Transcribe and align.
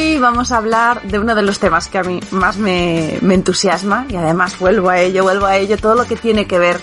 Hoy 0.00 0.16
vamos 0.16 0.50
a 0.50 0.56
hablar 0.56 1.02
de 1.02 1.18
uno 1.18 1.34
de 1.34 1.42
los 1.42 1.58
temas 1.58 1.88
que 1.88 1.98
a 1.98 2.02
mí 2.02 2.20
más 2.30 2.56
me, 2.56 3.16
entusiasma 3.16 4.06
y 4.08 4.16
además 4.16 4.58
vuelvo 4.58 4.88
a 4.88 4.98
ello, 4.98 5.24
vuelvo 5.24 5.44
a 5.44 5.58
ello, 5.58 5.76
todo 5.76 5.94
lo 5.94 6.06
que 6.06 6.16
tiene 6.16 6.46
que 6.46 6.58
ver 6.58 6.80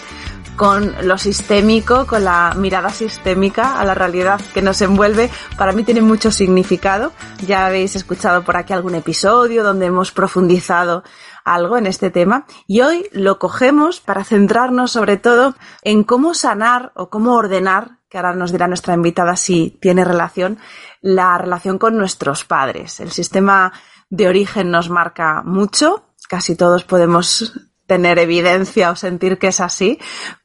con 0.56 0.94
lo 1.02 1.18
sistémico, 1.18 2.06
con 2.06 2.24
la 2.24 2.54
mirada 2.56 2.92
sistémica 2.92 3.80
a 3.80 3.86
la 3.86 3.96
realidad 3.96 4.40
que 4.54 4.62
nos 4.62 4.84
envuelve, 4.84 5.32
para 5.58 5.72
mí 5.72 5.84
tiene 5.84 6.02
mucho 6.02 6.32
significado. 6.32 7.12
Ya 7.48 7.66
habéis 7.66 7.96
escuchado 7.96 8.44
por 8.44 8.56
aquí 8.56 8.74
algún 8.74 8.94
episodio 8.94 9.64
donde 9.64 9.88
hemos 9.88 10.12
profundizado 10.12 11.04
algo 11.44 11.76
en 11.76 11.88
este 11.88 12.12
tema 12.12 12.46
y 12.68 12.82
hoy 12.82 13.10
lo 13.14 13.40
cogemos 13.40 14.00
para 14.00 14.26
centrarnos 14.26 14.92
sobre 14.92 15.18
todo 15.18 15.56
en 15.82 16.04
cómo 16.04 16.36
sanar 16.36 16.92
o 16.94 17.10
cómo 17.10 17.34
ordenar 17.34 17.97
que 18.10 18.18
ahora 18.18 18.34
nos 18.34 18.52
dirá 18.52 18.68
nuestra 18.68 18.94
invitada 18.94 19.36
si 19.36 19.78
tiene 19.82 20.04
relación, 20.04 20.60
la 21.02 21.38
relación 21.38 21.78
con 21.78 21.98
nuestros 21.98 22.46
padres. 22.46 23.00
El 23.00 23.12
sistema 23.12 23.74
de 24.10 24.28
origen 24.28 24.72
nos 24.72 24.90
marca 24.90 25.42
mucho, 25.44 26.06
casi 26.30 26.56
todos 26.56 26.84
podemos 26.84 27.54
tener 27.88 28.20
evidencia 28.20 28.92
o 28.92 28.96
sentir 28.96 29.40
que 29.40 29.48
es 29.48 29.62
así, 29.62 29.98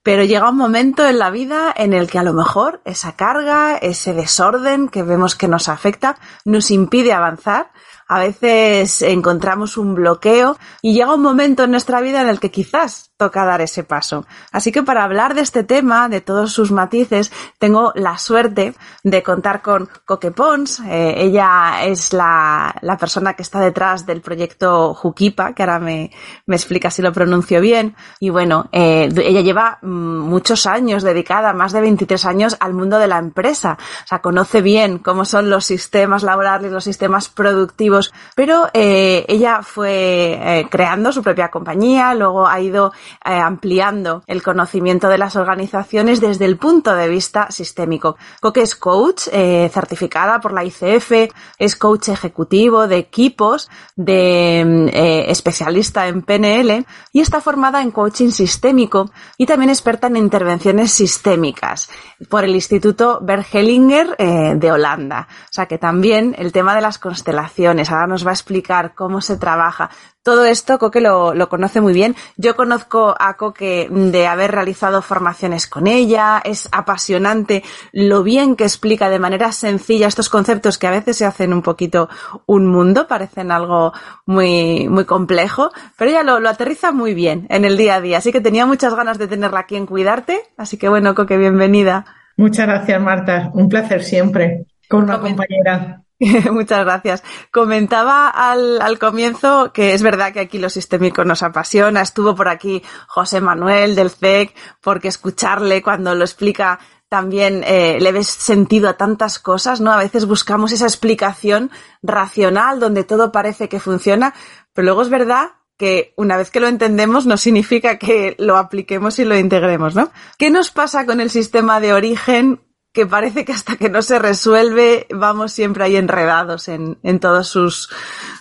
pero 0.03 0.25
llega 0.25 0.49
un 0.49 0.57
momento 0.57 1.07
en 1.07 1.19
la 1.19 1.31
vida 1.31 1.75
en 1.77 1.93
el 1.93 2.09
que 2.09 2.19
a 2.19 2.23
lo 2.23 2.33
mejor 2.33 2.81
esa 2.85 3.17
carga, 3.17 3.77
ese 3.77 4.15
desorden 4.15 4.89
que 4.89 5.03
vemos 5.03 5.35
que 5.35 5.49
nos 5.49 5.69
afecta, 5.69 6.17
nos 6.45 6.71
impide 6.71 7.13
avanzar 7.13 7.73
a 8.13 8.19
veces 8.19 9.01
encontramos 9.01 9.79
un 9.79 9.95
bloqueo 9.95 10.59
y 10.83 10.93
llega 10.93 11.15
un 11.15 11.23
momento 11.23 11.65
en 11.65 11.71
nuestra 11.71 12.03
vida 12.03 12.21
en 12.21 12.29
el 12.29 12.41
que 12.41 12.51
quizás 12.51 13.11
toca 13.17 13.47
dar 13.47 13.63
ese 13.63 13.85
paso. 13.85 14.27
Así 14.51 14.71
que 14.71 14.83
para 14.83 15.05
hablar 15.05 15.35
de 15.35 15.41
este 15.41 15.65
tema, 15.65 16.11
de 16.11 16.21
todos 16.21 16.53
sus 16.53 16.73
matices, 16.73 17.33
tengo 17.59 17.93
la 17.95 18.19
suerte 18.19 18.75
de 19.03 19.23
contar 19.23 19.63
con 19.63 19.89
Coque 20.05 20.31
Pons. 20.31 20.81
Eh, 20.81 21.15
ella 21.17 21.85
es 21.85 22.13
la, 22.13 22.75
persona 23.01 23.33
que 23.33 23.43
está 23.43 23.61
detrás 23.61 24.05
del 24.05 24.21
proyecto 24.21 24.93
Jukipa, 24.93 25.55
que 25.55 25.63
ahora 25.63 25.79
me, 25.79 26.11
me 26.45 26.57
explica 26.57 26.91
si 26.91 27.01
lo 27.01 27.13
pronuncio 27.13 27.63
bien. 27.63 27.97
Y 28.21 28.29
bueno, 28.29 28.69
eh, 28.73 29.09
ella 29.25 29.41
lleva 29.41 29.79
mm, 29.81 30.19
muchos 30.19 30.67
años 30.67 31.03
dedicada, 31.03 31.55
más 31.55 31.73
de 31.73 31.81
23 31.81 32.27
años 32.27 32.57
al 32.61 32.75
mundo 32.75 32.99
de 32.99 33.07
la 33.07 33.17
empresa. 33.17 33.79
O 34.05 34.07
sea, 34.07 34.19
conoce 34.19 34.61
bien 34.61 34.99
cómo 34.99 35.25
son 35.25 35.49
los 35.49 35.65
sistemas 35.65 36.23
laborales, 36.23 36.73
los 36.73 36.85
sistemas 36.85 37.31
productivos 37.31 38.02
pero 38.35 38.69
eh, 38.73 39.25
ella 39.29 39.63
fue 39.63 40.39
eh, 40.43 40.67
creando 40.71 41.13
su 41.13 41.23
propia 41.23 41.51
compañía, 41.51 42.15
luego 42.15 42.47
ha 42.47 42.61
ido 42.61 42.93
eh, 43.25 43.35
ampliando 43.35 44.23
el 44.27 44.43
conocimiento 44.43 45.09
de 45.09 45.19
las 45.19 45.37
organizaciones 45.37 46.21
desde 46.21 46.45
el 46.45 46.57
punto 46.57 46.95
de 46.95 47.09
vista 47.09 47.51
sistémico. 47.51 48.17
Coque 48.41 48.63
es 48.63 48.77
coach 48.77 49.23
certificada 49.23 50.41
por 50.41 50.53
la 50.53 50.65
ICF, 50.65 51.33
es 51.59 51.77
coach 51.77 52.09
ejecutivo 52.09 52.87
de 52.89 52.97
equipos, 52.99 53.71
de 53.97 55.25
especialista 55.29 56.07
en 56.09 56.23
PNL 56.23 56.87
y 57.13 57.21
está 57.21 57.41
formada 57.41 57.83
en 57.83 57.91
coaching 57.91 58.31
sistémico 58.31 59.11
y 59.37 59.47
también 59.47 59.71
experta 59.71 60.07
en 60.07 60.17
intervenciones 60.17 60.93
sistémicas 60.93 61.91
por 62.29 62.45
el 62.45 62.55
Instituto 62.55 63.21
Bergelinger 63.23 64.17
de 64.17 64.73
Holanda. 64.73 65.29
O 65.45 65.53
sea 65.53 65.67
que 65.67 65.79
también 65.79 66.35
el 66.39 66.53
tema 66.53 66.75
de 66.75 66.81
las 66.81 66.99
constelaciones, 66.99 67.82
ahora 67.91 68.07
nos 68.07 68.27
va 68.27 68.31
a 68.31 68.35
explicar 68.35 68.95
cómo 68.95 69.21
se 69.21 69.37
trabaja. 69.37 69.91
Todo 70.23 70.45
esto 70.45 70.79
Coque 70.79 71.01
lo, 71.01 71.35
lo, 71.35 71.49
conoce 71.49 71.81
muy 71.81 71.93
bien. 71.93 72.15
Yo 72.37 72.55
conozco 72.55 73.17
a 73.19 73.37
Coque 73.37 73.89
de 73.91 74.27
haber 74.29 74.53
realizado 74.53 75.03
formaciones 75.03 75.67
con 75.67 75.89
ella. 75.89 76.41
Es 76.45 76.69
apasionante 76.71 77.65
lo 77.93 78.23
bien 78.23 78.55
que 78.55 78.63
explica 78.63 79.11
de 79.11 79.19
manera 79.19 79.51
sencilla 79.51 80.07
estos 80.07 80.29
conceptos 80.29 80.79
que 80.79 80.87
a 80.87 80.93
veces 80.93 81.17
se 81.17 81.27
hacen 81.27 81.53
un 81.53 81.63
poquito 81.63 82.09
un 82.47 82.69
mundo, 82.69 83.09
parecen 83.09 83.51
algo 83.51 83.93
muy, 84.25 84.89
muy 84.89 85.07
complejo, 85.07 85.71
pero 85.99 86.13
ella 86.13 86.23
lo, 86.23 86.39
lo 86.39 86.51
aterriza 86.51 86.93
muy 86.93 87.15
bien 87.15 87.47
en 87.51 87.65
el 87.65 87.77
día 87.77 87.97
a 87.97 88.01
día. 88.01 88.19
Así 88.19 88.31
que 88.31 88.41
tenía 88.41 88.65
muchas 88.65 88.95
ganas 88.95 89.19
de 89.19 89.27
tenerla 89.27 89.61
aquí 89.61 89.75
en 89.75 89.87
Cuidarte. 89.87 90.41
Así 90.57 90.77
que 90.77 90.89
bueno, 90.89 91.17
Coque, 91.17 91.37
bienvenida. 91.37 92.05
Muchas 92.37 92.67
gracias, 92.67 93.01
Marta. 93.01 93.51
Un 93.55 93.69
placer 93.69 94.03
siempre 94.03 94.67
con 94.89 95.05
una 95.05 95.21
compañera. 95.21 96.03
Muchas 96.53 96.85
gracias. 96.85 97.23
Comentaba 97.51 98.29
al, 98.29 98.81
al, 98.81 98.99
comienzo 98.99 99.73
que 99.73 99.95
es 99.95 100.03
verdad 100.03 100.33
que 100.33 100.41
aquí 100.41 100.59
lo 100.59 100.71
sistémico 100.71 101.25
nos 101.25 101.43
apasiona. 101.43 102.01
Estuvo 102.01 102.35
por 102.35 102.49
aquí 102.49 102.83
José 103.09 103.41
Manuel 103.41 103.95
del 103.95 104.11
CEC, 104.11 104.55
porque 104.81 105.09
escucharle 105.09 105.83
cuando 105.83 106.15
lo 106.15 106.25
explica 106.25 106.79
también 107.09 107.63
eh, 107.67 107.99
le 108.01 108.13
ves 108.13 108.29
sentido 108.29 108.89
a 108.89 108.97
tantas 108.97 109.39
cosas, 109.39 109.81
¿no? 109.81 109.93
A 109.93 109.99
veces 109.99 110.25
buscamos 110.25 110.73
esa 110.73 110.87
explicación 110.87 111.71
racional 112.03 112.81
donde 112.81 113.05
todo 113.05 113.33
parece 113.33 113.69
que 113.69 113.81
funciona, 113.81 114.33
pero 114.73 114.87
luego 114.87 115.03
es 115.03 115.11
verdad 115.11 115.51
que 115.77 116.15
una 116.17 116.37
vez 116.37 116.51
que 116.51 116.61
lo 116.61 116.69
entendemos 116.69 117.27
no 117.27 117.37
significa 117.37 117.99
que 117.99 118.35
lo 118.39 118.57
apliquemos 118.57 119.19
y 119.19 119.25
lo 119.25 119.37
integremos, 119.37 119.95
¿no? 119.95 120.11
¿Qué 120.39 120.51
nos 120.51 120.71
pasa 120.71 121.05
con 121.05 121.21
el 121.21 121.29
sistema 121.29 121.81
de 121.81 121.93
origen 121.93 122.63
que 122.93 123.07
parece 123.07 123.45
que 123.45 123.53
hasta 123.53 123.77
que 123.77 123.89
no 123.89 124.03
se 124.03 124.19
resuelve 124.19 125.07
vamos 125.11 125.53
siempre 125.53 125.85
ahí 125.85 125.97
enredados 125.97 126.69
en, 126.69 126.99
en 127.03 127.21
todos 127.21 127.49
sus, 127.49 127.89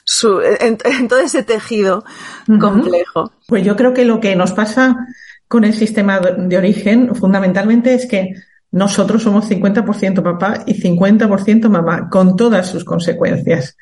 su, 0.04 0.42
en, 0.42 0.78
en, 0.84 1.08
todo 1.08 1.20
ese 1.20 1.44
tejido 1.44 2.04
uh 2.48 2.52
-huh. 2.54 2.60
complejo. 2.60 3.32
Pues 3.48 3.64
yo 3.64 3.76
creo 3.76 3.94
que 3.94 4.06
lo 4.06 4.20
que 4.20 4.36
nos 4.36 4.52
pasa 4.52 5.08
con 5.48 5.64
el 5.64 5.74
sistema 5.74 6.20
de 6.20 6.58
origen 6.58 7.16
fundamentalmente 7.16 7.94
es 7.94 8.06
que 8.06 8.36
nosotros 8.72 9.24
somos 9.24 9.50
50% 9.50 10.24
papá 10.24 10.64
y 10.66 10.82
50% 10.82 11.70
mamá, 11.70 12.10
con 12.10 12.36
todas 12.36 12.68
sus 12.68 12.86
consecuencias. 12.86 13.76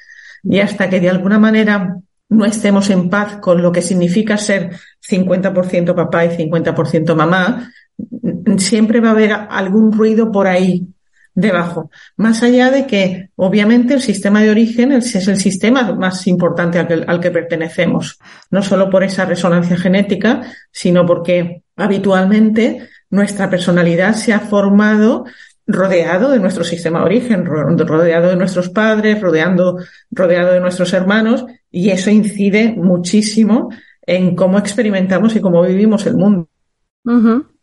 Y 0.43 0.59
hasta 0.59 0.89
que 0.89 0.99
de 0.99 1.09
alguna 1.09 1.37
manera 1.37 1.97
no 2.29 2.45
estemos 2.45 2.89
en 2.89 3.09
paz 3.09 3.37
con 3.37 3.61
lo 3.61 3.71
que 3.71 3.81
significa 3.81 4.37
ser 4.37 4.71
50% 5.07 5.95
papá 5.95 6.25
y 6.25 6.29
50% 6.29 7.15
mamá, 7.15 7.71
siempre 8.57 8.99
va 8.99 9.09
a 9.09 9.11
haber 9.11 9.31
algún 9.31 9.91
ruido 9.91 10.31
por 10.31 10.47
ahí, 10.47 10.87
debajo. 11.33 11.89
Más 12.17 12.43
allá 12.43 12.69
de 12.69 12.85
que, 12.85 13.29
obviamente, 13.35 13.93
el 13.93 14.01
sistema 14.01 14.41
de 14.41 14.51
origen 14.51 14.91
es 14.91 15.15
el 15.27 15.37
sistema 15.37 15.93
más 15.93 16.27
importante 16.27 16.79
al 16.79 17.19
que, 17.19 17.31
pertenecemos. 17.31 18.19
No 18.51 18.61
solo 18.61 18.89
por 18.89 19.03
esa 19.03 19.25
resonancia 19.25 19.77
genética, 19.77 20.41
sino 20.71 21.05
porque 21.05 21.63
habitualmente 21.75 22.89
nuestra 23.09 23.49
personalidad 23.49 24.13
se 24.15 24.33
ha 24.33 24.39
formado 24.39 25.25
rodeado 25.65 26.31
de 26.31 26.39
nuestro 26.39 26.63
sistema 26.63 26.99
de 26.99 27.05
origen, 27.05 27.45
rodeado 27.45 28.29
de 28.29 28.35
nuestros 28.35 28.69
padres, 28.69 29.21
rodeando, 29.21 29.77
rodeado 30.09 30.51
de 30.51 30.59
nuestros 30.59 30.93
hermanos, 30.93 31.45
y 31.69 31.91
eso 31.91 32.09
incide 32.09 32.73
muchísimo 32.75 33.69
en 34.01 34.35
cómo 34.35 34.57
experimentamos 34.57 35.35
y 35.35 35.41
cómo 35.41 35.61
vivimos 35.61 36.07
el 36.07 36.15
mundo. 36.15 36.49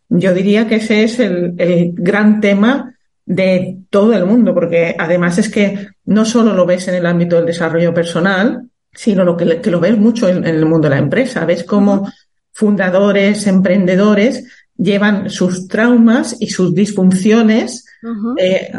Yo 0.08 0.32
diría 0.34 0.66
que 0.68 0.76
ese 0.76 1.04
es 1.04 1.18
el, 1.18 1.54
el, 1.58 1.92
gran 1.94 2.40
tema 2.40 2.94
de 3.24 3.78
todo 3.90 4.12
el 4.12 4.24
mundo, 4.24 4.54
porque 4.54 4.94
además 4.98 5.38
es 5.38 5.48
que 5.48 5.88
no 6.04 6.24
solo 6.24 6.54
lo 6.54 6.64
ves 6.64 6.86
en 6.88 6.94
el 6.94 7.06
ámbito 7.06 7.36
del 7.36 7.46
desarrollo 7.46 7.92
personal, 7.92 8.68
sino 8.92 9.24
lo 9.24 9.36
que, 9.36 9.60
que 9.60 9.70
lo 9.70 9.80
ves 9.80 9.98
mucho 9.98 10.28
en, 10.28 10.38
en, 10.38 10.54
el 10.54 10.66
mundo 10.66 10.88
de 10.88 10.94
la 10.94 11.00
empresa. 11.00 11.44
Ves 11.44 11.64
cómo 11.64 12.10
fundadores, 12.52 13.46
emprendedores 13.46 14.46
llevan 14.76 15.30
sus 15.30 15.68
traumas 15.68 16.36
y 16.40 16.48
sus 16.48 16.74
disfunciones 16.74 17.84
uh 18.02 18.08
-huh. 18.08 18.34
eh, 18.38 18.70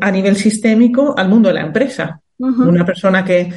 a 0.00 0.10
nivel 0.10 0.36
sistémico 0.36 1.14
al 1.16 1.28
mundo 1.28 1.48
de 1.48 1.54
la 1.54 1.62
empresa. 1.62 2.20
Uh 2.38 2.48
-huh. 2.48 2.68
Una 2.68 2.84
persona 2.84 3.24
que, 3.24 3.52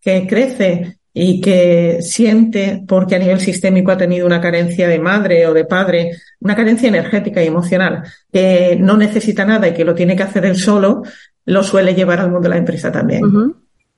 que 0.00 0.26
crece 0.26 0.95
y 1.18 1.40
que 1.40 2.02
siente 2.02 2.84
porque 2.86 3.16
a 3.16 3.18
nivel 3.18 3.40
sistémico 3.40 3.90
ha 3.90 3.96
tenido 3.96 4.26
una 4.26 4.38
carencia 4.38 4.86
de 4.86 4.98
madre 4.98 5.46
o 5.46 5.54
de 5.54 5.64
padre, 5.64 6.10
una 6.40 6.54
carencia 6.54 6.90
energética 6.90 7.42
y 7.42 7.46
emocional, 7.46 8.02
que 8.30 8.76
no 8.78 8.98
necesita 8.98 9.46
nada 9.46 9.66
y 9.66 9.72
que 9.72 9.86
lo 9.86 9.94
tiene 9.94 10.14
que 10.14 10.24
hacer 10.24 10.44
él 10.44 10.58
solo, 10.58 11.04
lo 11.46 11.62
suele 11.62 11.94
llevar 11.94 12.20
al 12.20 12.30
mundo 12.30 12.42
de 12.42 12.48
la 12.50 12.58
empresa 12.58 12.92
también. 12.92 13.22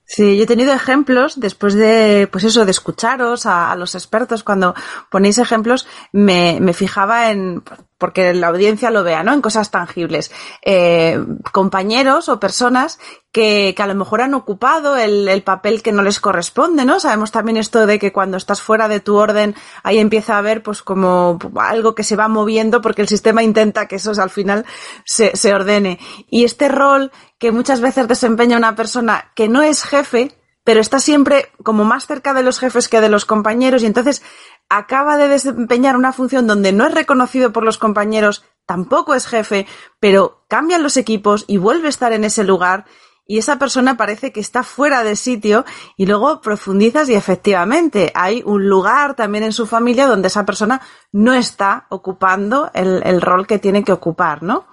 Sí, 0.04 0.36
yo 0.36 0.44
he 0.44 0.46
tenido 0.46 0.72
ejemplos 0.72 1.40
después 1.40 1.74
de, 1.74 2.28
pues 2.30 2.44
eso, 2.44 2.64
de 2.64 2.70
escucharos 2.70 3.46
a, 3.46 3.72
a 3.72 3.76
los 3.76 3.96
expertos 3.96 4.44
cuando 4.44 4.76
ponéis 5.10 5.38
ejemplos, 5.38 5.88
me, 6.12 6.58
me, 6.60 6.72
fijaba 6.72 7.32
en, 7.32 7.64
porque 7.98 8.32
la 8.32 8.46
audiencia 8.46 8.90
lo 8.90 9.02
vea, 9.02 9.22
¿no? 9.24 9.32
En 9.32 9.42
cosas 9.42 9.70
tangibles. 9.70 10.30
Eh, 10.62 11.22
compañeros 11.52 12.28
o 12.28 12.38
personas 12.38 12.98
que, 13.32 13.74
que, 13.76 13.82
a 13.82 13.86
lo 13.86 13.94
mejor 13.94 14.22
han 14.22 14.34
ocupado 14.34 14.96
el, 14.96 15.28
el, 15.28 15.42
papel 15.42 15.82
que 15.82 15.92
no 15.92 16.02
les 16.02 16.20
corresponde, 16.20 16.84
¿no? 16.84 17.00
Sabemos 17.00 17.32
también 17.32 17.56
esto 17.56 17.86
de 17.86 17.98
que 17.98 18.12
cuando 18.12 18.36
estás 18.36 18.62
fuera 18.62 18.88
de 18.88 19.00
tu 19.00 19.16
orden, 19.16 19.54
ahí 19.82 19.98
empieza 19.98 20.36
a 20.36 20.38
haber 20.38 20.62
pues 20.62 20.82
como 20.82 21.38
algo 21.56 21.94
que 21.94 22.04
se 22.04 22.16
va 22.16 22.28
moviendo 22.28 22.80
porque 22.80 23.02
el 23.02 23.08
sistema 23.08 23.42
intenta 23.42 23.86
que 23.86 23.96
eso 23.96 24.12
al 24.20 24.30
final 24.30 24.64
se, 25.04 25.36
se 25.36 25.52
ordene. 25.52 25.98
Y 26.30 26.44
este 26.44 26.68
rol 26.68 27.10
que 27.38 27.52
muchas 27.52 27.80
veces 27.80 28.08
desempeña 28.08 28.56
una 28.56 28.76
persona 28.76 29.32
que 29.34 29.48
no 29.48 29.62
es 29.62 29.84
jefe, 29.84 30.34
pero 30.64 30.80
está 30.80 30.98
siempre 30.98 31.50
como 31.62 31.84
más 31.84 32.06
cerca 32.06 32.34
de 32.34 32.42
los 32.42 32.58
jefes 32.58 32.88
que 32.88 33.00
de 33.00 33.08
los 33.08 33.24
compañeros 33.24 33.82
y 33.82 33.86
entonces 33.86 34.22
acaba 34.68 35.16
de 35.16 35.28
desempeñar 35.28 35.96
una 35.96 36.12
función 36.12 36.46
donde 36.46 36.72
no 36.72 36.86
es 36.86 36.94
reconocido 36.94 37.52
por 37.52 37.64
los 37.64 37.78
compañeros, 37.78 38.44
tampoco 38.66 39.14
es 39.14 39.26
jefe, 39.26 39.66
pero 40.00 40.44
cambian 40.48 40.82
los 40.82 40.96
equipos 40.96 41.44
y 41.48 41.56
vuelve 41.56 41.86
a 41.86 41.90
estar 41.90 42.12
en 42.12 42.24
ese 42.24 42.44
lugar 42.44 42.84
y 43.26 43.36
esa 43.36 43.58
persona 43.58 43.96
parece 43.96 44.32
que 44.32 44.40
está 44.40 44.62
fuera 44.62 45.04
de 45.04 45.14
sitio 45.14 45.66
y 45.98 46.06
luego 46.06 46.40
profundizas 46.40 47.10
y 47.10 47.14
efectivamente 47.14 48.10
hay 48.14 48.42
un 48.44 48.68
lugar 48.68 49.14
también 49.14 49.44
en 49.44 49.52
su 49.52 49.66
familia 49.66 50.06
donde 50.06 50.28
esa 50.28 50.46
persona 50.46 50.80
no 51.12 51.34
está 51.34 51.86
ocupando 51.90 52.70
el, 52.72 53.02
el 53.04 53.20
rol 53.20 53.46
que 53.46 53.58
tiene 53.58 53.84
que 53.84 53.92
ocupar, 53.92 54.42
¿no? 54.42 54.66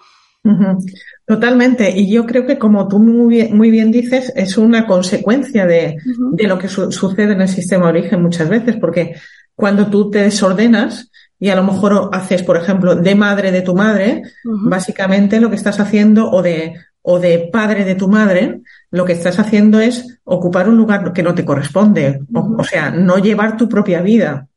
Totalmente. 1.26 1.92
Y 1.98 2.12
yo 2.12 2.26
creo 2.26 2.46
que, 2.46 2.60
como 2.60 2.88
tú 2.88 3.00
muy 3.00 3.36
bien, 3.36 3.58
muy 3.58 3.72
bien 3.72 3.92
dices, 3.92 4.32
es 4.36 4.58
una 4.58 4.86
consecuencia 4.86 5.66
de, 5.66 5.98
uh 5.98 6.10
-huh. 6.10 6.36
de 6.36 6.48
lo 6.48 6.60
que 6.60 6.68
su 6.68 6.92
sucede 6.92 7.34
en 7.34 7.42
el 7.42 7.50
sistema 7.50 7.86
de 7.86 8.00
origen 8.00 8.22
muchas 8.22 8.48
veces, 8.48 8.78
porque 8.80 9.16
cuando 9.56 9.88
tú 9.88 10.10
te 10.12 10.20
desordenas 10.20 11.10
y 11.40 11.50
a 11.50 11.56
lo 11.56 11.64
mejor 11.64 12.10
haces, 12.14 12.44
por 12.44 12.58
ejemplo, 12.58 12.96
de 12.96 13.16
madre 13.16 13.52
de 13.52 13.62
tu 13.62 13.76
madre, 13.76 14.22
uh 14.46 14.50
-huh. 14.50 14.70
básicamente 14.70 15.40
lo 15.40 15.50
que 15.50 15.56
estás 15.56 15.80
haciendo, 15.80 16.30
o 16.30 16.42
de, 16.42 16.76
o 17.02 17.20
de 17.20 17.50
padre 17.52 17.84
de 17.84 17.96
tu 17.96 18.08
madre, 18.08 18.62
lo 18.92 19.06
que 19.06 19.14
estás 19.14 19.40
haciendo 19.40 19.80
es 19.80 20.20
ocupar 20.24 20.70
un 20.70 20.78
lugar 20.78 21.12
que 21.14 21.24
no 21.24 21.34
te 21.34 21.46
corresponde, 21.46 22.22
uh 22.30 22.34
-huh. 22.34 22.56
o, 22.58 22.62
o, 22.62 22.64
sea, 22.64 22.90
no 22.92 23.18
llevar 23.18 23.58
tu 23.58 23.68
propia 23.68 24.02
vida. 24.02 24.48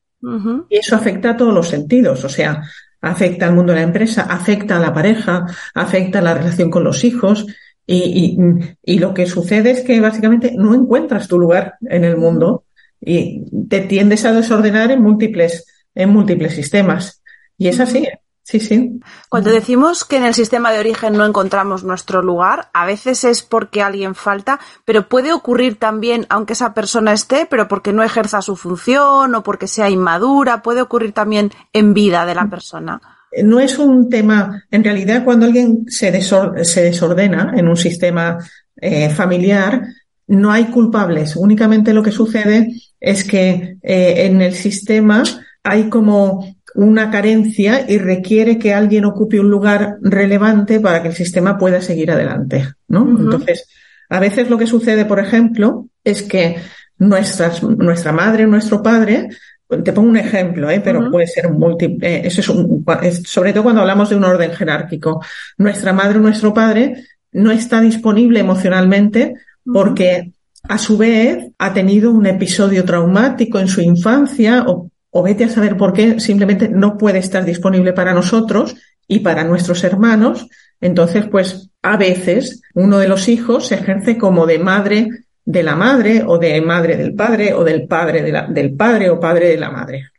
Y 0.69 0.79
eso 0.79 0.97
afecta 0.97 1.31
a 1.31 1.37
todos 1.37 1.55
los 1.55 1.69
sentidos, 1.69 2.25
o 2.25 2.29
sea, 2.29 2.63
afecta 3.01 3.47
al 3.47 3.55
mundo 3.55 3.73
de 3.73 3.79
la 3.79 3.85
empresa, 3.85 4.23
afecta 4.23 4.77
a 4.77 4.81
la 4.81 4.93
pareja, 4.93 5.47
afecta 5.75 6.19
a 6.19 6.23
la 6.23 6.35
relación 6.35 6.71
con 6.71 6.83
los 6.83 7.05
hijos. 7.05 7.47
Y, 7.87 7.97
y, 7.97 8.95
y, 8.95 8.99
lo 8.99 9.15
que 9.15 9.27
sucede 9.27 9.71
es 9.71 9.81
que 9.83 9.99
básicamente 10.01 10.53
no 10.55 10.75
encuentras 10.75 11.27
tu 11.27 11.39
lugar 11.39 11.77
en 11.89 12.05
el 12.05 12.19
mundo 12.19 12.65
y 13.01 13.45
te 13.69 13.81
tiendes 13.81 14.25
a 14.25 14.33
desordenar 14.33 14.91
en 14.91 15.03
múltiples, 15.03 15.65
en 15.95 16.11
múltiples 16.11 16.55
sistemas. 16.55 17.23
Y 17.57 17.69
es 17.69 17.81
así. 17.81 18.07
Sí, 18.49 18.61
sí. 18.61 18.99
Cuando 19.29 19.51
decimos 19.51 20.07
que 20.07 20.17
en 20.17 20.25
el 20.25 20.33
sistema 20.33 20.73
de 20.73 20.79
origen 20.79 21.13
no 21.13 21.27
encontramos 21.27 21.85
nuestro 21.85 22.23
lugar, 22.23 22.71
a 22.73 22.87
veces 22.87 23.25
es 23.25 23.43
porque 23.43 23.83
alguien 23.83 24.15
falta, 24.15 24.59
pero 24.87 25.07
puede 25.07 25.35
ocurrir 25.35 25.77
también, 25.77 26.25
aunque 26.31 26.55
esa 26.55 26.73
persona 26.73 27.13
esté, 27.13 27.45
pero 27.45 27.69
porque 27.69 27.93
no 27.93 28.03
ejerza 28.03 28.41
su 28.41 28.57
función 28.57 29.35
o 29.35 29.43
porque 29.43 29.67
sea 29.67 29.91
inmadura, 29.91 30.63
puede 30.63 30.81
ocurrir 30.81 31.13
también 31.13 31.51
en 31.75 31.93
vida 31.93 32.25
de 32.25 32.35
la 32.35 32.49
persona. 32.49 33.03
No 33.45 33.61
es 33.61 33.79
un 33.79 34.09
tema, 34.09 34.65
en 34.71 34.83
realidad 34.83 35.25
cuando 35.25 35.45
alguien 35.45 35.85
se, 35.87 36.11
desor 36.11 36.65
se 36.65 36.85
desordena 36.85 37.53
en 37.55 37.69
un 37.69 37.77
sistema 37.77 38.39
eh, 38.77 39.11
familiar, 39.11 39.83
no 40.29 40.53
hay 40.53 40.67
culpables. 40.67 41.37
Únicamente 41.37 41.93
lo 41.93 42.03
que 42.03 42.13
sucede 42.13 42.69
es 43.01 43.25
que 43.25 43.79
eh, 43.83 44.27
en 44.27 44.41
el 44.41 44.55
sistema 44.55 45.23
hay 45.63 45.89
como 45.89 46.57
una 46.75 47.11
carencia 47.11 47.85
y 47.89 47.99
requiere 47.99 48.59
que 48.59 48.75
alguien 48.75 49.05
ocupe 49.05 49.41
un 49.41 49.51
lugar 49.51 49.97
relevante 50.03 50.81
para 50.81 51.03
que 51.03 51.09
el 51.09 51.15
sistema 51.15 51.59
pueda 51.59 51.81
seguir 51.81 52.11
adelante, 52.11 52.69
¿no? 52.89 53.03
Uh 53.03 53.07
-huh. 53.07 53.21
Entonces, 53.21 53.69
a 54.09 54.21
veces 54.21 54.49
lo 54.49 54.59
que 54.59 54.67
sucede, 54.67 55.05
por 55.05 55.19
ejemplo, 55.19 55.89
es 56.05 56.23
que 56.23 56.57
nuestras, 56.99 57.63
nuestra 57.63 58.13
madre, 58.13 58.47
nuestro 58.47 58.83
padre, 58.83 59.29
te 59.69 59.93
pongo 59.93 60.09
un 60.09 60.17
ejemplo, 60.17 60.71
¿eh? 60.71 60.81
pero 60.83 61.01
uh 61.01 61.03
-huh. 61.05 61.11
puede 61.11 61.27
ser 61.27 61.51
múltiple, 61.51 62.17
eh, 62.17 62.23
eso 62.25 62.41
es, 62.41 62.49
un, 62.49 62.85
es 63.03 63.23
sobre 63.25 63.53
todo 63.53 63.65
cuando 63.65 63.81
hablamos 63.81 64.11
de 64.11 64.17
un 64.17 64.25
orden 64.25 64.53
jerárquico. 64.53 65.23
Nuestra 65.57 65.93
madre 65.93 66.19
o 66.19 66.23
nuestro 66.23 66.53
padre 66.53 67.05
no 67.33 67.51
está 67.51 67.81
disponible 67.81 68.41
emocionalmente 68.41 69.35
porque 69.73 70.33
a 70.65 70.79
su 70.79 70.97
vez 70.97 71.51
ha 71.59 71.73
tenido 71.73 72.11
un 72.11 72.27
episodio 72.27 72.85
traumático 72.85 73.59
en 73.59 73.69
su 73.69 73.81
infancia 73.81 74.65
o 74.67 75.23
vete 75.23 75.45
a 75.45 75.49
saber 75.49 75.77
por 75.77 75.93
qué 75.93 76.21
simplemente 76.21 76.69
no 76.69 76.97
puede 76.97 77.19
estar 77.19 77.45
disponible 77.45 77.93
para 77.93 78.15
nosotros 78.15 78.77
y 79.07 79.21
para 79.21 79.45
nuestros 79.45 79.83
hermanos. 79.85 80.47
Entonces, 80.81 81.27
pues 81.31 81.71
a 81.83 81.97
veces 81.97 82.63
uno 82.75 82.99
de 82.99 83.09
los 83.09 83.29
hijos 83.29 83.67
se 83.67 83.77
ejerce 83.77 84.19
como 84.19 84.47
de 84.47 84.59
madre 84.59 85.09
de 85.45 85.63
la 85.63 85.75
madre 85.75 86.23
o 86.27 86.37
de 86.37 86.61
madre 86.61 86.99
del 86.99 87.15
padre 87.15 87.55
o 87.55 87.65
del 87.65 87.89
padre 87.89 88.23
del 88.51 88.75
padre 88.75 89.09
o 89.09 89.19
padre 89.19 89.49
de 89.49 89.57
la 89.57 89.71
madre. 89.71 90.11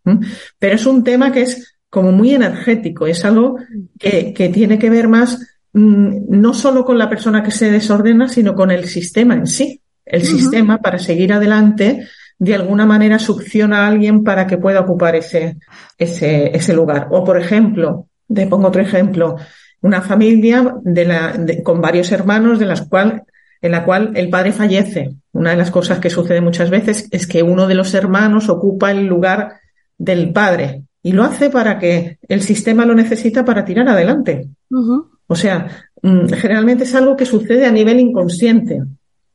Pero 0.57 0.75
es 0.75 0.85
un 0.87 1.03
tema 1.03 1.31
que 1.31 1.43
es 1.43 1.77
como 1.87 2.11
muy 2.11 2.33
energético, 2.33 3.05
es 3.05 3.23
algo 3.25 3.57
que, 3.99 4.33
tiene 4.51 4.79
que 4.79 4.89
ver 4.89 5.07
más 5.07 5.58
no 5.73 6.53
solo 6.53 6.83
con 6.83 6.97
la 6.97 7.09
persona 7.09 7.43
que 7.43 7.51
se 7.51 7.71
desordena, 7.71 8.27
sino 8.27 8.55
con 8.55 8.71
el 8.71 8.85
sistema 8.85 9.35
en 9.35 9.47
sí. 9.47 9.81
El 10.05 10.21
uh 10.21 10.25
-huh. 10.25 10.37
sistema 10.37 10.77
para 10.79 10.97
seguir 10.97 11.31
adelante 11.33 12.07
de 12.39 12.55
alguna 12.55 12.85
manera 12.85 13.19
succiona 13.19 13.83
a 13.83 13.87
alguien 13.87 14.23
para 14.23 14.47
que 14.47 14.57
pueda 14.57 14.79
ocupar 14.79 15.15
ese, 15.15 15.57
ese, 15.97 16.55
ese 16.55 16.73
lugar. 16.73 17.09
O, 17.11 17.23
por 17.23 17.37
ejemplo, 17.37 18.07
te 18.33 18.47
pongo 18.47 18.69
otro 18.69 18.81
ejemplo, 18.81 19.35
una 19.81 20.01
familia 20.01 20.75
de 20.81 21.05
la, 21.05 21.33
de, 21.33 21.61
con 21.61 21.81
varios 21.81 22.11
hermanos 22.11 22.57
de 22.57 22.65
las 22.65 22.81
cual, 22.83 23.23
en 23.61 23.71
la 23.71 23.83
cual 23.83 24.13
el 24.15 24.29
padre 24.29 24.53
fallece. 24.53 25.15
Una 25.33 25.51
de 25.51 25.57
las 25.57 25.69
cosas 25.69 25.99
que 25.99 26.09
sucede 26.09 26.39
muchas 26.41 26.69
veces 26.69 27.07
es 27.11 27.27
que 27.27 27.43
uno 27.43 27.67
de 27.67 27.75
los 27.75 27.93
hermanos 27.93 28.49
ocupa 28.49 28.91
el 28.91 29.05
lugar 29.05 29.59
del 29.97 30.31
padre 30.31 30.83
y 31.03 31.11
lo 31.11 31.23
hace 31.23 31.49
para 31.49 31.77
que 31.77 32.19
el 32.27 32.41
sistema 32.41 32.85
lo 32.85 32.95
necesita 32.95 33.43
para 33.43 33.65
tirar 33.65 33.87
adelante. 33.89 34.47
Uh 34.69 34.77
-huh. 34.77 35.18
O 35.29 35.35
sea, 35.35 35.67
mm, 36.01 36.27
generalmente 36.33 36.83
es 36.83 36.95
algo 36.95 37.15
que 37.15 37.25
sucede 37.25 37.65
a 37.65 37.71
nivel 37.71 37.99
inconsciente. 37.99 38.81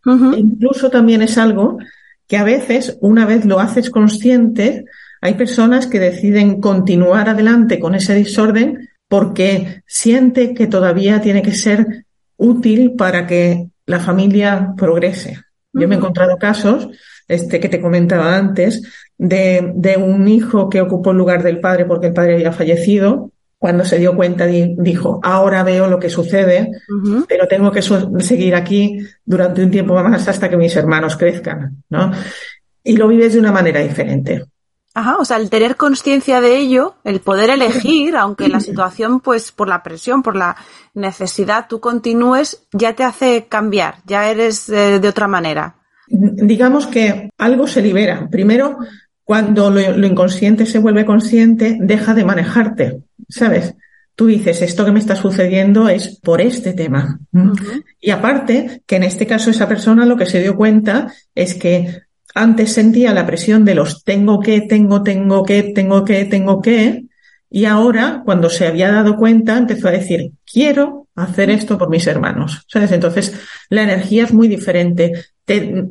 Uh 0.05 0.11
-huh. 0.11 0.35
e 0.37 0.41
incluso 0.41 0.91
también 0.91 1.23
es 1.23 1.39
algo 1.39 1.79
que 2.27 2.37
a 2.37 2.45
veces, 2.45 2.99
una 3.01 3.25
vez 3.25 3.47
lo 3.47 3.61
haces 3.61 3.89
consciente, 3.89 4.85
hay 5.23 5.35
personas 5.35 5.87
que 5.87 6.01
deciden 6.01 6.61
continuar 6.61 7.29
adelante 7.29 7.79
con 7.79 7.95
ese 7.95 8.13
desorden 8.15 8.91
porque 9.09 9.83
siente 9.87 10.53
que 10.53 10.67
todavía 10.67 11.21
tiene 11.23 11.43
que 11.43 11.53
ser 11.53 12.05
útil 12.37 12.95
para 12.97 13.27
que 13.27 13.69
la 13.87 14.01
familia 14.01 14.75
progrese. 14.77 15.39
Yo 15.73 15.87
me 15.89 15.95
he 15.95 15.99
encontrado 15.99 16.37
casos, 16.39 16.89
este 17.29 17.61
que 17.61 17.69
te 17.69 17.81
comentaba 17.81 18.37
antes, 18.37 18.83
de, 19.17 19.73
de 19.77 19.97
un 19.97 20.27
hijo 20.29 20.69
que 20.69 20.81
ocupó 20.81 21.13
el 21.13 21.19
lugar 21.19 21.43
del 21.43 21.61
padre 21.61 21.85
porque 21.85 22.09
el 22.09 22.13
padre 22.13 22.35
había 22.35 22.53
fallecido 22.53 23.31
cuando 23.59 23.85
se 23.85 23.99
dio 23.99 24.15
cuenta, 24.15 24.47
dijo, 24.47 25.21
ahora 25.23 25.63
veo 25.63 25.87
lo 25.87 25.99
que 25.99 26.11
sucede, 26.11 26.71
pero 27.27 27.49
tengo 27.49 27.73
que 27.73 27.83
seguir 27.83 28.55
aquí 28.55 28.99
durante 29.25 29.63
un 29.63 29.71
tiempo 29.71 29.95
más 29.95 30.29
hasta 30.29 30.51
que 30.51 30.57
mis 30.57 30.77
hermanos 30.77 31.17
crezcan, 31.17 31.83
¿no? 31.89 32.13
Y 32.83 32.97
lo 32.97 33.09
vives 33.09 33.33
de 33.33 33.41
una 33.41 33.53
manera 33.53 33.81
diferente. 33.81 34.45
Ajá, 34.97 35.17
o 35.17 35.25
sea, 35.25 35.39
el 35.39 35.51
tener 35.51 35.75
conciencia 35.75 36.41
de 36.41 36.57
ello, 36.57 36.95
el 37.03 37.21
poder 37.21 37.51
elegir, 37.51 38.17
aunque 38.19 38.49
la 38.49 38.61
situación, 38.61 39.19
pues 39.19 39.51
por 39.51 39.69
la 39.69 39.83
presión, 39.83 40.23
por 40.23 40.37
la 40.37 40.57
necesidad, 40.95 41.67
tú 41.69 41.81
continúes, 41.81 42.63
ya 42.73 42.95
te 42.95 43.03
hace 43.03 43.47
cambiar, 43.49 43.97
ya 44.07 44.31
eres 44.31 44.69
eh, 44.69 45.01
de 45.01 45.09
otra 45.09 45.27
manera. 45.27 45.77
Digamos 46.07 46.87
que 46.87 47.31
algo 47.39 47.67
se 47.67 47.83
libera. 47.83 48.29
Primero, 48.31 48.79
cuando 49.25 49.71
lo, 49.71 50.07
inconsciente 50.07 50.67
se 50.67 50.79
vuelve 50.79 51.05
consciente, 51.05 51.79
deja 51.81 52.15
de 52.15 52.25
manejarte, 52.25 53.01
¿sabes? 53.29 53.75
Tú 54.15 54.27
dices, 54.27 54.63
esto 54.63 54.85
que 54.85 54.93
me 54.93 55.01
está 55.01 55.17
sucediendo 55.17 55.89
es 55.89 56.21
por 56.21 56.41
este 56.41 56.73
tema. 56.73 57.19
Y 58.01 58.11
aparte, 58.11 58.83
que 58.87 58.97
en 58.97 59.03
este 59.03 59.27
caso 59.27 59.51
esa 59.51 59.67
persona 59.67 60.07
lo 60.07 60.17
que 60.17 60.27
se 60.27 60.41
dio 60.41 60.57
cuenta 60.57 61.13
es 61.35 61.55
que 61.55 62.03
antes 62.35 62.73
sentía 62.73 63.13
la 63.13 63.27
presión 63.27 63.65
de 63.65 63.75
los 63.75 64.05
tengo 64.05 64.39
que, 64.41 64.61
tengo, 64.61 65.03
tengo 65.03 65.43
que, 65.43 65.63
tengo 65.75 66.05
que, 66.05 66.25
tengo 66.27 66.61
que, 66.61 67.07
y 67.55 67.67
ahora, 67.67 68.23
cuando 68.25 68.51
se 68.51 68.67
había 68.67 68.91
dado 68.91 69.17
cuenta, 69.17 69.57
empezó 69.57 69.87
a 69.87 69.93
decir, 69.93 70.33
quiero 70.45 71.07
hacer 71.15 71.51
esto 71.51 71.79
por 71.79 71.89
mis 71.89 72.05
hermanos. 72.09 72.65
¿Sabes? 72.67 72.91
Entonces, 72.91 73.33
la 73.69 73.85
energía 73.85 74.25
es 74.25 74.33
muy 74.33 74.49
diferente. 74.49 75.13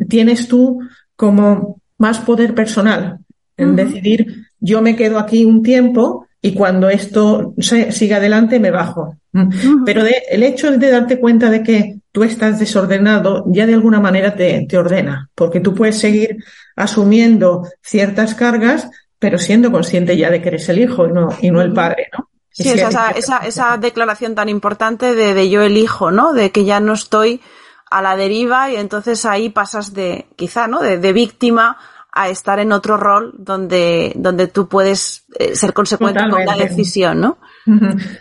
tienes 0.10 0.50
tú 0.50 0.82
como 1.16 1.82
más 2.04 2.20
poder 2.20 2.54
personal 2.54 3.20
en 3.56 3.78
decidir, 3.78 4.48
yo 4.60 4.82
me 4.82 4.98
quedo 4.98 5.18
aquí 5.18 5.46
un 5.46 5.64
tiempo 5.64 6.28
y 6.42 6.54
cuando 6.54 6.90
esto 6.90 7.54
siga 7.58 8.18
adelante 8.18 8.60
me 8.60 8.72
bajo. 8.72 9.16
Mm. 9.32 9.86
Pero 9.86 10.04
el 10.30 10.44
hecho 10.44 10.70
de 10.70 10.92
darte 10.92 11.18
cuenta 11.18 11.50
de 11.50 11.64
que 11.64 12.00
tú 12.12 12.24
estás 12.24 12.60
desordenado 12.60 13.46
ya 13.48 13.66
de 13.66 13.76
alguna 13.76 14.02
manera 14.02 14.36
te, 14.36 14.66
te 14.68 14.78
ordena, 14.78 15.30
porque 15.34 15.62
tú 15.62 15.74
puedes 15.74 15.98
seguir 15.98 16.44
asumiendo 16.76 17.66
ciertas 17.82 18.36
cargas, 18.36 18.90
pero 19.18 19.38
siendo 19.38 19.72
consciente 19.72 20.18
ya 20.18 20.30
de 20.30 20.42
que 20.42 20.50
eres 20.50 20.68
el 20.68 20.80
hijo 20.80 21.08
y 21.08 21.14
no, 21.14 21.30
y 21.42 21.52
no 21.52 21.62
el 21.62 21.72
padre, 21.72 22.10
¿no? 22.12 22.28
Sí, 22.52 22.70
esa, 22.70 23.12
esa, 23.12 23.38
esa, 23.38 23.78
declaración 23.78 24.36
tan 24.36 24.50
importante 24.50 25.16
de, 25.16 25.34
de 25.34 25.50
yo 25.50 25.62
elijo, 25.62 26.12
¿no? 26.12 26.34
De 26.34 26.52
que 26.52 26.66
ya 26.66 26.82
no 26.82 26.94
estoy 26.94 27.42
a 27.90 28.02
la 28.02 28.16
deriva 28.16 28.70
y 28.70 28.76
entonces 28.76 29.26
ahí 29.26 29.50
pasas 29.50 29.94
de, 29.94 30.28
quizá, 30.36 30.68
¿no? 30.68 30.82
De, 30.82 30.98
de 30.98 31.14
víctima 31.14 31.78
a 32.16 32.30
estar 32.30 32.60
en 32.60 32.72
otro 32.72 32.98
rol 32.98 33.34
donde, 33.38 34.14
donde 34.16 34.48
tú 34.48 34.68
puedes 34.68 35.26
eh, 35.40 35.56
ser 35.56 35.74
consecuente 35.74 36.22
con 36.30 36.46
la 36.46 36.56
decisión, 36.56 37.20
¿no? 37.20 37.38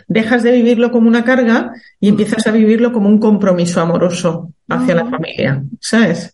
Dejas 0.07 0.41
de 0.43 0.51
vivirlo 0.51 0.91
como 0.91 1.07
una 1.07 1.23
carga 1.23 1.73
y 1.99 2.09
empiezas 2.09 2.47
a 2.47 2.51
vivirlo 2.51 2.91
como 2.91 3.09
un 3.09 3.19
compromiso 3.19 3.81
amoroso 3.81 4.51
hacia 4.69 4.95
la 4.95 5.05
familia, 5.05 5.63
¿sabes? 5.79 6.33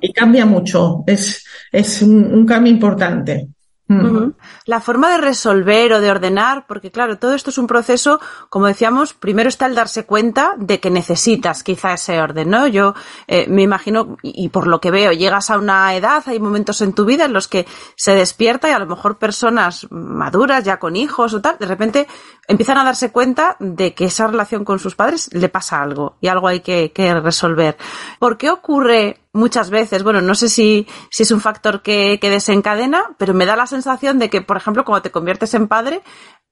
Y 0.00 0.12
cambia 0.12 0.44
mucho, 0.44 1.04
es, 1.06 1.44
es 1.70 2.02
un 2.02 2.44
cambio 2.44 2.72
importante. 2.72 3.48
La 3.88 4.80
forma 4.80 5.12
de 5.12 5.18
resolver 5.18 5.92
o 5.92 6.00
de 6.00 6.10
ordenar, 6.10 6.66
porque 6.66 6.90
claro, 6.90 7.18
todo 7.18 7.34
esto 7.34 7.50
es 7.50 7.58
un 7.58 7.68
proceso, 7.68 8.20
como 8.48 8.66
decíamos, 8.66 9.14
primero 9.14 9.48
está 9.48 9.66
el 9.66 9.76
darse 9.76 10.04
cuenta 10.04 10.54
de 10.58 10.80
que 10.80 10.90
necesitas 10.90 11.62
quizá 11.62 11.94
ese 11.94 12.20
orden, 12.20 12.50
¿no? 12.50 12.66
Yo 12.66 12.94
eh, 13.28 13.46
me 13.48 13.62
imagino, 13.62 14.16
y, 14.22 14.48
por 14.48 14.66
lo 14.66 14.80
que 14.80 14.90
veo, 14.90 15.12
llegas 15.12 15.50
a 15.50 15.58
una 15.58 15.94
edad, 15.94 16.24
hay 16.26 16.40
momentos 16.40 16.80
en 16.82 16.94
tu 16.94 17.04
vida 17.04 17.26
en 17.26 17.32
los 17.32 17.46
que 17.46 17.64
se 17.94 18.14
despierta 18.14 18.68
y 18.68 18.72
a 18.72 18.80
lo 18.80 18.86
mejor 18.86 19.18
personas 19.18 19.86
maduras, 19.90 20.64
ya 20.64 20.80
con 20.80 20.96
hijos 20.96 21.32
o 21.34 21.40
tal, 21.40 21.56
de 21.58 21.66
repente 21.66 22.08
empiezan 22.48 22.78
a 22.78 22.84
darse 22.84 23.12
cuenta 23.12 23.56
de 23.60 23.94
que 23.94 24.06
esa 24.06 24.26
relación 24.26 24.64
con 24.64 24.80
sus 24.80 24.96
padres 24.96 25.30
le 25.32 25.48
pasa 25.48 25.80
algo 25.80 26.16
y 26.20 26.26
algo 26.26 26.48
hay 26.48 26.58
que, 26.60 26.90
que 26.92 27.14
resolver. 27.20 27.76
¿Por 28.18 28.36
qué 28.36 28.50
ocurre 28.50 29.20
muchas 29.36 29.70
veces, 29.70 30.02
bueno, 30.02 30.20
no 30.20 30.34
sé 30.34 30.48
si, 30.48 30.86
si 31.10 31.22
es 31.22 31.30
un 31.30 31.40
factor 31.40 31.82
que, 31.82 32.18
que, 32.20 32.30
desencadena, 32.30 33.14
pero 33.18 33.34
me 33.34 33.46
da 33.46 33.56
la 33.56 33.66
sensación 33.66 34.18
de 34.18 34.30
que, 34.30 34.42
por 34.42 34.56
ejemplo, 34.56 34.84
cuando 34.84 35.02
te 35.02 35.10
conviertes 35.10 35.54
en 35.54 35.68
padre, 35.68 36.02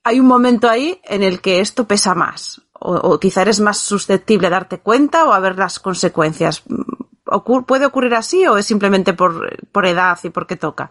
hay 0.05 0.21
un 0.21 0.27
momento 0.27 0.69
ahí 0.69 1.01
en 1.05 1.23
el 1.23 1.41
que 1.41 1.61
esto 1.61 1.87
pesa 1.89 2.15
más. 2.15 2.61
O, 2.79 3.19
quizá 3.19 3.43
eres 3.43 3.61
más 3.61 3.79
susceptible 3.79 4.49
a 4.49 4.51
darte 4.51 4.79
cuenta 4.79 5.25
o 5.25 5.33
a 5.33 5.41
ver 5.41 5.59
las 5.59 5.79
consecuencias. 5.79 6.63
¿Puede 7.67 7.87
ocurrir 7.87 8.15
así 8.15 8.47
o 8.47 8.59
es 8.59 8.67
simplemente 8.67 9.15
por, 9.15 9.57
por 9.73 9.87
edad 9.87 10.19
y 10.23 10.29
porque 10.29 10.57
toca? 10.57 10.91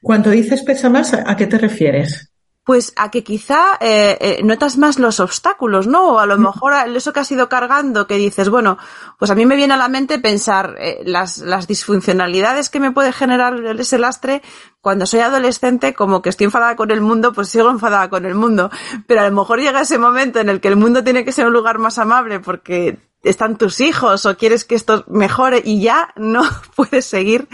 Cuando 0.00 0.30
dices 0.30 0.62
pesa 0.62 0.88
más, 0.88 1.12
¿a 1.12 1.36
qué 1.36 1.46
te 1.46 1.58
refieres? 1.58 2.33
Pues 2.64 2.94
a 2.96 3.10
que 3.10 3.22
quizá 3.22 3.76
eh, 3.80 4.16
eh, 4.20 4.40
notas 4.42 4.78
más 4.78 4.98
los 4.98 5.20
obstáculos, 5.20 5.86
¿no? 5.86 6.14
O 6.14 6.18
a 6.18 6.26
lo 6.26 6.38
mejor 6.38 6.72
eso 6.88 7.12
que 7.12 7.20
has 7.20 7.30
ido 7.30 7.48
cargando, 7.48 8.06
que 8.06 8.16
dices, 8.16 8.48
bueno, 8.48 8.78
pues 9.18 9.30
a 9.30 9.34
mí 9.34 9.44
me 9.44 9.56
viene 9.56 9.74
a 9.74 9.76
la 9.76 9.88
mente 9.88 10.18
pensar 10.18 10.74
eh, 10.78 11.02
las, 11.04 11.38
las 11.38 11.66
disfuncionalidades 11.66 12.70
que 12.70 12.80
me 12.80 12.90
puede 12.90 13.12
generar 13.12 13.54
ese 13.78 13.98
lastre 13.98 14.40
cuando 14.80 15.04
soy 15.04 15.20
adolescente, 15.20 15.92
como 15.92 16.22
que 16.22 16.30
estoy 16.30 16.46
enfadada 16.46 16.74
con 16.74 16.90
el 16.90 17.02
mundo, 17.02 17.34
pues 17.34 17.48
sigo 17.48 17.68
enfadada 17.68 18.08
con 18.08 18.24
el 18.24 18.34
mundo. 18.34 18.70
Pero 19.06 19.20
a 19.20 19.28
lo 19.28 19.36
mejor 19.36 19.60
llega 19.60 19.82
ese 19.82 19.98
momento 19.98 20.40
en 20.40 20.48
el 20.48 20.60
que 20.60 20.68
el 20.68 20.76
mundo 20.76 21.04
tiene 21.04 21.24
que 21.24 21.32
ser 21.32 21.46
un 21.46 21.52
lugar 21.52 21.78
más 21.78 21.98
amable 21.98 22.40
porque 22.40 22.98
están 23.22 23.58
tus 23.58 23.80
hijos 23.80 24.24
o 24.26 24.36
quieres 24.36 24.64
que 24.64 24.74
esto 24.74 25.04
mejore 25.08 25.60
y 25.64 25.82
ya 25.82 26.10
no 26.16 26.44
puedes 26.76 27.04
seguir 27.04 27.48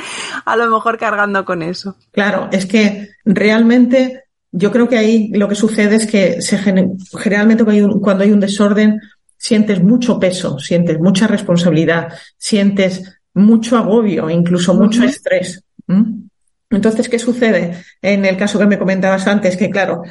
a 0.45 0.57
lo 0.57 0.69
mejor 0.69 0.99
cargando 0.99 1.45
con 1.45 1.63
eso. 1.63 1.97
Claro, 2.13 2.49
es 2.53 2.67
que 2.67 3.09
realmente 3.25 4.30
yo 4.53 4.73
creo 4.73 4.89
que 4.89 4.99
ahí 4.99 5.31
lo 5.33 5.49
que 5.49 5.55
sucede 5.55 5.97
es 5.97 6.07
que 6.07 6.43
se, 6.43 6.59
generalmente 6.59 7.65
cuando 7.65 8.25
hay, 8.25 8.33
un, 8.33 8.41
desorden 8.41 9.01
sientes 9.37 9.83
mucho 9.83 10.19
peso, 10.19 10.59
sientes 10.59 10.99
mucha 10.99 11.27
responsabilidad, 11.27 12.13
sientes 12.37 13.21
mucho 13.35 13.77
agobio, 13.77 14.29
incluso 14.29 14.75
mucho 14.75 15.05
estrés. 15.05 15.63
Entonces, 16.69 17.09
¿qué 17.09 17.19
sucede? 17.19 17.85
En 18.03 18.25
el 18.25 18.37
caso 18.37 18.59
que 18.59 18.67
me 18.67 18.79
comentabas 18.79 19.27
antes, 19.27 19.57
que 19.57 19.71
claro, 19.71 20.03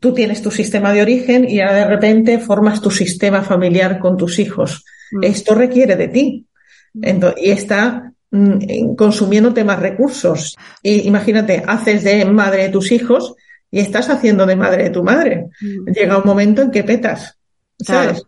tú 0.00 0.14
tienes 0.14 0.42
tu 0.42 0.50
sistema 0.50 0.92
de 0.92 1.02
origen 1.02 1.48
y 1.48 1.60
ahora 1.60 1.76
de 1.76 1.86
repente 1.86 2.38
formas 2.38 2.80
tu 2.80 2.90
sistema 2.90 3.42
familiar 3.42 3.98
con 3.98 4.16
tus 4.16 4.38
hijos. 4.38 4.84
Mm. 5.12 5.24
Esto 5.24 5.54
requiere 5.54 5.96
de 5.96 6.08
ti. 6.08 6.46
y 6.94 7.50
está 7.50 8.12
mm, 8.30 8.94
consumiéndote 8.96 9.64
más 9.64 9.80
recursos. 9.80 10.56
Y 10.82 11.06
imagínate, 11.06 11.62
haces 11.66 12.04
de 12.04 12.24
madre 12.24 12.64
de 12.64 12.68
tus 12.70 12.92
hijos 12.92 13.34
y 13.70 13.80
estás 13.80 14.08
haciendo 14.10 14.46
de 14.46 14.56
madre 14.56 14.84
de 14.84 14.90
tu 14.90 15.02
madre. 15.02 15.48
Mm. 15.60 15.92
Llega 15.92 16.18
un 16.18 16.26
momento 16.26 16.62
en 16.62 16.70
que 16.70 16.84
petas, 16.84 17.38
¿sabes? 17.78 18.22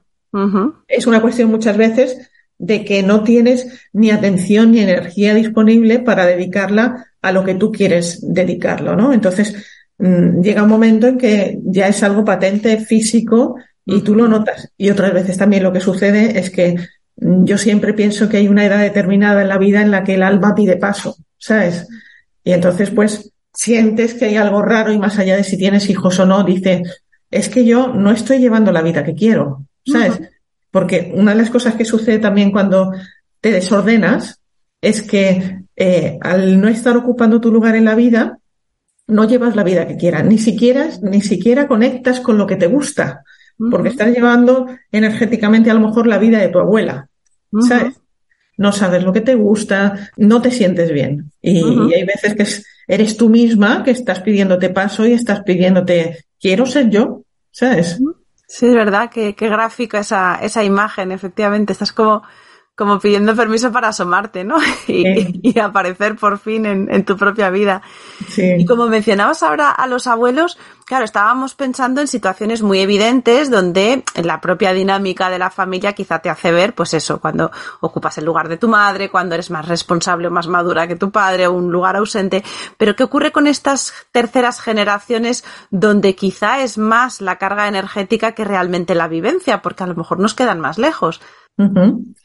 Es 0.86 1.06
una 1.06 1.20
cuestión 1.20 1.50
muchas 1.50 1.76
veces 1.76 2.30
de 2.58 2.84
que 2.84 3.02
no 3.02 3.24
tienes 3.24 3.88
ni 3.92 4.10
atención 4.10 4.70
ni 4.70 4.80
energía 4.80 5.34
disponible 5.34 5.98
para 5.98 6.26
dedicarla 6.26 7.06
a 7.22 7.32
lo 7.32 7.44
que 7.44 7.54
tú 7.54 7.72
quieres 7.72 8.20
dedicarlo, 8.22 8.94
¿no? 8.96 9.12
Entonces, 9.12 9.56
mm, 9.98 10.42
llega 10.42 10.62
un 10.62 10.68
momento 10.68 11.06
en 11.06 11.18
que 11.18 11.58
ya 11.64 11.88
es 11.88 12.02
algo 12.02 12.24
patente, 12.24 12.78
físico, 12.78 13.56
y 13.86 14.02
tú 14.02 14.14
lo 14.14 14.28
notas. 14.28 14.70
Y 14.76 14.90
otras 14.90 15.12
veces 15.12 15.36
también 15.38 15.62
lo 15.62 15.72
que 15.72 15.80
sucede 15.80 16.38
es 16.38 16.50
que 16.50 16.76
mm, 17.16 17.44
yo 17.44 17.58
siempre 17.58 17.94
pienso 17.94 18.28
que 18.28 18.36
hay 18.36 18.48
una 18.48 18.64
edad 18.64 18.80
determinada 18.80 19.42
en 19.42 19.48
la 19.48 19.58
vida 19.58 19.80
en 19.80 19.90
la 19.90 20.04
que 20.04 20.14
el 20.14 20.22
alma 20.22 20.54
pide 20.54 20.76
paso, 20.76 21.16
¿sabes? 21.38 21.88
Y 22.44 22.52
entonces, 22.52 22.90
pues, 22.90 23.32
sientes 23.60 24.14
que 24.14 24.24
hay 24.24 24.36
algo 24.36 24.62
raro 24.62 24.90
y 24.90 24.98
más 24.98 25.18
allá 25.18 25.36
de 25.36 25.44
si 25.44 25.58
tienes 25.58 25.90
hijos 25.90 26.18
o 26.18 26.24
no, 26.24 26.44
dice, 26.44 26.82
es 27.30 27.50
que 27.50 27.66
yo 27.66 27.88
no 27.88 28.10
estoy 28.10 28.38
llevando 28.38 28.72
la 28.72 28.80
vida 28.80 29.04
que 29.04 29.14
quiero, 29.14 29.66
¿sabes? 29.84 30.18
Porque 30.70 31.12
una 31.14 31.32
de 31.32 31.36
las 31.36 31.50
cosas 31.50 31.74
que 31.74 31.84
sucede 31.84 32.18
también 32.18 32.52
cuando 32.52 32.90
te 33.38 33.50
desordenas 33.50 34.40
es 34.80 35.02
que 35.02 35.58
eh, 35.76 36.18
al 36.22 36.58
no 36.58 36.68
estar 36.68 36.96
ocupando 36.96 37.38
tu 37.38 37.52
lugar 37.52 37.76
en 37.76 37.84
la 37.84 37.94
vida, 37.94 38.38
no 39.06 39.28
llevas 39.28 39.54
la 39.54 39.62
vida 39.62 39.86
que 39.86 39.98
quieras, 39.98 40.24
ni 40.24 40.38
siquiera, 40.38 40.88
ni 41.02 41.20
siquiera 41.20 41.68
conectas 41.68 42.20
con 42.20 42.38
lo 42.38 42.46
que 42.46 42.56
te 42.56 42.66
gusta, 42.66 43.24
porque 43.70 43.90
estás 43.90 44.10
llevando 44.10 44.68
energéticamente 44.90 45.70
a 45.70 45.74
lo 45.74 45.86
mejor 45.86 46.06
la 46.06 46.16
vida 46.16 46.38
de 46.38 46.48
tu 46.48 46.60
abuela, 46.60 47.10
¿sabes? 47.68 47.99
No 48.60 48.72
sabes 48.72 49.02
lo 49.02 49.12
que 49.14 49.22
te 49.22 49.34
gusta, 49.34 50.10
no 50.18 50.42
te 50.42 50.50
sientes 50.50 50.92
bien. 50.92 51.32
Y, 51.40 51.60
y 51.60 51.94
hay 51.94 52.04
veces 52.04 52.34
que 52.34 52.42
es, 52.42 52.66
eres 52.86 53.16
tú 53.16 53.30
misma 53.30 53.82
que 53.82 53.90
estás 53.90 54.20
pidiéndote 54.20 54.68
paso 54.68 55.06
y 55.06 55.14
estás 55.14 55.40
pidiéndote, 55.44 56.26
quiero 56.38 56.66
ser 56.66 56.90
yo, 56.90 57.22
¿sabes? 57.50 57.98
Sí, 58.46 58.66
es 58.66 58.74
verdad, 58.74 59.08
que, 59.08 59.34
qué 59.34 59.48
gráfica 59.48 60.00
esa, 60.00 60.40
esa 60.42 60.62
imagen, 60.62 61.10
efectivamente. 61.10 61.72
Estás 61.72 61.94
como, 61.94 62.22
como 62.80 62.98
pidiendo 62.98 63.36
permiso 63.36 63.70
para 63.70 63.88
asomarte, 63.88 64.42
¿no? 64.42 64.56
Y, 64.88 65.58
aparecer 65.58 66.16
por 66.16 66.38
fin 66.38 66.64
en, 66.64 67.04
tu 67.04 67.18
propia 67.18 67.50
vida. 67.50 67.82
Y 68.38 68.64
como 68.64 68.86
mencionabas 68.86 69.42
ahora 69.42 69.70
a 69.70 69.86
los 69.86 70.06
abuelos, 70.06 70.56
claro, 70.86 71.04
estábamos 71.04 71.54
pensando 71.54 72.00
en 72.00 72.08
situaciones 72.08 72.62
muy 72.62 72.80
evidentes 72.80 73.50
donde 73.50 74.02
la 74.14 74.40
propia 74.40 74.72
dinámica 74.72 75.28
de 75.28 75.38
la 75.38 75.50
familia 75.50 75.92
quizá 75.92 76.20
te 76.20 76.30
hace 76.30 76.52
ver, 76.52 76.74
pues 76.74 76.94
eso, 76.94 77.20
cuando 77.20 77.50
ocupas 77.80 78.16
el 78.16 78.24
lugar 78.24 78.48
de 78.48 78.56
tu 78.56 78.68
madre, 78.68 79.10
cuando 79.10 79.34
eres 79.34 79.50
más 79.50 79.68
responsable 79.68 80.28
o 80.28 80.30
más 80.30 80.48
madura 80.48 80.88
que 80.88 80.96
tu 80.96 81.10
padre 81.10 81.46
o 81.46 81.52
un 81.52 81.70
lugar 81.70 81.96
ausente. 81.96 82.42
Pero 82.78 82.96
¿qué 82.96 83.04
ocurre 83.04 83.30
con 83.30 83.46
estas 83.46 83.92
terceras 84.10 84.62
generaciones 84.62 85.44
donde 85.70 86.14
quizá 86.14 86.62
es 86.62 86.78
más 86.78 87.20
la 87.20 87.36
carga 87.36 87.68
energética 87.68 88.32
que 88.32 88.44
realmente 88.46 88.94
la 88.94 89.06
vivencia? 89.06 89.60
Porque 89.60 89.84
a 89.84 89.86
lo 89.86 89.94
mejor 89.94 90.18
nos 90.18 90.34
quedan 90.34 90.60
más 90.60 90.78
lejos. 90.78 91.20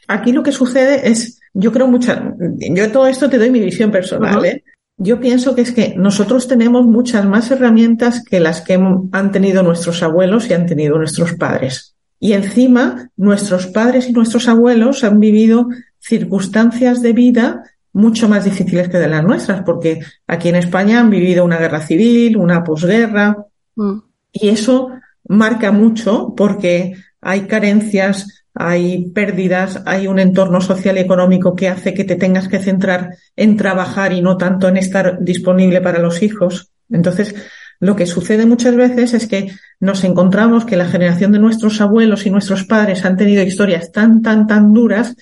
Aquí 0.08 0.32
lo 0.32 0.42
que 0.42 0.52
sucede 0.52 1.08
es, 1.08 1.40
yo 1.52 1.72
creo 1.72 1.88
mucha, 1.88 2.34
yo 2.58 2.90
todo 2.92 3.06
esto 3.06 3.28
te 3.28 3.38
doy 3.38 3.50
mi 3.50 3.60
visión 3.60 3.90
personal, 3.90 4.44
¿eh? 4.44 4.64
Yo 4.98 5.20
pienso 5.20 5.54
que 5.54 5.60
es 5.60 5.72
que 5.72 5.94
nosotros 5.96 6.48
tenemos 6.48 6.86
muchas 6.86 7.26
más 7.26 7.50
herramientas 7.50 8.24
que 8.24 8.40
las 8.40 8.62
que 8.62 8.80
han 9.12 9.30
tenido 9.30 9.62
nuestros 9.62 10.02
abuelos 10.02 10.48
y 10.48 10.54
han 10.54 10.64
tenido 10.64 10.96
nuestros 10.96 11.34
padres. 11.34 11.94
Y 12.18 12.32
encima, 12.32 13.10
nuestros 13.16 13.66
padres 13.66 14.08
y 14.08 14.12
nuestros 14.12 14.48
abuelos 14.48 15.04
han 15.04 15.20
vivido 15.20 15.68
circunstancias 16.00 17.02
de 17.02 17.12
vida 17.12 17.62
mucho 17.92 18.28
más 18.28 18.44
difíciles 18.44 18.88
que 18.88 18.98
de 18.98 19.08
las 19.08 19.24
nuestras, 19.24 19.62
porque 19.62 20.00
aquí 20.26 20.48
en 20.50 20.56
España 20.56 21.00
han 21.00 21.10
vivido 21.10 21.44
una 21.44 21.58
guerra 21.58 21.80
civil, 21.80 22.36
una 22.36 22.62
posguerra, 22.62 23.36
mm. 23.74 23.98
y 24.32 24.48
eso 24.48 24.90
marca 25.28 25.72
mucho 25.72 26.34
porque 26.36 26.94
hay 27.22 27.46
carencias, 27.46 28.44
hay 28.58 29.10
pérdidas, 29.10 29.82
hay 29.84 30.06
un 30.06 30.18
entorno 30.18 30.62
social 30.62 30.96
y 30.96 31.00
económico 31.00 31.54
que 31.54 31.68
hace 31.68 31.92
que 31.92 32.04
te 32.04 32.16
tengas 32.16 32.48
que 32.48 32.58
centrar 32.58 33.16
en 33.36 33.56
trabajar 33.56 34.14
y 34.14 34.22
no 34.22 34.38
tanto 34.38 34.66
en 34.68 34.78
estar 34.78 35.18
disponible 35.20 35.82
para 35.82 35.98
los 35.98 36.22
hijos. 36.22 36.70
Entonces, 36.90 37.34
lo 37.80 37.94
que 37.94 38.06
sucede 38.06 38.46
muchas 38.46 38.74
veces 38.74 39.12
es 39.12 39.26
que 39.26 39.52
nos 39.78 40.04
encontramos 40.04 40.64
que 40.64 40.78
la 40.78 40.86
generación 40.86 41.32
de 41.32 41.38
nuestros 41.38 41.82
abuelos 41.82 42.24
y 42.24 42.30
nuestros 42.30 42.64
padres 42.64 43.04
han 43.04 43.18
tenido 43.18 43.42
historias 43.42 43.92
tan, 43.92 44.22
tan, 44.22 44.46
tan 44.46 44.72
duras 44.72 45.14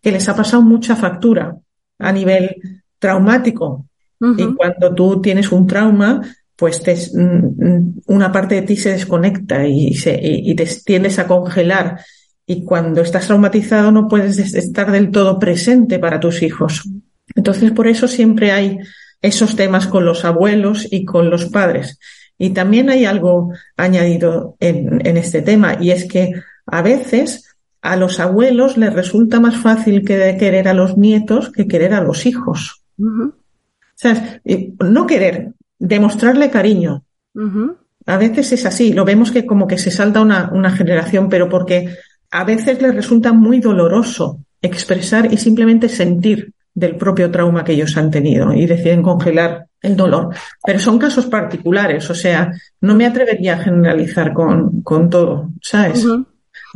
que 0.00 0.12
les 0.12 0.28
ha 0.28 0.36
pasado 0.36 0.62
mucha 0.62 0.94
factura 0.94 1.56
a 1.98 2.12
nivel 2.12 2.56
traumático. 3.00 3.86
Y 4.20 4.54
cuando 4.54 4.94
tú 4.94 5.20
tienes 5.20 5.50
un 5.50 5.66
trauma, 5.66 6.22
pues 6.54 6.80
te, 6.80 6.94
mm, 6.94 7.66
mm, 7.66 8.00
una 8.06 8.30
parte 8.30 8.54
de 8.54 8.62
ti 8.62 8.76
se 8.76 8.92
desconecta 8.92 9.66
y, 9.66 9.92
se, 9.94 10.18
y 10.22 10.54
te 10.54 10.66
tiendes 10.84 11.18
a 11.18 11.26
congelar 11.26 11.98
y 12.46 12.64
cuando 12.64 13.00
estás 13.00 13.26
traumatizado 13.26 13.90
no 13.90 14.06
puedes 14.08 14.38
estar 14.38 14.92
del 14.92 15.10
todo 15.10 15.38
presente 15.38 15.98
para 15.98 16.20
tus 16.20 16.42
hijos. 16.42 16.88
Entonces, 17.34 17.72
por 17.72 17.88
eso 17.88 18.06
siempre 18.06 18.52
hay 18.52 18.78
esos 19.20 19.56
temas 19.56 19.88
con 19.88 20.04
los 20.04 20.24
abuelos 20.24 20.86
y 20.90 21.04
con 21.04 21.28
los 21.28 21.46
padres. 21.46 21.98
Y 22.38 22.50
también 22.50 22.88
hay 22.88 23.04
algo 23.04 23.52
añadido 23.76 24.56
en, 24.60 25.16
este 25.16 25.42
tema, 25.42 25.78
y 25.80 25.90
es 25.90 26.06
que 26.06 26.32
a 26.66 26.82
veces 26.82 27.56
a 27.82 27.96
los 27.96 28.20
abuelos 28.20 28.76
les 28.76 28.92
resulta 28.92 29.40
más 29.40 29.56
fácil 29.56 30.04
que 30.04 30.36
querer 30.38 30.68
a 30.68 30.74
los 30.74 30.96
nietos 30.96 31.50
que 31.50 31.66
querer 31.66 31.94
a 31.94 32.02
los 32.02 32.26
hijos. 32.26 32.82
O 32.98 33.32
sea, 33.94 34.40
no 34.84 35.06
querer, 35.06 35.52
demostrarle 35.78 36.50
cariño. 36.50 37.04
A 38.04 38.18
veces 38.18 38.52
es 38.52 38.66
así, 38.66 38.92
lo 38.92 39.04
vemos 39.04 39.32
que 39.32 39.46
como 39.46 39.66
que 39.66 39.78
se 39.78 39.90
salta 39.90 40.20
una, 40.20 40.50
una 40.52 40.70
generación, 40.70 41.28
pero 41.28 41.48
porque 41.48 41.88
a 42.30 42.44
veces 42.44 42.80
les 42.82 42.94
resulta 42.94 43.32
muy 43.32 43.60
doloroso 43.60 44.40
expresar 44.62 45.32
y 45.32 45.36
simplemente 45.36 45.88
sentir 45.88 46.52
del 46.74 46.96
propio 46.96 47.30
trauma 47.30 47.64
que 47.64 47.72
ellos 47.72 47.96
han 47.96 48.10
tenido 48.10 48.52
y 48.52 48.66
deciden 48.66 49.02
congelar 49.02 49.66
el 49.80 49.96
dolor. 49.96 50.34
Pero 50.64 50.78
son 50.78 50.98
casos 50.98 51.26
particulares, 51.26 52.08
o 52.10 52.14
sea, 52.14 52.52
no 52.80 52.94
me 52.94 53.06
atrevería 53.06 53.54
a 53.54 53.58
generalizar 53.58 54.32
con, 54.32 54.82
con 54.82 55.08
todo, 55.08 55.50
¿sabes? 55.62 56.06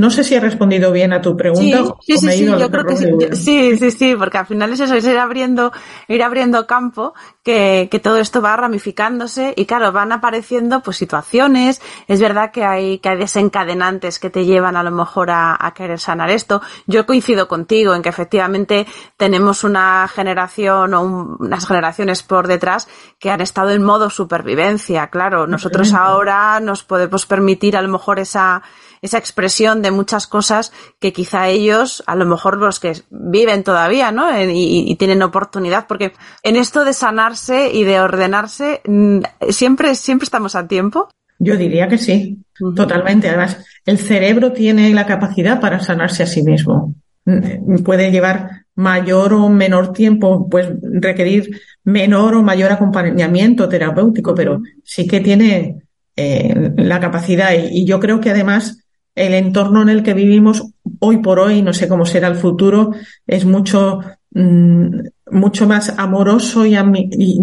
No 0.01 0.09
sé 0.09 0.25
si 0.25 0.35
he 0.35 0.41
respondido 0.41 0.93
bien 0.93 1.13
a 1.13 1.21
tu 1.21 1.37
pregunta. 1.37 1.85
Sí, 2.01 2.17
sí, 2.17 2.33
sí, 2.33 2.47
yo 2.47 2.71
creo 2.71 2.87
que 2.87 2.97
sí. 2.97 3.07
Sí, 3.33 3.77
sí, 3.77 3.91
sí, 3.91 4.17
porque 4.17 4.39
al 4.39 4.47
final 4.47 4.73
es 4.73 4.81
eso, 4.81 4.95
es 4.95 5.05
ir 5.05 5.19
abriendo, 5.19 5.73
ir 6.09 6.23
abriendo 6.23 6.67
campo, 6.67 7.13
que, 7.43 7.89
que 7.91 7.99
todo 7.99 8.17
esto 8.17 8.41
va 8.41 8.57
ramificándose 8.57 9.53
y 9.55 9.67
claro, 9.67 9.93
van 9.93 10.13
apareciendo 10.13 10.81
pues 10.81 10.97
situaciones. 10.97 11.83
Es 12.09 12.19
verdad 12.19 12.51
que 12.51 12.65
hay, 12.65 12.99
que 13.01 13.11
hay 13.11 13.19
desencadenantes 13.19 14.19
que 14.19 14.31
te 14.31 14.47
llevan 14.47 14.75
a 14.75 14.83
lo 14.83 14.91
mejor 14.91 15.31
a, 15.31 15.55
a 15.61 15.75
querer 15.75 16.01
sanar 16.01 16.31
esto. 16.31 16.63
Yo 16.87 17.05
coincido 17.05 17.47
contigo 17.47 17.95
en 17.95 18.01
que 18.01 18.09
efectivamente 18.09 18.87
tenemos 19.19 19.65
una 19.65 20.09
generación 20.09 20.95
o 20.95 21.03
unas 21.39 21.67
generaciones 21.67 22.23
por 22.23 22.49
detrás 22.49 22.89
que 23.19 23.31
han 23.31 23.43
estado 23.43 23.69
en 23.69 23.83
modo 23.83 24.09
supervivencia. 24.09 25.09
Claro, 25.09 25.47
nosotros 25.47 25.93
ahora 25.93 26.59
nos 26.61 26.85
podemos 26.85 27.27
permitir 27.27 27.77
a 27.77 27.83
lo 27.83 27.89
mejor 27.89 28.19
esa, 28.19 28.63
esa 29.03 29.19
expresión 29.19 29.83
de 29.83 29.91
muchas 29.91 30.27
cosas 30.27 30.73
que 30.99 31.13
quizá 31.13 31.49
ellos, 31.49 32.03
a 32.07 32.15
lo 32.17 32.27
mejor 32.27 32.59
los 32.59 32.81
que 32.81 32.93
viven 33.11 33.65
todavía, 33.65 34.13
¿no? 34.13 34.29
Y, 34.43 34.95
tienen 34.97 35.23
oportunidad, 35.23 35.87
porque 35.87 36.13
en 36.43 36.57
esto 36.57 36.85
de 36.85 36.93
sanarse 36.93 37.71
y 37.73 37.85
de 37.85 38.01
ordenarse, 38.01 38.83
mm, 38.85 39.21
siempre, 39.49 39.95
siempre 39.95 40.25
estamos 40.25 40.55
a 40.55 40.67
tiempo. 40.67 41.09
Yo 41.39 41.57
diría 41.57 41.89
que 41.89 41.97
sí, 41.97 42.39
totalmente. 42.77 43.29
Además, 43.29 43.65
el 43.87 43.99
cerebro 43.99 44.53
tiene 44.53 44.93
la 44.93 45.07
capacidad 45.07 45.59
para 45.59 45.81
sanarse 45.81 46.23
a 46.23 46.27
sí 46.27 46.43
mismo. 46.43 46.95
Mm, 47.25 47.79
puede 47.83 48.11
llevar 48.11 48.67
mayor 48.75 49.33
o 49.33 49.49
menor 49.49 49.95
tiempo, 49.95 50.49
pues 50.51 50.69
requerir 50.83 51.63
menor 51.85 52.35
o 52.35 52.43
mayor 52.43 52.73
acompañamiento 52.73 53.69
terapéutico, 53.69 54.35
pero 54.35 54.61
sí 54.85 55.07
que 55.07 55.21
tiene 55.21 55.83
eh, 56.17 56.73
la 56.77 57.01
capacidad. 57.01 57.53
y, 57.55 57.87
yo 57.87 57.99
creo 58.01 58.21
que 58.21 58.31
además 58.31 58.80
el 59.15 59.35
entorno 59.35 59.83
en 59.83 59.89
el 59.89 60.03
que 60.03 60.15
vivimos 60.15 60.65
hoy 60.99 61.19
por 61.19 61.39
hoy, 61.39 61.63
no 61.63 61.73
sé 61.73 61.89
cómo 61.89 62.07
será 62.07 62.29
el 62.29 62.37
futuro, 62.37 62.93
es 63.27 63.45
mucho, 63.45 64.01
mm, 64.33 65.01
mucho 65.31 65.67
más 65.67 65.95
amoroso 65.99 66.65
y, 66.67 66.77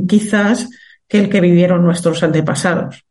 quizás 0.08 0.70
que 1.08 1.20
el 1.20 1.30
que 1.30 1.42
vivieron 1.42 1.84
nuestros 1.84 2.24
antepasados. 2.24 3.04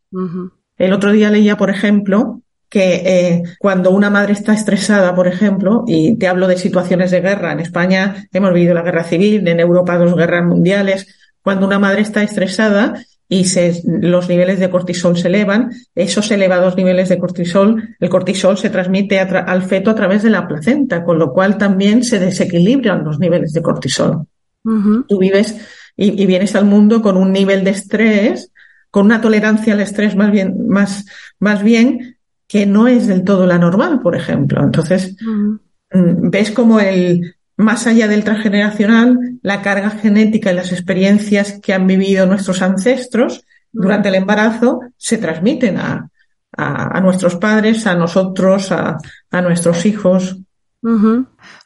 El 0.79 0.93
otro 0.93 1.13
día 1.13 1.31
leía, 1.31 1.57
por 1.57 1.71
ejemplo, 1.71 2.43
que 2.69 2.95
eh, 3.05 3.43
cuando 3.59 3.91
una 3.91 4.11
madre 4.11 4.33
está 4.33 4.53
estresada, 4.53 5.15
por 5.15 5.29
ejemplo, 5.29 5.85
y 5.87 6.17
te 6.17 6.29
hablo 6.29 6.49
de 6.49 6.59
situaciones 6.59 7.11
de 7.11 7.21
guerra, 7.21 7.53
en 7.53 7.61
España 7.61 8.27
hemos 8.33 8.53
vivido 8.53 8.75
la 8.75 8.83
guerra 8.83 9.05
civil, 9.05 9.47
en 9.47 9.61
Europa 9.61 9.99
dos 9.99 10.17
guerras 10.17 10.45
mundiales, 10.45 11.07
cuando 11.43 11.67
una 11.67 11.79
madre 11.79 12.03
está 12.03 12.23
estresada, 12.23 12.95
y 13.29 13.47
se, 13.47 13.83
los 13.85 14.29
niveles 14.29 14.61
de 14.61 14.71
cortisol 14.71 15.17
se 15.17 15.29
elevan, 15.29 15.73
esos 15.95 16.31
elevados 16.31 16.77
niveles 16.77 17.09
de 17.09 17.19
cortisol, 17.19 17.97
el 17.99 18.09
cortisol 18.09 18.57
se 18.57 18.71
transmite 18.71 19.19
al 19.19 19.63
feto 19.63 19.91
a 19.91 19.95
través 19.95 20.23
de 20.23 20.31
la 20.31 20.47
placenta, 20.47 21.05
con 21.05 21.19
lo 21.19 21.33
cual 21.33 21.59
también 21.59 22.05
se 22.05 22.19
desequilibran 22.19 23.05
los 23.05 23.19
niveles 23.19 23.53
de 23.53 23.63
cortisol. 23.63 24.27
Tú 24.63 25.19
vives 25.19 25.57
y, 25.97 26.21
y, 26.21 26.27
vienes 26.27 26.57
al 26.57 26.65
mundo 26.65 27.01
con 27.01 27.17
un 27.17 27.33
nivel 27.33 27.63
de 27.63 27.71
estrés, 27.71 28.51
con 28.91 29.07
una 29.07 29.21
tolerancia 29.21 29.75
al 29.75 29.81
estrés 29.81 30.17
más 30.17 30.33
bien, 30.33 30.67
más, 30.69 31.07
más 31.39 31.63
bien 31.63 32.17
que 32.49 32.67
no 32.67 32.89
es 32.89 33.07
del 33.07 33.25
todo 33.25 33.47
la 33.47 33.59
normal, 33.59 34.01
por 34.01 34.17
ejemplo. 34.17 34.63
Entonces, 34.63 35.17
mm, 35.21 36.31
ves 36.31 36.51
como 36.51 36.81
el, 36.81 37.36
más 37.57 37.87
allá 37.87 38.07
del 38.09 38.25
transgeneracional, 38.25 39.39
la 39.43 39.63
carga 39.63 39.91
genética 39.91 40.53
y 40.53 40.57
las 40.57 40.73
experiencias 40.73 41.59
que 41.63 41.73
han 41.73 41.87
vivido 41.87 42.27
nuestros 42.27 42.63
ancestros 42.63 43.45
durante 43.73 44.09
el 44.09 44.17
embarazo 44.17 44.81
se 44.97 45.19
transmiten 45.19 45.79
a, 45.79 46.09
a, 46.53 47.01
nuestros 47.01 47.37
padres, 47.37 47.87
a 47.87 47.95
nosotros, 47.95 48.73
a, 48.73 48.99
a 49.31 49.43
nuestros 49.43 49.85
hijos. 49.87 50.39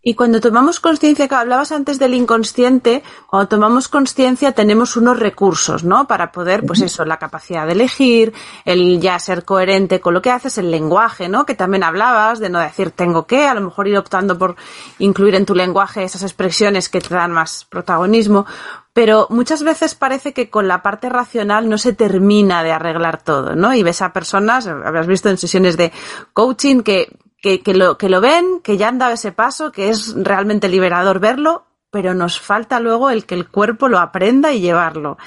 Y 0.03 0.14
cuando 0.14 0.40
tomamos 0.40 0.81
conciencia, 0.81 1.29
que 1.29 1.35
hablabas 1.35 1.73
antes 1.73 1.99
del 1.99 2.14
inconsciente, 2.14 3.03
cuando 3.29 3.49
tomamos 3.49 3.88
conciencia 3.88 4.53
tenemos 4.53 4.96
unos 4.96 5.18
recursos, 5.18 5.85
¿no? 5.85 6.07
Para 6.07 6.33
poder, 6.33 6.64
pues 6.64 6.81
eso, 6.81 7.05
la 7.05 7.18
capacidad 7.18 7.66
de 7.66 7.73
elegir, 7.73 8.33
el 8.64 8.99
ya 8.99 9.18
ser 9.18 9.44
coherente 9.44 10.01
con 10.01 10.14
lo 10.14 10.23
que 10.23 10.31
haces, 10.31 10.57
el 10.57 10.70
lenguaje, 10.70 11.29
¿no? 11.29 11.44
Que 11.44 11.55
también 11.55 11.83
hablabas 11.83 12.38
de 12.38 12.49
no 12.49 12.61
decir 12.61 12.92
tengo 12.92 13.27
que, 13.27 13.46
a 13.46 13.53
lo 13.53 13.61
mejor 13.61 13.88
ir 13.88 13.99
optando 13.99 14.38
por 14.38 14.57
incluir 14.99 15.35
en 15.35 15.44
tu 15.44 15.55
lenguaje 15.55 16.03
esas 16.03 16.23
expresiones 16.23 16.88
que 16.88 17.01
te 17.01 17.14
dan 17.14 17.33
más 17.33 17.66
protagonismo. 17.66 18.46
Pero 18.94 19.27
muchas 19.29 19.62
veces 19.62 19.94
parece 19.94 20.33
que 20.33 20.49
con 20.49 20.66
la 20.66 20.83
parte 20.83 21.11
racional 21.11 21.68
no 21.68 21.79
se 21.79 21.92
termina 21.92 22.62
de 22.62 22.73
arreglar 22.73 23.23
todo, 23.23 23.55
¿no? 23.55 23.75
Y 23.75 23.83
ves 23.83 24.01
a 24.01 24.12
personas, 24.12 24.66
habrás 24.66 25.07
visto 25.07 25.29
en 25.29 25.37
sesiones 25.37 25.77
de 25.77 25.92
coaching 26.33 26.81
que 26.81 27.16
que, 27.40 27.61
que, 27.61 27.74
lo, 27.74 27.98
que 27.98 28.09
lo 28.09 28.20
ven, 28.20 28.61
que 28.62 28.76
ya 28.76 28.88
han 28.88 28.98
dado 28.98 29.12
ese 29.12 29.33
paso, 29.33 29.72
que 29.72 29.88
es 29.88 30.14
realmente 30.14 30.68
liberador 30.68 31.20
verlo, 31.20 31.64
pero 31.90 32.14
nos 32.14 32.40
falta 32.40 32.81
luego 32.81 33.11
el 33.11 33.24
que 33.24 33.35
el 33.35 33.48
cuerpo 33.48 33.88
lo 33.88 33.98
aprenda 33.98 34.53
y 34.53 34.61
llevarlo. 34.61 35.18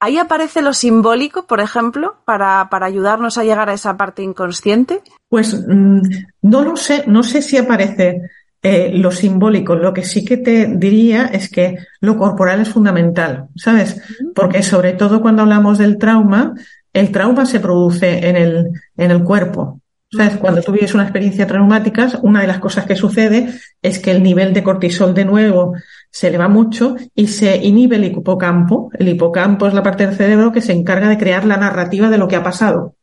Ahí 0.00 0.18
aparece 0.18 0.60
lo 0.60 0.74
simbólico, 0.74 1.46
por 1.46 1.60
ejemplo, 1.60 2.16
para, 2.24 2.68
para 2.68 2.86
ayudarnos 2.86 3.38
a 3.38 3.44
llegar 3.44 3.70
a 3.70 3.74
esa 3.74 3.96
parte 3.96 4.22
inconsciente. 4.22 5.02
Pues 5.28 5.64
mm, 5.66 6.00
no 6.42 6.62
lo 6.62 6.76
sé, 6.76 7.04
no 7.06 7.22
sé 7.22 7.40
si 7.40 7.56
aparece 7.56 8.20
eh, 8.62 8.90
lo 8.94 9.10
simbólico. 9.10 9.74
Lo 9.74 9.94
que 9.94 10.04
sí 10.04 10.24
que 10.24 10.36
te 10.36 10.66
diría 10.66 11.26
es 11.26 11.48
que 11.48 11.78
lo 12.00 12.18
corporal 12.18 12.60
es 12.60 12.68
fundamental, 12.68 13.48
¿sabes? 13.56 14.02
Porque 14.34 14.62
sobre 14.62 14.92
todo 14.92 15.22
cuando 15.22 15.42
hablamos 15.42 15.78
del 15.78 15.96
trauma, 15.96 16.54
el 16.92 17.10
trauma 17.10 17.46
se 17.46 17.60
produce 17.60 18.28
en 18.28 18.36
el, 18.36 18.70
en 18.96 19.10
el 19.10 19.22
cuerpo. 19.22 19.80
¿Sabes? 20.16 20.36
Cuando 20.38 20.62
tú 20.62 20.72
vives 20.72 20.94
una 20.94 21.04
experiencia 21.04 21.46
traumática, 21.46 22.08
una 22.22 22.40
de 22.40 22.46
las 22.46 22.58
cosas 22.58 22.86
que 22.86 22.96
sucede 22.96 23.48
es 23.82 23.98
que 23.98 24.10
el 24.10 24.22
nivel 24.22 24.52
de 24.52 24.62
cortisol 24.62 25.14
de 25.14 25.24
nuevo 25.24 25.74
se 26.10 26.28
eleva 26.28 26.48
mucho 26.48 26.94
y 27.14 27.26
se 27.26 27.56
inhibe 27.56 27.96
el 27.96 28.04
hipocampo. 28.04 28.90
El 28.98 29.08
hipocampo 29.08 29.66
es 29.66 29.74
la 29.74 29.82
parte 29.82 30.06
del 30.06 30.16
cerebro 30.16 30.52
que 30.52 30.60
se 30.60 30.72
encarga 30.72 31.08
de 31.08 31.18
crear 31.18 31.44
la 31.44 31.56
narrativa 31.56 32.10
de 32.10 32.18
lo 32.18 32.28
que 32.28 32.36
ha 32.36 32.42
pasado. 32.42 32.94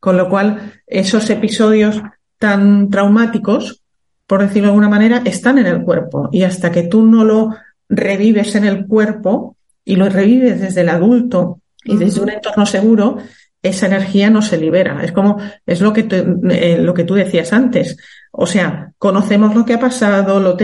Con 0.00 0.16
lo 0.16 0.28
cual, 0.28 0.72
esos 0.86 1.28
episodios 1.30 2.00
tan 2.38 2.90
traumáticos, 2.90 3.82
por 4.26 4.40
decirlo 4.40 4.68
de 4.68 4.70
alguna 4.70 4.88
manera, 4.88 5.22
están 5.24 5.58
en 5.58 5.66
el 5.66 5.82
cuerpo. 5.82 6.28
Y 6.32 6.44
hasta 6.44 6.70
que 6.70 6.84
tú 6.84 7.02
no 7.02 7.24
lo 7.24 7.50
revives 7.88 8.54
en 8.54 8.64
el 8.64 8.86
cuerpo 8.86 9.56
y 9.84 9.96
lo 9.96 10.08
revives 10.08 10.60
desde 10.60 10.82
el 10.82 10.88
adulto 10.88 11.60
y 11.84 11.96
desde 11.96 12.20
un 12.20 12.30
entorno 12.30 12.64
seguro, 12.66 13.18
esa 13.64 13.86
energía 13.86 14.30
no 14.30 14.42
se 14.42 14.58
libera. 14.58 15.02
Es 15.02 15.10
como, 15.10 15.38
es 15.64 15.80
lo 15.80 15.92
que, 15.92 16.06
eh, 16.50 16.78
lo 16.78 16.92
que 16.92 17.04
tú 17.04 17.14
decías 17.14 17.52
antes. 17.52 17.96
O 18.30 18.46
sea, 18.46 18.92
conocemos 18.98 19.54
lo 19.54 19.64
que 19.64 19.72
ha 19.72 19.80
pasado, 19.80 20.38
lo, 20.38 20.56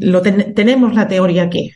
lo 0.00 0.22
tenemos 0.22 0.94
la 0.94 1.08
teoría 1.08 1.42
aquí, 1.42 1.72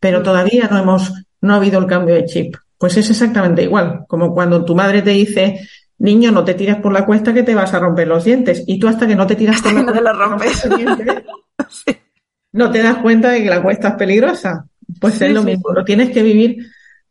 pero 0.00 0.22
todavía 0.22 0.68
no 0.70 0.78
hemos, 0.78 1.12
no 1.42 1.52
ha 1.52 1.56
habido 1.58 1.78
el 1.78 1.86
cambio 1.86 2.14
de 2.14 2.24
chip. 2.24 2.56
Pues 2.78 2.96
es 2.96 3.10
exactamente 3.10 3.62
igual, 3.62 4.06
como 4.08 4.32
cuando 4.34 4.64
tu 4.64 4.74
madre 4.74 5.02
te 5.02 5.10
dice, 5.10 5.60
niño, 5.98 6.32
no 6.32 6.44
te 6.44 6.54
tiras 6.54 6.78
por 6.78 6.92
la 6.92 7.04
cuesta 7.04 7.34
que 7.34 7.42
te 7.42 7.54
vas 7.54 7.74
a 7.74 7.78
romper 7.78 8.08
los 8.08 8.24
dientes. 8.24 8.64
Y 8.66 8.78
tú 8.78 8.88
hasta 8.88 9.06
que 9.06 9.14
no 9.14 9.26
te 9.26 9.36
tiras 9.36 9.60
por 9.60 9.72
la 9.74 9.82
no 9.82 9.92
te 9.92 10.00
lo 10.00 10.12
rompes. 10.18 10.68
no 12.52 12.70
te 12.70 12.82
das 12.82 12.96
cuenta 12.96 13.30
de 13.30 13.42
que 13.42 13.50
la 13.50 13.62
cuesta 13.62 13.88
es 13.88 13.94
peligrosa. 13.94 14.66
Pues 14.98 15.20
es 15.20 15.32
lo 15.32 15.42
mismo, 15.42 15.72
lo 15.72 15.84
tienes 15.84 16.10
que 16.10 16.22
vivir, 16.22 16.66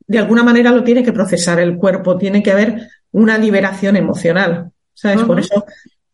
de 0.05 0.19
alguna 0.19 0.43
manera 0.43 0.71
lo 0.71 0.83
tiene 0.83 1.03
que 1.03 1.13
procesar 1.13 1.59
el 1.59 1.77
cuerpo, 1.77 2.17
tiene 2.17 2.43
que 2.43 2.51
haber 2.51 2.87
una 3.11 3.37
liberación 3.37 3.95
emocional. 3.95 4.71
¿Sabes? 4.93 5.23
Por 5.23 5.39
eso, 5.39 5.65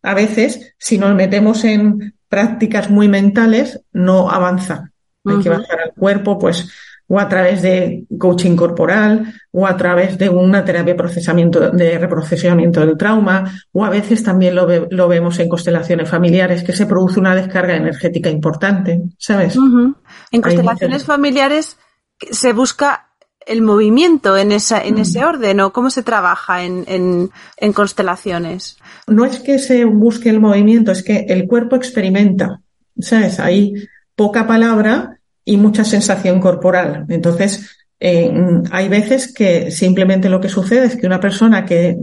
a 0.01 0.13
veces, 0.13 0.73
si 0.77 0.97
nos 0.97 1.13
metemos 1.13 1.63
en 1.65 2.13
prácticas 2.29 2.89
muy 2.89 3.07
mentales, 3.07 3.81
no 3.91 4.29
avanza. 4.29 4.91
Hay 5.25 5.39
que 5.39 5.49
bajar 5.49 5.81
al 5.81 5.93
cuerpo, 5.93 6.39
pues, 6.39 6.69
o 7.07 7.19
a 7.19 7.27
través 7.27 7.61
de 7.61 8.05
coaching 8.17 8.55
corporal, 8.55 9.33
o 9.51 9.65
a 9.65 9.75
través 9.75 10.17
de 10.17 10.29
una 10.29 10.63
terapia 10.63 10.93
de 10.93 10.97
procesamiento, 10.97 11.71
de 11.71 11.97
reprocesamiento 11.97 12.81
del 12.81 12.97
trauma, 12.97 13.51
o 13.71 13.83
a 13.83 13.89
veces 13.89 14.23
también 14.23 14.55
lo, 14.55 14.67
lo 14.89 15.07
vemos 15.07 15.39
en 15.39 15.49
constelaciones 15.49 16.09
familiares, 16.09 16.63
que 16.63 16.73
se 16.73 16.85
produce 16.85 17.19
una 17.19 17.35
descarga 17.35 17.75
energética 17.75 18.29
importante, 18.29 19.01
¿sabes? 19.17 19.57
En 20.31 20.41
constelaciones 20.41 21.05
familiares 21.05 21.77
se 22.31 22.53
busca 22.53 23.06
el 23.47 23.61
movimiento 23.61 24.37
en, 24.37 24.51
esa, 24.51 24.81
en 24.81 24.97
ese 24.97 25.23
orden 25.23 25.59
o 25.59 25.71
cómo 25.71 25.89
se 25.89 26.03
trabaja 26.03 26.63
en, 26.63 26.83
en, 26.87 27.31
en, 27.57 27.73
constelaciones? 27.73 28.77
No 29.07 29.25
es 29.25 29.39
que 29.39 29.59
se 29.59 29.85
busque 29.85 30.29
el 30.29 30.39
movimiento, 30.39 30.91
es 30.91 31.03
que 31.03 31.25
el 31.29 31.47
cuerpo 31.47 31.75
experimenta. 31.75 32.61
¿Sabes? 32.99 33.39
Hay 33.39 33.73
poca 34.15 34.47
palabra 34.47 35.19
y 35.45 35.57
mucha 35.57 35.83
sensación 35.83 36.39
corporal. 36.39 37.05
Entonces, 37.09 37.77
eh, 37.99 38.31
hay 38.71 38.89
veces 38.89 39.33
que 39.33 39.71
simplemente 39.71 40.29
lo 40.29 40.41
que 40.41 40.49
sucede 40.49 40.85
es 40.85 40.95
que 40.97 41.07
una 41.07 41.19
persona 41.19 41.65
que, 41.65 41.97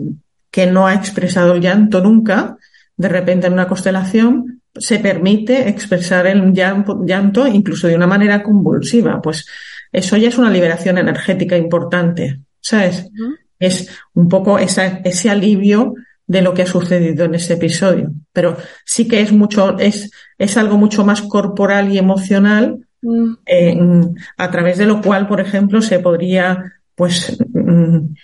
que 0.51 0.67
no 0.67 0.87
ha 0.87 0.95
expresado 0.95 1.55
el 1.55 1.61
llanto 1.61 2.01
nunca, 2.01 2.57
de 2.97 3.09
repente 3.09 3.47
en 3.47 3.53
una 3.53 3.69
constelación, 3.69 4.63
se 4.77 4.99
permite 4.99 5.69
expresar 5.69 6.27
el 6.27 6.53
llanto, 6.53 7.05
llanto 7.05 7.47
incluso 7.47 7.87
de 7.87 7.97
una 7.97 8.07
manera 8.07 8.43
convulsiva. 8.43 9.21
Pues 9.21 9.47
eso 9.95 10.17
ya 10.17 10.29
es 10.29 10.39
una 10.39 10.51
liberación 10.51 10.99
energética 10.99 11.57
importante, 11.57 12.41
¿sabes? 12.61 13.09
Es 13.61 13.89
un 14.13 14.29
poco 14.29 14.59
esa, 14.59 14.87
ese 15.05 15.31
alivio 15.31 15.95
de 16.27 16.43
lo 16.43 16.53
que 16.53 16.63
ha 16.63 16.67
sucedido 16.67 17.25
en 17.25 17.37
ese 17.37 17.55
episodio. 17.55 18.11
Pero 18.33 18.57
sí 18.85 19.07
que 19.07 19.21
es 19.21 19.31
mucho, 19.31 19.79
es, 19.79 20.11
es 20.37 20.57
algo 20.57 20.79
mucho 20.79 21.05
más 21.05 21.23
corporal 21.23 21.93
y 21.93 21.99
emocional, 21.99 22.85
mm. 23.03 23.35
a 24.37 24.51
través 24.51 24.79
de 24.79 24.87
lo 24.87 25.01
cual, 25.01 25.29
por 25.29 25.41
ejemplo, 25.41 25.81
se 25.81 26.01
podría, 26.01 26.73
pues, 26.97 27.39
mm, 27.53 28.15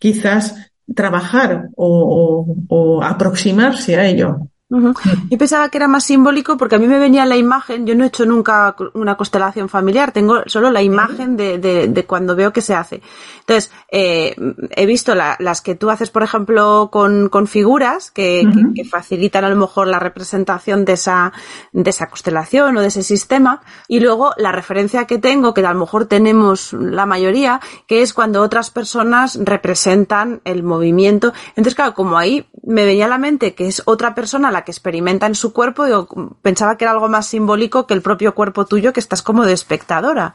quizás 0.00 0.72
trabajar 0.96 1.68
o, 1.76 2.56
o 2.66 3.02
aproximarse 3.04 3.94
a 3.94 4.06
ello. 4.08 4.49
Yo 5.30 5.38
pensaba 5.38 5.68
que 5.68 5.78
era 5.78 5.88
más 5.88 6.04
simbólico 6.04 6.56
porque 6.56 6.76
a 6.76 6.78
mí 6.78 6.86
me 6.86 6.98
venía 6.98 7.26
la 7.26 7.36
imagen, 7.36 7.86
yo 7.86 7.94
no 7.94 8.04
he 8.04 8.06
hecho 8.06 8.24
nunca 8.24 8.76
una 8.94 9.16
constelación 9.16 9.68
familiar, 9.68 10.12
tengo 10.12 10.42
solo 10.46 10.70
la 10.70 10.82
imagen 10.82 11.36
de, 11.36 11.58
de, 11.58 11.88
de 11.88 12.06
cuando 12.06 12.36
veo 12.36 12.52
que 12.52 12.60
se 12.60 12.74
hace. 12.74 13.02
Entonces, 13.40 13.72
eh, 13.90 14.36
he 14.76 14.86
visto 14.86 15.14
las 15.14 15.60
que 15.60 15.74
tú 15.74 15.90
haces, 15.90 16.10
por 16.10 16.22
ejemplo, 16.22 16.88
con, 16.92 17.28
con 17.28 17.48
figuras 17.48 18.12
que, 18.12 18.44
que, 18.74 18.84
facilitan 18.84 19.44
a 19.44 19.48
lo 19.48 19.56
mejor 19.56 19.88
la 19.88 19.98
representación 19.98 20.84
de 20.84 20.92
esa, 20.92 21.32
de 21.72 21.90
esa 21.90 22.08
constelación 22.08 22.76
o 22.76 22.80
de 22.80 22.88
ese 22.88 23.02
sistema. 23.02 23.62
Y 23.88 23.98
luego 23.98 24.32
la 24.36 24.52
referencia 24.52 25.06
que 25.06 25.18
tengo, 25.18 25.52
que 25.52 25.66
a 25.66 25.72
lo 25.72 25.80
mejor 25.80 26.06
tenemos 26.06 26.72
la 26.72 27.06
mayoría, 27.06 27.60
que 27.88 28.02
es 28.02 28.14
cuando 28.14 28.40
otras 28.40 28.70
personas 28.70 29.38
representan 29.42 30.40
el 30.44 30.62
movimiento. 30.62 31.32
Entonces, 31.48 31.74
claro, 31.74 31.94
como 31.94 32.18
ahí 32.18 32.46
me 32.62 32.84
venía 32.84 33.06
a 33.06 33.08
la 33.08 33.18
mente 33.18 33.54
que 33.54 33.66
es 33.66 33.82
otra 33.84 34.14
persona 34.14 34.50
la 34.50 34.59
que 34.64 34.70
experimenta 34.70 35.26
en 35.26 35.34
su 35.34 35.52
cuerpo, 35.52 35.86
yo 35.86 36.08
pensaba 36.42 36.76
que 36.76 36.84
era 36.84 36.92
algo 36.92 37.08
más 37.08 37.26
simbólico 37.26 37.86
que 37.86 37.94
el 37.94 38.02
propio 38.02 38.34
cuerpo 38.34 38.66
tuyo, 38.66 38.92
que 38.92 39.00
estás 39.00 39.22
como 39.22 39.44
de 39.44 39.52
espectadora. 39.52 40.34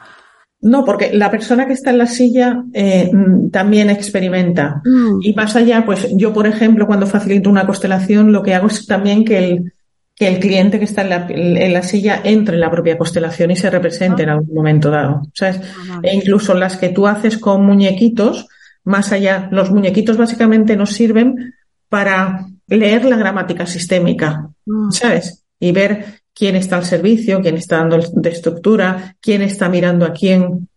No, 0.60 0.84
porque 0.84 1.12
la 1.12 1.30
persona 1.30 1.66
que 1.66 1.74
está 1.74 1.90
en 1.90 1.98
la 1.98 2.06
silla 2.06 2.64
eh, 2.72 3.10
también 3.52 3.90
experimenta. 3.90 4.80
Mm. 4.84 5.18
Y 5.22 5.34
más 5.34 5.54
allá, 5.54 5.84
pues 5.84 6.08
yo, 6.12 6.32
por 6.32 6.46
ejemplo, 6.46 6.86
cuando 6.86 7.06
facilito 7.06 7.50
una 7.50 7.66
constelación, 7.66 8.32
lo 8.32 8.42
que 8.42 8.54
hago 8.54 8.68
es 8.68 8.86
también 8.86 9.24
que 9.24 9.38
el, 9.38 9.74
que 10.14 10.28
el 10.28 10.40
cliente 10.40 10.78
que 10.78 10.86
está 10.86 11.02
en 11.02 11.10
la, 11.10 11.26
en 11.28 11.72
la 11.72 11.82
silla 11.82 12.20
entre 12.24 12.54
en 12.54 12.60
la 12.60 12.70
propia 12.70 12.96
constelación 12.96 13.50
y 13.50 13.56
se 13.56 13.70
represente 13.70 14.22
en 14.22 14.30
algún 14.30 14.54
momento 14.54 14.90
dado. 14.90 15.22
¿sabes? 15.34 15.60
Ah, 15.90 16.00
e 16.02 16.16
incluso 16.16 16.54
las 16.54 16.78
que 16.78 16.88
tú 16.88 17.06
haces 17.06 17.36
con 17.36 17.64
muñequitos, 17.64 18.48
más 18.82 19.12
allá, 19.12 19.48
los 19.52 19.70
muñequitos 19.70 20.16
básicamente 20.16 20.74
nos 20.74 20.92
sirven 20.92 21.54
para 21.90 22.46
leer 22.68 23.04
la 23.04 23.16
gramática 23.16 23.66
sistémica, 23.66 24.50
mm. 24.64 24.90
¿sabes? 24.90 25.44
Y 25.58 25.72
ver 25.72 26.20
quién 26.34 26.56
está 26.56 26.76
al 26.76 26.84
servicio, 26.84 27.40
quién 27.40 27.56
está 27.56 27.78
dando 27.78 27.98
de 27.98 28.30
estructura, 28.30 29.16
quién 29.20 29.42
está 29.42 29.68
mirando 29.68 30.04
a 30.04 30.12
quién. 30.12 30.68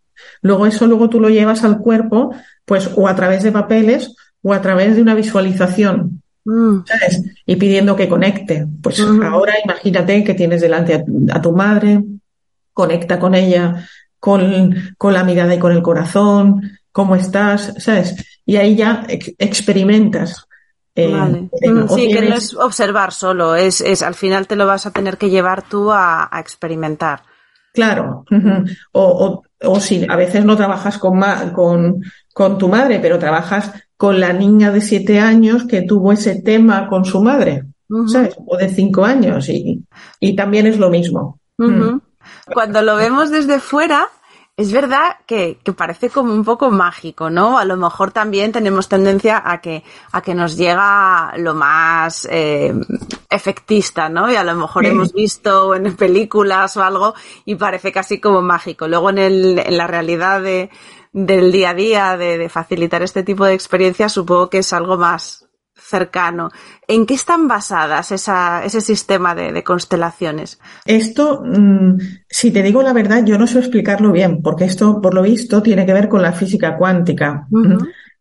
Luego 0.41 0.65
eso 0.65 0.87
luego 0.87 1.09
tú 1.09 1.19
lo 1.19 1.29
llevas 1.29 1.63
al 1.63 1.79
cuerpo, 1.79 2.33
pues 2.65 2.89
o 2.95 3.07
a 3.07 3.15
través 3.15 3.43
de 3.43 3.51
papeles 3.51 4.15
o 4.41 4.53
a 4.53 4.61
través 4.61 4.95
de 4.95 5.01
una 5.01 5.15
visualización, 5.15 6.21
mm. 6.45 6.79
¿sabes? 6.85 7.23
Y 7.45 7.55
pidiendo 7.55 7.95
que 7.95 8.07
conecte. 8.07 8.65
Pues 8.81 8.99
ahora 9.01 9.55
imagínate 9.63 10.23
que 10.23 10.33
tienes 10.33 10.61
delante 10.61 11.03
a, 11.31 11.41
tu 11.41 11.51
madre, 11.51 12.03
conecta 12.73 13.19
con 13.19 13.35
ella, 13.35 13.85
con, 14.19 14.93
con, 14.97 15.13
la 15.13 15.23
mirada 15.23 15.55
y 15.55 15.59
con 15.59 15.71
el 15.71 15.81
corazón, 15.81 16.79
cómo 16.91 17.15
estás, 17.15 17.73
¿sabes? 17.79 18.15
Y 18.45 18.57
ahí 18.57 18.75
ya 18.75 19.05
experimentas 19.07 20.48
eh, 21.03 21.69
mm, 21.69 21.87
sí, 21.89 22.11
que 22.11 22.21
no 22.21 22.35
es 22.35 22.53
observar 22.55 23.11
solo, 23.11 23.55
es, 23.55 23.81
es 23.81 24.01
al 24.01 24.15
final 24.15 24.47
te 24.47 24.55
lo 24.55 24.65
vas 24.65 24.85
a 24.85 24.91
tener 24.91 25.17
que 25.17 25.29
llevar 25.29 25.61
tú 25.63 25.91
a, 25.91 26.29
experimentar. 26.39 27.23
Claro. 27.73 28.25
o, 28.91 29.43
o, 29.61 29.79
si 29.79 30.05
a 30.09 30.15
veces 30.15 30.43
no 30.43 30.57
trabajas 30.57 30.97
con, 30.97 31.21
con, 31.53 32.01
con 32.33 32.57
tu 32.57 32.67
madre, 32.67 32.99
pero 32.99 33.19
trabajas 33.19 33.71
con 33.95 34.19
la 34.19 34.33
niña 34.33 34.71
de 34.71 34.81
siete 34.81 35.19
años 35.19 35.65
que 35.65 35.81
tuvo 35.81 36.11
ese 36.11 36.41
tema 36.41 36.87
con 36.87 37.05
su 37.05 37.21
madre, 37.21 37.65
¿sabes? 38.07 38.35
O 38.45 38.57
de 38.57 38.69
cinco 38.69 39.05
años 39.05 39.49
y, 39.49 39.83
y 40.19 40.35
también 40.35 40.65
es 40.65 40.79
lo 40.79 40.89
mismo. 40.89 41.39
Mm. 41.57 41.99
Cuando 42.53 42.81
lo 42.81 42.95
vemos 42.95 43.29
desde 43.29 43.59
fuera, 43.59 44.07
es 44.59 44.73
verdad 44.73 45.15
que, 45.25 45.57
que, 45.63 45.71
parece 45.71 46.09
como 46.09 46.33
un 46.33 46.43
poco 46.43 46.69
mágico, 46.69 47.29
¿no? 47.29 47.57
A 47.57 47.63
lo 47.63 47.77
mejor 47.77 48.11
también 48.11 48.51
tenemos 48.51 48.89
tendencia 48.89 49.41
a 49.45 49.61
que, 49.61 49.85
a 50.11 50.21
que 50.21 50.35
nos 50.35 50.57
llega 50.57 51.31
lo 51.37 51.53
más 51.53 52.27
eh, 52.29 52.73
efectista, 53.29 54.09
¿no? 54.09 54.29
Y 54.29 54.35
a 54.35 54.43
lo 54.43 54.55
mejor 54.55 54.85
hemos 54.85 55.13
visto 55.13 55.73
en 55.75 55.95
películas 55.95 56.75
o 56.75 56.83
algo 56.83 57.13
y 57.45 57.55
parece 57.55 57.93
casi 57.93 58.19
como 58.19 58.41
mágico. 58.41 58.89
Luego 58.89 59.11
en, 59.11 59.19
el, 59.19 59.59
en 59.59 59.77
la 59.77 59.87
realidad 59.87 60.41
de, 60.41 60.69
del 61.13 61.53
día 61.53 61.69
a 61.69 61.73
día, 61.73 62.17
de, 62.17 62.37
de 62.37 62.49
facilitar 62.49 63.01
este 63.01 63.23
tipo 63.23 63.45
de 63.45 63.53
experiencias, 63.53 64.11
supongo 64.11 64.49
que 64.49 64.57
es 64.57 64.73
algo 64.73 64.97
más, 64.97 65.48
cercano. 65.89 66.51
¿En 66.87 67.05
qué 67.05 67.15
están 67.15 67.47
basadas 67.47 68.11
esa, 68.11 68.63
ese 68.63 68.81
sistema 68.81 69.35
de, 69.35 69.63
constelaciones? 69.63 70.59
Esto, 70.85 71.41
mm, 71.43 71.97
si 72.29 72.51
te 72.51 72.61
digo 72.61 72.81
la 72.81 72.93
verdad, 72.93 73.25
yo 73.25 73.37
no 73.37 73.47
sé 73.47 73.59
explicarlo 73.59 74.11
bien, 74.11 74.41
porque 74.41 74.65
esto, 74.65 75.01
por 75.01 75.13
lo 75.13 75.23
visto, 75.23 75.61
tiene 75.61 75.85
que 75.85 75.93
ver 75.93 76.07
con 76.07 76.21
la 76.21 76.31
física 76.31 76.77
cuántica. 76.77 77.47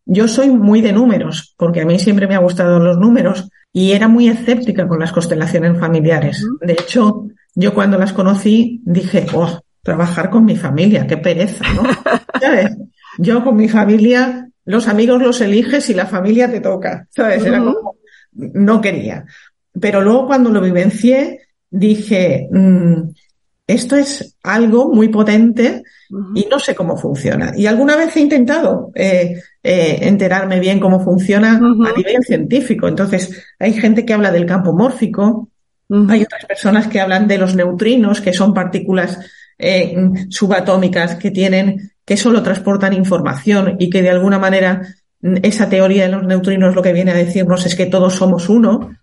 Yo 0.05 0.27
soy 0.27 0.49
muy 0.49 0.81
de 0.81 0.91
números, 0.91 1.53
porque 1.57 1.81
a 1.81 1.85
mí 1.85 1.99
siempre 1.99 2.27
me 2.27 2.35
ha 2.35 2.39
gustado 2.39 2.79
los 2.79 2.97
números 2.97 3.47
y 3.71 3.91
era 3.91 4.07
muy 4.07 4.27
escéptica 4.27 4.87
con 4.87 4.99
las 4.99 5.11
constelaciones 5.11 5.79
familiares. 5.79 6.43
De 6.61 6.73
hecho, 6.73 7.27
yo 7.53 7.73
cuando 7.73 7.99
las 7.99 8.13
conocí 8.13 8.81
dije, 8.83 9.27
oh, 9.33 9.61
trabajar 9.83 10.31
con 10.31 10.45
mi 10.45 10.55
familia, 10.55 11.05
qué 11.05 11.17
pereza, 11.17 11.63
¿no? 11.75 11.83
¿Sabes? 12.41 12.75
Yo 13.19 13.43
con 13.43 13.55
mi 13.55 13.69
familia, 13.69 14.48
los 14.69 14.87
amigos 14.87 15.19
los 15.19 15.41
eliges 15.41 15.89
y 15.89 15.95
la 15.95 16.05
familia 16.05 16.49
te 16.49 16.59
toca, 16.59 17.07
¿sabes? 17.09 17.43
Era 17.43 17.57
como, 17.57 17.95
no 18.33 18.79
quería. 18.79 19.25
Pero 19.81 19.99
luego 20.01 20.27
cuando 20.27 20.51
lo 20.51 20.61
vivencié, 20.61 21.39
dije, 21.71 22.47
mm, 22.51 23.09
esto 23.65 23.95
es 23.95 24.37
algo 24.43 24.93
muy 24.93 25.07
potente 25.07 25.81
y 26.35 26.47
no 26.51 26.59
sé 26.59 26.75
cómo 26.75 26.97
funciona. 26.97 27.51
Y 27.57 27.65
alguna 27.65 27.95
vez 27.95 28.15
he 28.15 28.19
intentado 28.19 28.91
eh, 28.93 29.41
eh, 29.63 29.97
enterarme 30.01 30.59
bien 30.59 30.79
cómo 30.79 31.03
funciona 31.03 31.57
a 31.57 31.97
nivel 31.97 32.21
científico. 32.21 32.87
Entonces, 32.87 33.43
hay 33.57 33.73
gente 33.73 34.05
que 34.05 34.13
habla 34.13 34.31
del 34.31 34.45
campo 34.45 34.71
mórfico, 34.71 35.49
hay 36.09 36.21
otras 36.21 36.45
personas 36.45 36.87
que 36.87 37.01
hablan 37.01 37.27
de 37.27 37.39
los 37.39 37.55
neutrinos, 37.55 38.21
que 38.21 38.33
son 38.33 38.53
partículas 38.53 39.17
eh, 39.59 39.95
subatómicas 40.29 41.15
que 41.15 41.31
tienen, 41.31 41.91
que 42.05 42.15
solo 42.15 42.41
transportan 42.41 42.93
información 42.93 43.75
y 43.77 43.89
que 43.89 44.01
de 44.01 44.09
alguna 44.09 44.39
manera 44.39 44.81
mm, 45.21 45.35
esa 45.43 45.69
teoría 45.69 46.05
de 46.05 46.13
los 46.13 46.25
neutrinos 46.25 46.73
lo 46.73 46.81
que 46.81 46.93
viene 46.93 47.11
a 47.11 47.15
decirnos 47.15 47.65
es 47.65 47.75
que 47.75 47.85
todos 47.85 48.15
somos 48.15 48.49
uno. 48.49 48.95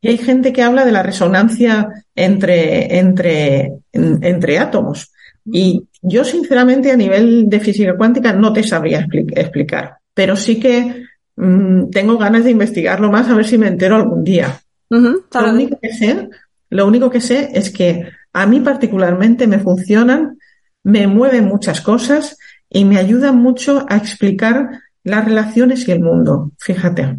Y 0.00 0.08
hay 0.08 0.18
gente 0.18 0.52
que 0.52 0.62
habla 0.62 0.84
de 0.84 0.92
la 0.92 1.02
resonancia 1.02 1.88
entre, 2.14 2.98
entre, 2.98 3.72
entre 3.92 4.58
átomos. 4.60 5.10
Y 5.44 5.88
yo, 6.02 6.24
sinceramente, 6.24 6.92
a 6.92 6.96
nivel 6.96 7.48
de 7.48 7.58
física 7.58 7.96
cuántica 7.96 8.32
no 8.32 8.52
te 8.52 8.62
sabría 8.62 9.06
explicar, 9.10 9.96
pero 10.14 10.36
sí 10.36 10.60
que 10.60 11.04
mm, 11.36 11.90
tengo 11.90 12.16
ganas 12.16 12.44
de 12.44 12.50
investigarlo 12.50 13.10
más 13.10 13.28
a 13.28 13.34
ver 13.34 13.46
si 13.46 13.58
me 13.58 13.66
entero 13.68 13.96
algún 13.96 14.22
día. 14.22 14.60
lo, 14.88 15.52
único 15.52 15.78
que 15.80 15.92
sé, 15.92 16.28
lo 16.70 16.86
único 16.86 17.10
que 17.10 17.20
sé 17.20 17.50
es 17.54 17.70
que 17.70 18.08
a 18.34 18.46
mí 18.46 18.60
particularmente 18.60 19.46
me 19.46 19.60
funcionan, 19.60 20.38
me 20.82 21.06
mueven 21.06 21.46
muchas 21.46 21.80
cosas 21.80 22.36
y 22.68 22.84
me 22.84 22.98
ayudan 22.98 23.38
mucho 23.38 23.86
a 23.88 23.96
explicar 23.96 24.82
las 25.04 25.24
relaciones 25.24 25.86
y 25.88 25.92
el 25.92 26.00
mundo. 26.00 26.50
Fíjate. 26.58 27.16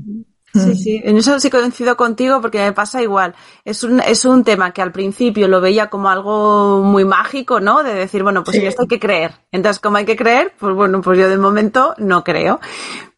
Sí, 0.54 0.60
mm. 0.60 0.76
sí, 0.76 1.02
en 1.04 1.18
eso 1.18 1.40
sí 1.40 1.50
coincido 1.50 1.96
contigo 1.98 2.42
porque 2.42 2.60
me 2.60 2.74
pasa 2.74 3.02
igual. 3.02 3.34
Es 3.64 3.84
un, 3.84 4.02
es 4.02 4.26
un 4.26 4.44
tema 4.44 4.72
que 4.72 4.82
al 4.82 4.92
principio 4.92 5.48
lo 5.48 5.62
veía 5.62 5.90
como 5.90 6.10
algo 6.10 6.82
muy 6.84 7.06
mágico, 7.06 7.60
¿no? 7.60 7.84
De 7.84 7.94
decir, 7.94 8.24
bueno, 8.24 8.44
pues 8.44 8.58
esto 8.58 8.84
hay 8.84 8.88
que 8.88 9.00
creer. 9.00 9.32
Entonces, 9.52 9.80
como 9.80 9.98
hay 9.98 10.06
que 10.06 10.16
creer, 10.16 10.54
pues 10.60 10.76
bueno, 10.76 11.02
pues 11.02 11.18
yo 11.18 11.30
de 11.30 11.38
momento 11.38 11.96
no 11.98 12.24
creo 12.24 12.60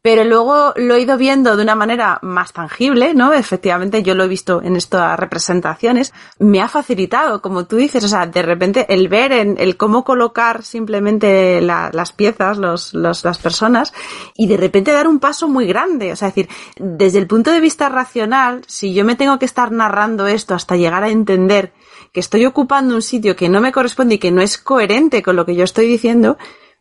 pero 0.02 0.24
luego 0.24 0.74
lo 0.76 0.96
he 0.96 1.02
ido 1.02 1.18
viendo 1.18 1.58
de 1.58 1.64
una 1.64 1.76
manera 1.76 2.20
más 2.22 2.54
tangible, 2.54 3.14
¿no? 3.14 3.34
Efectivamente, 3.34 4.04
yo 4.04 4.16
lo 4.16 4.24
he 4.24 4.28
visto 4.28 4.62
en 4.62 4.76
estas 4.76 5.20
representaciones, 5.20 6.14
me 6.40 6.62
ha 6.62 6.68
facilitado, 6.68 7.42
como 7.42 7.66
tú 7.66 7.76
dices, 7.76 8.04
o 8.04 8.08
sea, 8.08 8.26
de 8.26 8.42
repente 8.42 8.86
el 8.90 9.10
ver 9.10 9.32
en 9.32 9.58
el 9.60 9.76
cómo 9.76 10.04
colocar 10.04 10.64
simplemente 10.64 11.62
las 11.62 12.12
piezas, 12.14 12.58
los, 12.58 12.94
las 12.94 13.38
personas, 13.40 13.94
y 14.36 14.48
de 14.48 14.58
repente 14.58 14.92
dar 14.92 15.08
un 15.08 15.20
paso 15.20 15.48
muy 15.48 15.68
grande, 15.68 16.12
o 16.12 16.16
sea, 16.16 16.30
decir, 16.30 16.48
desde 16.78 17.20
el 17.20 17.28
punto 17.28 17.52
de 17.52 17.60
vista 17.60 17.90
racional, 17.90 18.62
si 18.68 18.94
yo 18.94 19.04
me 19.04 19.16
tengo 19.16 19.40
que 19.40 19.46
estar 19.46 19.72
narrando 19.72 20.28
esto 20.28 20.56
hasta 20.56 20.78
llegar 20.78 21.04
a 21.04 21.10
entender 21.10 21.74
que 22.14 22.20
estoy 22.20 22.46
ocupando 22.46 22.96
un 22.96 23.02
sitio 23.02 23.36
que 23.36 23.50
no 23.50 23.62
me 23.62 23.72
corresponde 23.72 24.16
y 24.16 24.20
que 24.20 24.32
no 24.32 24.42
es 24.42 24.58
coherente 24.58 25.22
con 25.22 25.36
lo 25.36 25.46
que 25.46 25.56
yo 25.56 25.64
estoy 25.64 25.88
diciendo, 25.88 26.38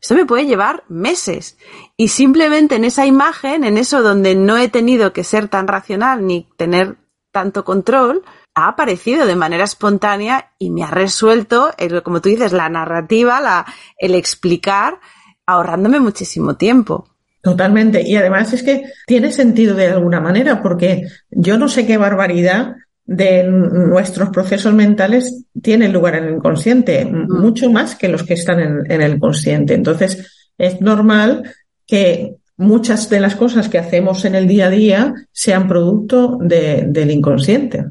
esto 0.07 0.15
me 0.15 0.25
puede 0.25 0.47
llevar 0.47 0.85
meses. 0.89 1.59
Y 1.97 2.09
simplemente 2.09 2.77
en 2.77 2.85
esa 2.85 3.07
imagen, 3.07 3.65
en 3.65 3.77
eso 3.77 4.03
donde 4.03 4.37
no 4.37 4.57
he 4.57 4.69
tenido 4.69 5.13
que 5.13 5.25
ser 5.25 5.49
tan 5.49 5.67
racional 5.67 6.25
ni 6.25 6.47
tener 6.57 6.95
tanto 7.33 7.65
control, 7.65 8.23
ha 8.55 8.69
aparecido 8.69 9.27
de 9.27 9.35
manera 9.35 9.65
espontánea 9.65 10.53
y 10.61 10.71
me 10.71 10.85
ha 10.85 10.93
resuelto, 10.93 11.73
el, 11.77 12.05
como 12.05 12.21
tú 12.21 12.29
dices, 12.29 12.53
la 12.53 12.69
narrativa, 12.69 13.41
la, 13.41 13.67
el 13.99 14.15
explicar, 14.15 15.01
ahorrándome 15.45 15.99
muchísimo 15.99 16.55
tiempo. 16.55 17.09
Totalmente. 17.43 18.09
Y 18.09 18.15
además 18.15 18.53
es 18.53 18.63
que 18.63 18.85
tiene 19.09 19.33
sentido 19.33 19.75
de 19.75 19.89
alguna 19.89 20.21
manera, 20.21 20.63
porque 20.63 21.03
yo 21.31 21.59
no 21.59 21.69
sé 21.69 21.85
qué 21.85 21.97
barbaridad 21.97 22.77
de 23.07 23.45
nuestros 23.45 24.31
procesos 24.31 24.75
mentales 24.75 25.45
tienen 25.63 25.93
lugar 25.93 26.17
en 26.17 26.25
el 26.25 26.35
inconsciente, 26.35 27.05
mucho 27.05 27.71
más 27.71 27.95
que 27.95 28.09
los 28.09 28.25
que 28.25 28.35
están 28.35 28.85
en, 28.89 29.01
el 29.01 29.19
consciente. 29.21 29.75
Entonces, 29.75 30.51
es 30.59 30.81
normal 30.81 31.55
que 31.87 32.35
muchas 32.57 33.09
de 33.09 33.21
las 33.21 33.37
cosas 33.37 33.69
que 33.69 33.79
hacemos 33.79 34.25
en 34.25 34.35
el 34.35 34.49
día 34.49 34.67
a 34.67 34.71
día 34.71 35.15
sean 35.31 35.69
producto 35.69 36.39
del 36.41 37.11
inconsciente. 37.11 37.87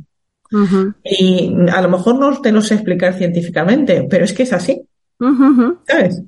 Y 1.04 1.54
a 1.72 1.82
lo 1.82 1.90
mejor 1.90 2.20
no 2.20 2.42
te 2.42 2.52
lo 2.52 2.62
sé 2.62 2.76
explicar 2.76 3.14
científicamente, 3.14 4.08
pero 4.10 4.26
es 4.26 4.34
que 4.34 4.44
es 4.44 4.54
así. 4.54 4.82
¿Sabes? 5.88 6.22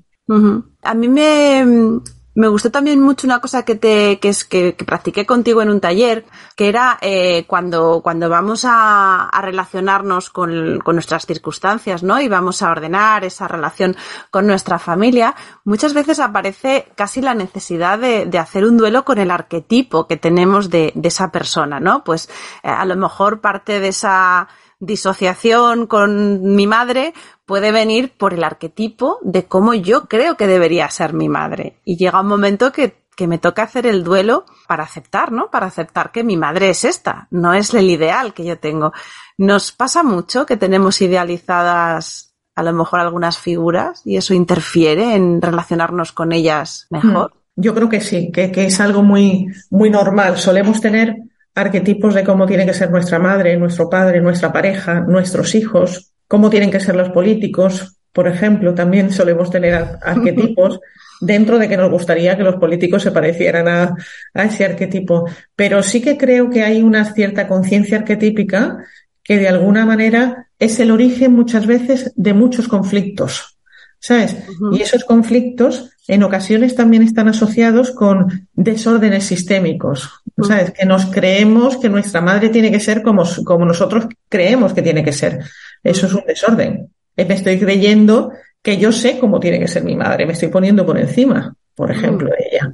A 0.81 0.93
mí 0.93 1.07
me, 1.07 1.99
me 2.37 2.49
gustó 2.49 2.69
también 2.69 3.01
mucho 3.01 3.25
una 3.25 3.41
cosa 3.41 3.65
que 3.65 3.73
te, 3.73 4.19
que 4.19 4.29
es 4.29 4.45
que, 4.45 4.73
practiqué 4.85 5.25
contigo 5.25 5.63
en 5.63 5.71
un 5.71 5.79
taller, 5.79 6.23
que 6.55 6.69
era 6.69 6.99
eh, 7.01 7.45
cuando, 7.47 8.01
cuando 8.03 8.29
vamos 8.29 8.63
a, 8.63 9.27
a 9.27 9.41
relacionarnos 9.41 10.29
con, 10.29 10.79
con, 10.81 10.95
nuestras 10.95 11.25
circunstancias, 11.25 12.03
¿no? 12.03 12.21
Y 12.21 12.27
vamos 12.27 12.61
a 12.61 12.69
ordenar 12.69 13.25
esa 13.25 13.47
relación 13.47 13.95
con 14.29 14.45
nuestra 14.45 14.77
familia, 14.77 15.33
muchas 15.63 15.95
veces 15.95 16.19
aparece 16.19 16.89
casi 16.93 17.21
la 17.21 17.33
necesidad 17.33 17.97
de, 17.97 18.27
de 18.27 18.37
hacer 18.37 18.65
un 18.65 18.77
duelo 18.77 19.03
con 19.03 19.17
el 19.17 19.31
arquetipo 19.31 20.05
que 20.05 20.17
tenemos 20.17 20.69
de, 20.69 20.91
de 20.93 21.07
esa 21.07 21.31
persona, 21.31 21.79
¿no? 21.79 22.03
Pues 22.03 22.29
eh, 22.61 22.69
a 22.69 22.85
lo 22.85 22.95
mejor 22.97 23.41
parte 23.41 23.79
de 23.79 23.87
esa 23.87 24.47
disociación 24.79 25.87
con 25.87 26.55
mi 26.55 26.67
madre 26.67 27.13
puede 27.45 27.71
venir 27.71 28.13
por 28.15 28.33
el 28.33 28.43
arquetipo 28.43 29.19
de 29.21 29.45
cómo 29.45 29.73
yo 29.73 30.07
creo 30.07 30.35
que 30.35 30.47
debería 30.47 30.89
ser 30.89 31.13
mi 31.13 31.29
madre. 31.29 31.77
Y 31.83 31.97
llega 31.97 32.21
un 32.21 32.27
momento 32.27 32.71
que, 32.71 32.95
que 33.15 33.27
me 33.27 33.39
toca 33.39 33.63
hacer 33.63 33.87
el 33.87 34.03
duelo 34.03 34.45
para 34.67 34.83
aceptar, 34.83 35.31
¿no? 35.31 35.49
Para 35.49 35.67
aceptar 35.67 36.11
que 36.11 36.23
mi 36.23 36.37
madre 36.37 36.69
es 36.69 36.85
esta, 36.85 37.27
no 37.31 37.53
es 37.53 37.73
el 37.73 37.89
ideal 37.89 38.33
que 38.33 38.45
yo 38.45 38.59
tengo. 38.59 38.93
Nos 39.37 39.71
pasa 39.71 40.03
mucho 40.03 40.45
que 40.45 40.57
tenemos 40.57 41.01
idealizadas 41.01 42.35
a 42.55 42.63
lo 42.63 42.73
mejor 42.73 42.99
algunas 42.99 43.37
figuras 43.37 44.01
y 44.03 44.17
eso 44.17 44.33
interfiere 44.33 45.15
en 45.15 45.41
relacionarnos 45.41 46.11
con 46.11 46.31
ellas 46.31 46.87
mejor. 46.89 47.33
Yo 47.55 47.73
creo 47.73 47.89
que 47.89 48.01
sí, 48.01 48.31
que, 48.31 48.51
que 48.51 48.65
es 48.65 48.79
algo 48.79 49.03
muy, 49.03 49.47
muy 49.69 49.89
normal. 49.89 50.37
Solemos 50.37 50.81
tener 50.81 51.15
arquetipos 51.57 52.13
de 52.13 52.23
cómo 52.23 52.45
tiene 52.45 52.65
que 52.65 52.73
ser 52.73 52.91
nuestra 52.91 53.17
madre, 53.17 53.57
nuestro 53.57 53.89
padre, 53.89 54.21
nuestra 54.21 54.53
pareja, 54.53 55.01
nuestros 55.01 55.55
hijos, 55.55 56.11
cómo 56.27 56.51
tienen 56.51 56.69
que 56.69 56.79
ser 56.79 56.95
los 56.95 57.09
políticos. 57.09 57.97
Por 58.13 58.27
ejemplo, 58.27 58.75
también 58.75 59.11
solemos 59.11 59.49
tener 59.49 59.73
arquetipos 60.03 60.79
dentro 61.19 61.57
de 61.57 61.67
que 61.67 61.75
nos 61.75 61.89
gustaría 61.89 62.37
que 62.37 62.43
los 62.43 62.57
políticos 62.57 63.01
se 63.01 63.11
parecieran 63.11 63.67
a, 63.67 63.95
ese 64.35 64.65
arquetipo. 64.65 65.25
Pero 65.55 65.81
sí 65.81 65.99
que 65.99 66.15
creo 66.15 66.51
que 66.51 66.63
hay 66.63 66.83
una 66.83 67.11
cierta 67.11 67.47
conciencia 67.47 67.97
arquetípica 67.97 68.77
que 69.23 69.37
de 69.37 69.49
alguna 69.49 69.83
manera 69.83 70.49
es 70.59 70.79
el 70.79 70.91
origen 70.91 71.33
muchas 71.33 71.65
veces 71.65 72.13
de 72.15 72.33
muchos 72.35 72.67
conflictos. 72.67 73.56
¿Sabes? 73.99 74.35
Y 74.71 74.81
esos 74.81 75.03
conflictos 75.03 75.91
en 76.07 76.23
ocasiones 76.23 76.75
también 76.75 77.03
están 77.03 77.27
asociados 77.27 77.91
con 77.91 78.47
desórdenes 78.53 79.25
sistémicos. 79.25 80.09
¿Sabes? 80.41 80.71
Que 80.71 80.85
nos 80.85 81.07
creemos 81.07 81.77
que 81.77 81.89
nuestra 81.89 82.21
madre 82.21 82.49
tiene 82.49 82.71
que 82.71 82.79
ser 82.79 83.01
como, 83.01 83.23
como 83.43 83.65
nosotros 83.65 84.05
creemos 84.29 84.73
que 84.73 84.81
tiene 84.81 85.03
que 85.03 85.11
ser. 85.11 85.39
Eso 85.83 86.05
es 86.07 86.13
un 86.13 86.23
desorden. 86.25 86.89
Me 87.15 87.33
estoy 87.33 87.57
creyendo 87.59 88.31
que 88.61 88.77
yo 88.77 88.91
sé 88.91 89.17
cómo 89.19 89.39
tiene 89.39 89.59
que 89.59 89.67
ser 89.67 89.83
mi 89.83 89.95
madre. 89.95 90.25
Me 90.25 90.33
estoy 90.33 90.49
poniendo 90.49 90.85
por 90.85 90.97
encima, 90.97 91.55
por 91.75 91.91
ejemplo, 91.91 92.29
de 92.29 92.47
ella. 92.51 92.73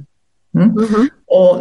O 1.26 1.60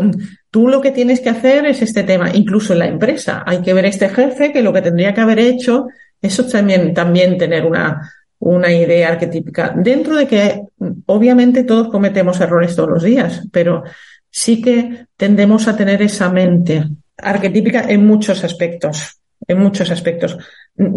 tú 0.51 0.67
lo 0.67 0.81
que 0.81 0.91
tienes 0.91 1.19
que 1.21 1.29
hacer 1.29 1.65
es 1.65 1.81
este 1.81 2.03
tema, 2.03 2.29
incluso 2.33 2.73
en 2.73 2.79
la 2.79 2.87
empresa. 2.87 3.43
Hay 3.45 3.61
que 3.61 3.73
ver 3.73 3.85
este 3.85 4.09
jefe 4.09 4.51
que 4.51 4.61
lo 4.61 4.73
que 4.73 4.81
tendría 4.81 5.13
que 5.13 5.21
haber 5.21 5.39
hecho, 5.39 5.87
eso 6.21 6.45
también, 6.45 6.93
también 6.93 7.37
tener 7.37 7.65
una, 7.65 8.11
una 8.43 8.71
idea 8.71 9.09
arquetípica. 9.09 9.73
Dentro 9.75 10.15
de 10.15 10.27
que, 10.27 10.63
obviamente, 11.05 11.63
todos 11.63 11.89
cometemos 11.89 12.39
errores 12.41 12.75
todos 12.75 12.89
los 12.89 13.03
días, 13.03 13.47
pero 13.51 13.83
sí 14.29 14.61
que 14.61 15.07
tendemos 15.15 15.67
a 15.67 15.75
tener 15.75 16.01
esa 16.01 16.29
mente 16.29 16.83
arquetípica 17.17 17.85
en 17.89 18.05
muchos 18.05 18.43
aspectos, 18.43 19.19
en 19.47 19.59
muchos 19.59 19.91
aspectos. 19.91 20.37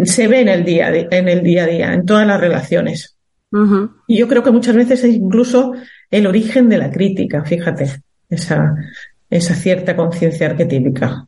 Se 0.05 0.27
ve 0.27 0.41
en 0.41 0.49
el 0.49 0.65
día, 0.65 0.93
en 0.93 1.29
el 1.29 1.43
día 1.43 1.65
a 1.65 1.67
día, 1.67 1.95
en 1.95 2.05
todas 2.05 2.27
las 2.27 2.41
relaciones. 2.41 3.17
Y 4.07 4.19
yo 4.19 4.29
creo 4.29 4.43
que 4.43 4.51
muchas 4.51 4.75
veces 4.75 5.05
es 5.05 5.15
incluso 5.15 5.73
el 6.11 6.27
origen 6.27 6.69
de 6.69 6.79
la 6.79 6.91
crítica, 6.91 7.45
fíjate, 7.45 8.03
esa, 8.29 8.75
esa 9.31 9.55
cierta 9.55 9.97
conciencia 9.97 10.49
arquetípica 10.49 11.27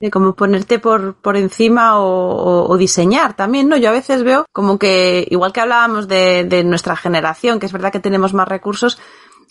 de 0.00 0.10
como 0.10 0.34
ponerte 0.34 0.78
por, 0.78 1.14
por 1.14 1.36
encima 1.36 1.98
o, 2.00 2.76
diseñar 2.76 3.34
también, 3.34 3.68
¿no? 3.68 3.76
Yo 3.76 3.88
a 3.88 3.92
veces 3.92 4.22
veo 4.22 4.44
como 4.52 4.78
que, 4.78 5.26
igual 5.30 5.52
que 5.52 5.60
hablábamos 5.60 6.08
de, 6.08 6.44
de 6.44 6.64
nuestra 6.64 6.96
generación, 6.96 7.58
que 7.58 7.66
es 7.66 7.72
verdad 7.72 7.92
que 7.92 8.00
tenemos 8.00 8.34
más 8.34 8.48
recursos, 8.48 8.98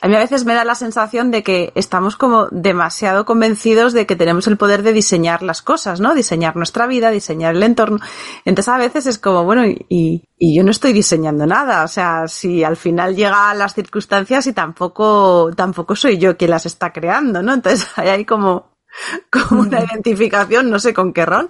a 0.02 0.08
mí 0.08 0.16
a 0.16 0.20
veces 0.20 0.46
me 0.46 0.54
da 0.54 0.66
la 0.66 0.76
sensación 0.76 1.32
de 1.32 1.42
que 1.42 1.72
estamos 1.76 2.18
como 2.18 2.48
demasiado 2.52 3.26
convencidos 3.26 3.94
de 3.94 4.06
que 4.06 4.16
tenemos 4.16 4.46
el 4.48 4.58
poder 4.58 4.84
de 4.84 4.94
diseñar 4.94 5.42
las 5.42 5.62
cosas, 5.62 6.02
¿no? 6.02 6.14
Diseñar 6.14 6.56
nuestra 6.56 6.86
vida, 6.86 7.12
diseñar 7.12 7.56
el 7.56 7.64
entorno. 7.64 8.00
Entonces 8.44 8.74
a 8.74 8.78
veces 8.78 9.06
es 9.06 9.18
como, 9.18 9.46
bueno, 9.46 9.66
y, 9.66 10.26
y 10.38 10.58
yo 10.58 10.64
no 10.64 10.72
estoy 10.72 10.92
diseñando 10.92 11.46
nada. 11.46 11.84
O 11.84 11.88
sea, 11.88 12.28
si 12.28 12.64
al 12.64 12.76
final 12.76 13.16
llegan 13.16 13.58
las 13.58 13.74
circunstancias 13.74 14.48
y 14.48 14.54
tampoco, 14.54 15.52
tampoco 15.56 15.96
soy 15.96 16.18
yo 16.18 16.36
quien 16.36 16.52
las 16.52 16.66
está 16.66 16.92
creando, 16.92 17.42
¿no? 17.42 17.54
Entonces 17.54 17.88
hay 17.96 18.26
como, 18.26 18.75
como 19.30 19.62
una 19.62 19.84
identificación, 19.84 20.70
no 20.70 20.80
sé 20.80 20.94
con 20.94 21.14
qué 21.14 21.26
rol 21.26 21.50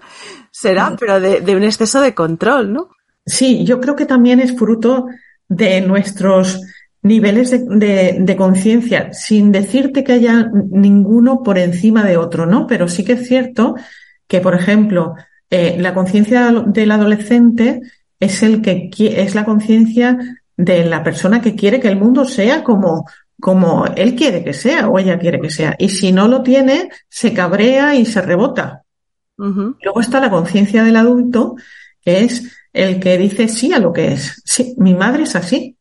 será, 0.51 0.95
pero 0.99 1.19
de, 1.19 1.41
de 1.41 1.55
un 1.55 1.63
exceso 1.63 2.01
de 2.01 2.13
control, 2.13 2.73
¿no? 2.73 2.89
Sí, 3.25 3.65
yo 3.65 3.79
creo 3.81 3.95
que 3.95 4.05
también 4.05 4.39
es 4.39 4.55
fruto 4.55 5.07
de 5.47 5.81
nuestros 5.81 6.61
niveles 7.01 7.51
de, 7.51 8.17
de, 8.19 8.35
conciencia, 8.35 9.13
sin 9.13 9.51
decirte 9.51 10.03
que 10.03 10.13
haya 10.13 10.49
ninguno 10.71 11.43
por 11.43 11.59
encima 11.59 12.03
de 12.03 12.17
otro, 12.17 12.47
¿no? 12.47 12.65
Pero 12.65 12.87
sí 12.87 13.03
que 13.03 13.13
es 13.13 13.27
cierto 13.27 13.75
que, 14.27 14.41
por 14.41 14.55
ejemplo, 14.55 15.13
eh, 15.51 15.75
la 15.79 15.93
conciencia 15.93 16.51
del 16.65 16.91
adolescente 16.91 17.81
es 18.19 18.41
el 18.41 18.61
que 18.61 18.89
es 18.91 19.35
la 19.35 19.45
conciencia 19.45 20.17
de 20.57 20.85
la 20.85 21.03
persona 21.03 21.41
que 21.41 21.55
quiere 21.55 21.79
que 21.79 21.89
el 21.89 21.99
mundo 21.99 22.25
sea 22.25 22.63
como 22.63 23.05
como 23.39 23.85
él 23.95 24.15
quiere 24.15 24.43
que 24.43 24.53
sea 24.53 24.87
o 24.87 24.99
ella 24.99 25.19
quiere 25.19 25.39
que 25.39 25.49
sea. 25.49 25.75
Y 25.77 25.89
si 25.89 26.11
no 26.11 26.27
lo 26.27 26.41
tiene, 26.41 26.89
se 27.09 27.33
cabrea 27.33 27.95
y 27.95 28.05
se 28.05 28.21
rebota. 28.21 28.83
Luego 29.37 29.99
está 29.99 30.19
la 30.19 30.29
conciencia 30.29 30.83
del 30.83 30.95
adulto, 30.95 31.55
que 32.01 32.21
es 32.21 32.57
el 32.71 32.99
que 32.99 33.17
dice 33.17 33.47
sí 33.47 33.73
a 33.73 33.79
lo 33.79 33.91
que 33.91 34.13
es. 34.13 34.41
Sí, 34.45 34.75
mi 34.77 34.95
madre 34.95 35.23
es 35.23 35.35
así 35.35 35.77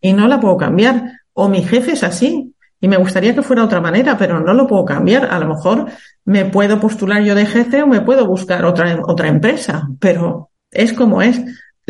y 0.00 0.12
no 0.12 0.28
la 0.28 0.40
puedo 0.40 0.56
cambiar. 0.56 1.20
O 1.32 1.48
mi 1.48 1.62
jefe 1.62 1.92
es 1.92 2.02
así 2.04 2.54
y 2.80 2.88
me 2.88 2.96
gustaría 2.96 3.34
que 3.34 3.42
fuera 3.42 3.62
de 3.62 3.66
otra 3.66 3.80
manera, 3.80 4.16
pero 4.16 4.40
no 4.40 4.54
lo 4.54 4.66
puedo 4.66 4.84
cambiar. 4.84 5.26
A 5.26 5.38
lo 5.38 5.48
mejor 5.48 5.86
me 6.24 6.44
puedo 6.44 6.80
postular 6.80 7.22
yo 7.22 7.34
de 7.34 7.46
jefe 7.46 7.82
o 7.82 7.86
me 7.86 8.00
puedo 8.00 8.26
buscar 8.26 8.64
otra, 8.64 9.00
otra 9.04 9.28
empresa, 9.28 9.88
pero 9.98 10.50
es 10.70 10.92
como 10.92 11.22
es. 11.22 11.40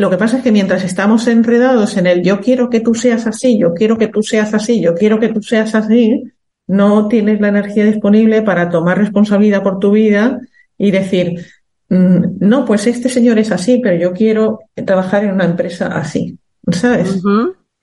Lo 0.01 0.09
que 0.09 0.17
pasa 0.17 0.39
es 0.39 0.43
que 0.43 0.51
mientras 0.51 0.83
estamos 0.83 1.27
enredados 1.27 1.99
en 1.99 2.07
el 2.07 2.23
yo 2.23 2.41
quiero 2.41 2.71
que 2.71 2.81
tú 2.81 2.95
seas 2.95 3.27
así, 3.27 3.59
yo 3.59 3.75
quiero 3.75 3.99
que 3.99 4.09
tú 4.09 4.23
seas 4.23 4.55
así, 4.55 4.81
yo 4.81 4.95
quiero 4.95 5.21
que 5.21 5.29
tú 5.29 5.43
seas 5.43 5.75
así, 5.75 6.25
no 6.67 7.07
tienes 7.07 7.39
la 7.39 7.49
energía 7.49 7.85
disponible 7.85 8.41
para 8.41 8.71
tomar 8.71 8.97
responsabilidad 8.97 9.63
por 9.63 9.79
tu 9.79 9.91
vida 9.91 10.41
y 10.79 10.91
decir, 10.91 11.45
mm, 11.91 12.39
no, 12.39 12.65
pues 12.65 12.87
este 12.87 13.11
señor 13.11 13.39
es 13.39 13.53
así, 13.53 13.79
pero 13.83 13.95
yo 13.95 14.15
quiero 14.15 14.61
trabajar 14.87 15.25
en 15.25 15.33
una 15.33 15.45
empresa 15.45 15.89
así, 15.89 16.39
¿sabes? 16.73 17.21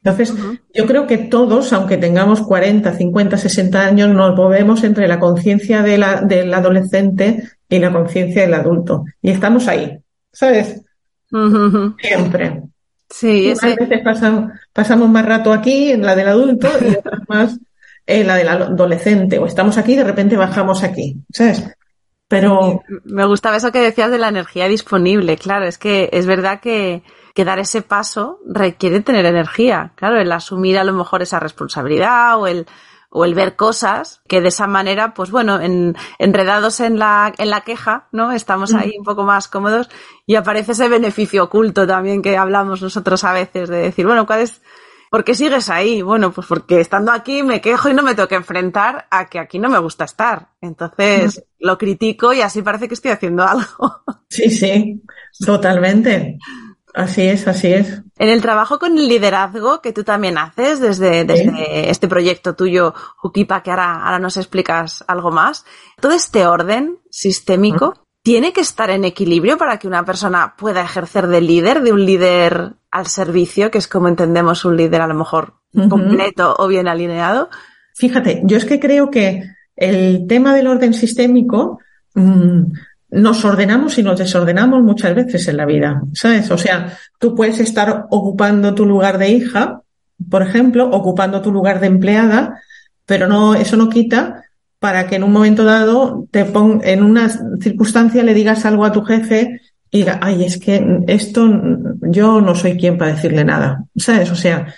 Entonces, 0.04 0.34
yo 0.74 0.88
creo 0.88 1.06
que 1.06 1.20
todos, 1.20 1.72
aunque 1.72 1.98
tengamos 1.98 2.42
40, 2.42 2.94
50, 2.94 3.38
60 3.38 3.86
años, 3.86 4.10
nos 4.10 4.36
movemos 4.36 4.84
entre 4.84 5.08
la 5.08 5.20
conciencia 5.20 5.84
de 5.84 6.00
la, 6.00 6.22
del 6.22 6.52
adolescente 6.52 7.44
y 7.70 7.78
la 7.78 7.94
conciencia 7.94 8.42
del 8.42 8.56
adulto. 8.56 9.06
Y 9.22 9.30
estamos 9.30 9.68
ahí, 9.68 10.00
¿sabes? 10.32 10.82
Siempre. 11.30 12.64
Sí, 13.10 13.54
A 13.62 13.68
veces 13.68 14.02
pasamos, 14.74 15.10
más 15.10 15.26
rato 15.26 15.54
aquí 15.54 15.92
en 15.92 16.06
la 16.06 16.16
del 16.16 16.28
adulto 16.28 16.68
y 16.82 16.96
otras 16.96 17.22
más 17.28 17.60
en 18.06 18.28
la 18.28 18.36
del 18.36 18.50
adolescente. 18.50 19.40
O 19.40 19.46
estamos 19.46 19.78
aquí 19.78 19.94
y 19.94 19.98
de 19.98 20.04
repente 20.04 20.36
bajamos 20.38 20.84
aquí, 20.84 21.18
¿sabes? 21.32 21.64
Pero. 22.28 22.84
Me 23.06 23.26
gustaba 23.26 23.58
eso 23.58 23.72
que 23.72 23.80
decías 23.80 24.12
de 24.12 24.18
la 24.18 24.28
energía 24.28 24.68
disponible. 24.68 25.38
Claro, 25.38 25.66
es 25.66 25.78
que 25.78 26.10
es 26.12 26.26
verdad 26.26 26.60
que 26.60 27.04
que 27.38 27.46
dar 27.46 27.60
ese 27.60 27.84
paso 27.84 28.40
requiere 28.48 29.00
tener 29.02 29.24
energía. 29.28 29.92
Claro, 29.94 30.20
el 30.20 30.32
asumir 30.32 30.80
a 30.80 30.84
lo 30.84 30.92
mejor 30.92 31.22
esa 31.22 31.40
responsabilidad 31.40 32.40
o 32.40 32.48
el, 32.48 32.66
o 33.10 33.26
el 33.26 33.34
ver 33.34 33.56
cosas 33.56 34.22
que 34.28 34.42
de 34.42 34.50
esa 34.50 34.68
manera, 34.68 35.14
pues 35.14 35.32
bueno, 35.32 35.60
en, 35.62 35.96
enredados 36.20 36.80
en 36.80 37.00
la, 37.00 37.34
en 37.38 37.50
la 37.50 37.62
queja, 37.62 38.08
¿no? 38.12 38.32
Estamos 38.32 38.74
ahí 38.74 38.96
un 38.98 39.06
poco 39.06 39.24
más 39.24 39.48
cómodos 39.48 39.90
y 40.26 40.36
aparece 40.36 40.74
ese 40.74 40.90
beneficio 40.90 41.46
oculto 41.46 41.88
también 41.88 42.22
que 42.22 42.38
hablamos 42.38 42.82
nosotros 42.82 43.24
a 43.24 43.34
veces 43.34 43.70
de 43.70 43.78
decir, 43.78 44.06
bueno, 44.06 44.26
¿cuál 44.26 44.42
es, 44.42 44.62
¿por 45.10 45.24
qué 45.24 45.36
sigues 45.36 45.70
ahí? 45.70 46.02
Bueno, 46.02 46.32
pues 46.32 46.48
porque 46.48 46.82
estando 46.82 47.12
aquí 47.12 47.44
me 47.44 47.62
quejo 47.62 47.90
y 47.90 47.94
no 47.94 48.04
me 48.04 48.14
tengo 48.14 48.28
que 48.28 48.36
enfrentar 48.36 49.08
a 49.10 49.28
que 49.28 49.40
aquí 49.40 49.58
no 49.58 49.70
me 49.70 49.80
gusta 49.80 50.04
estar. 50.04 50.50
Entonces 50.60 51.46
lo 51.60 51.78
critico 51.78 52.34
y 52.34 52.42
así 52.42 52.62
parece 52.62 52.88
que 52.88 52.94
estoy 52.94 53.12
haciendo 53.12 53.44
algo. 53.44 54.04
Sí, 54.30 54.50
sí, 54.50 55.02
totalmente. 55.46 56.38
Así 56.98 57.22
es, 57.28 57.48
así 57.48 57.68
es. 57.68 58.02
En 58.18 58.30
el 58.30 58.42
trabajo 58.42 58.80
con 58.80 58.98
el 58.98 59.08
liderazgo 59.08 59.82
que 59.82 59.94
tú 59.94 60.04
también 60.04 60.40
haces 60.40 60.80
desde, 60.80 61.26
desde 61.26 61.92
este 61.92 62.08
proyecto 62.08 62.56
tuyo, 62.56 62.96
Jukipa, 63.18 63.62
que 63.62 63.70
ahora, 63.70 64.04
ahora 64.04 64.18
nos 64.18 64.36
explicas 64.36 65.06
algo 65.08 65.30
más, 65.30 65.64
todo 66.02 66.14
este 66.14 66.48
orden 66.48 66.98
sistémico 67.12 67.94
tiene 68.24 68.52
que 68.52 68.62
estar 68.62 68.90
en 68.90 69.06
equilibrio 69.06 69.60
para 69.60 69.78
que 69.78 69.88
una 69.88 70.06
persona 70.06 70.56
pueda 70.58 70.82
ejercer 70.82 71.28
de 71.28 71.40
líder, 71.40 71.84
de 71.84 71.94
un 71.94 72.04
líder 72.04 72.74
al 72.90 73.06
servicio, 73.06 73.70
que 73.70 73.78
es 73.78 73.88
como 73.88 74.08
entendemos 74.08 74.66
un 74.66 74.76
líder 74.76 75.02
a 75.02 75.08
lo 75.08 75.14
mejor 75.14 75.54
completo 75.90 76.56
o 76.58 76.68
bien 76.68 76.88
alineado. 76.88 77.52
Fíjate, 77.94 78.42
yo 78.44 78.58
es 78.58 78.66
que 78.66 78.80
creo 78.80 79.12
que 79.12 79.44
el 79.76 80.26
tema 80.28 80.56
del 80.56 80.66
orden 80.66 80.96
sistémico 80.96 81.78
mm, 82.16 82.64
nos 83.10 83.46
ordenamos 83.46 83.98
y 83.98 84.04
nos 84.04 84.20
desordenamos 84.20 84.84
muchas 84.84 85.16
veces 85.16 85.48
en 85.48 85.58
la 85.58 85.66
vida, 85.66 86.02
¿sabes? 86.14 86.52
O 86.52 86.58
sea, 86.58 86.98
tú 87.20 87.36
puedes 87.36 87.60
estar 87.60 88.06
ocupando 88.10 88.76
tu 88.76 88.86
lugar 88.86 89.18
de 89.18 89.30
hija, 89.30 89.82
por 90.30 90.42
ejemplo, 90.42 90.90
ocupando 90.90 91.42
tu 91.42 91.52
lugar 91.52 91.80
de 91.80 91.88
empleada, 91.88 92.62
pero 93.06 93.28
no, 93.28 93.56
eso 93.56 93.78
no 93.78 93.90
quita 93.90 94.44
para 94.80 95.08
que 95.08 95.16
en 95.16 95.24
un 95.24 95.32
momento 95.32 95.64
dado 95.64 96.28
te 96.32 96.46
pon, 96.46 96.82
en 96.84 97.04
una 97.04 97.30
circunstancia 97.62 98.24
le 98.24 98.34
digas 98.34 98.66
algo 98.66 98.86
a 98.86 98.92
tu 98.92 99.04
jefe 99.04 99.62
y 99.90 100.00
diga, 100.00 100.20
ay, 100.22 100.44
es 100.44 100.60
que 100.60 101.00
esto 101.08 101.50
yo 102.02 102.42
no 102.42 102.56
soy 102.56 102.78
quien 102.78 102.98
para 102.98 103.14
decirle 103.14 103.46
nada, 103.46 103.86
¿sabes? 103.96 104.30
O 104.32 104.36
sea, 104.36 104.74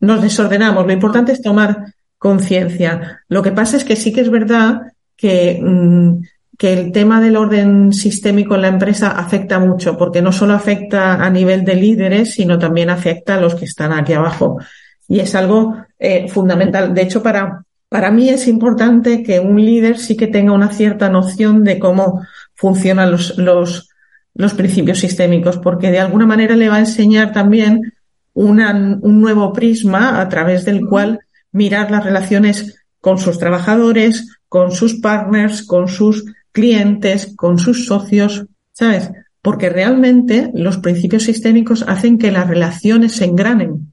nos 0.00 0.22
desordenamos. 0.22 0.86
Lo 0.86 0.92
importante 0.92 1.32
es 1.32 1.42
tomar 1.42 1.92
conciencia. 2.16 3.22
Lo 3.28 3.42
que 3.42 3.52
pasa 3.52 3.76
es 3.76 3.84
que 3.84 3.96
sí 3.96 4.12
que 4.12 4.20
es 4.20 4.30
verdad 4.30 4.82
que 5.16 5.60
mm, 5.60 6.20
que 6.58 6.72
el 6.72 6.90
tema 6.90 7.20
del 7.20 7.36
orden 7.36 7.92
sistémico 7.92 8.56
en 8.56 8.62
la 8.62 8.68
empresa 8.68 9.12
afecta 9.12 9.60
mucho, 9.60 9.96
porque 9.96 10.20
no 10.20 10.32
solo 10.32 10.54
afecta 10.54 11.24
a 11.24 11.30
nivel 11.30 11.64
de 11.64 11.76
líderes, 11.76 12.34
sino 12.34 12.58
también 12.58 12.90
afecta 12.90 13.36
a 13.36 13.40
los 13.40 13.54
que 13.54 13.64
están 13.64 13.92
aquí 13.92 14.12
abajo. 14.12 14.58
Y 15.06 15.20
es 15.20 15.36
algo 15.36 15.76
eh, 16.00 16.28
fundamental. 16.28 16.92
De 16.92 17.02
hecho, 17.02 17.22
para, 17.22 17.64
para 17.88 18.10
mí 18.10 18.28
es 18.28 18.48
importante 18.48 19.22
que 19.22 19.38
un 19.38 19.64
líder 19.64 20.00
sí 20.00 20.16
que 20.16 20.26
tenga 20.26 20.52
una 20.52 20.72
cierta 20.72 21.08
noción 21.08 21.62
de 21.62 21.78
cómo 21.78 22.22
funcionan 22.54 23.12
los, 23.12 23.38
los, 23.38 23.90
los 24.34 24.52
principios 24.54 24.98
sistémicos, 24.98 25.58
porque 25.58 25.92
de 25.92 26.00
alguna 26.00 26.26
manera 26.26 26.56
le 26.56 26.68
va 26.68 26.76
a 26.76 26.80
enseñar 26.80 27.32
también 27.32 27.92
una, 28.34 28.72
un 29.00 29.20
nuevo 29.20 29.52
prisma 29.52 30.20
a 30.20 30.28
través 30.28 30.64
del 30.64 30.84
cual 30.84 31.20
mirar 31.52 31.92
las 31.92 32.04
relaciones 32.04 32.84
con 33.00 33.18
sus 33.18 33.38
trabajadores, 33.38 34.40
con 34.48 34.72
sus 34.72 34.94
partners, 35.00 35.62
con 35.62 35.86
sus 35.86 36.24
clientes, 36.52 37.34
con 37.36 37.58
sus 37.58 37.86
socios, 37.86 38.46
¿sabes? 38.72 39.10
Porque 39.42 39.70
realmente 39.70 40.50
los 40.54 40.78
principios 40.78 41.24
sistémicos 41.24 41.84
hacen 41.86 42.18
que 42.18 42.32
las 42.32 42.48
relaciones 42.48 43.12
se 43.12 43.24
engranen. 43.24 43.92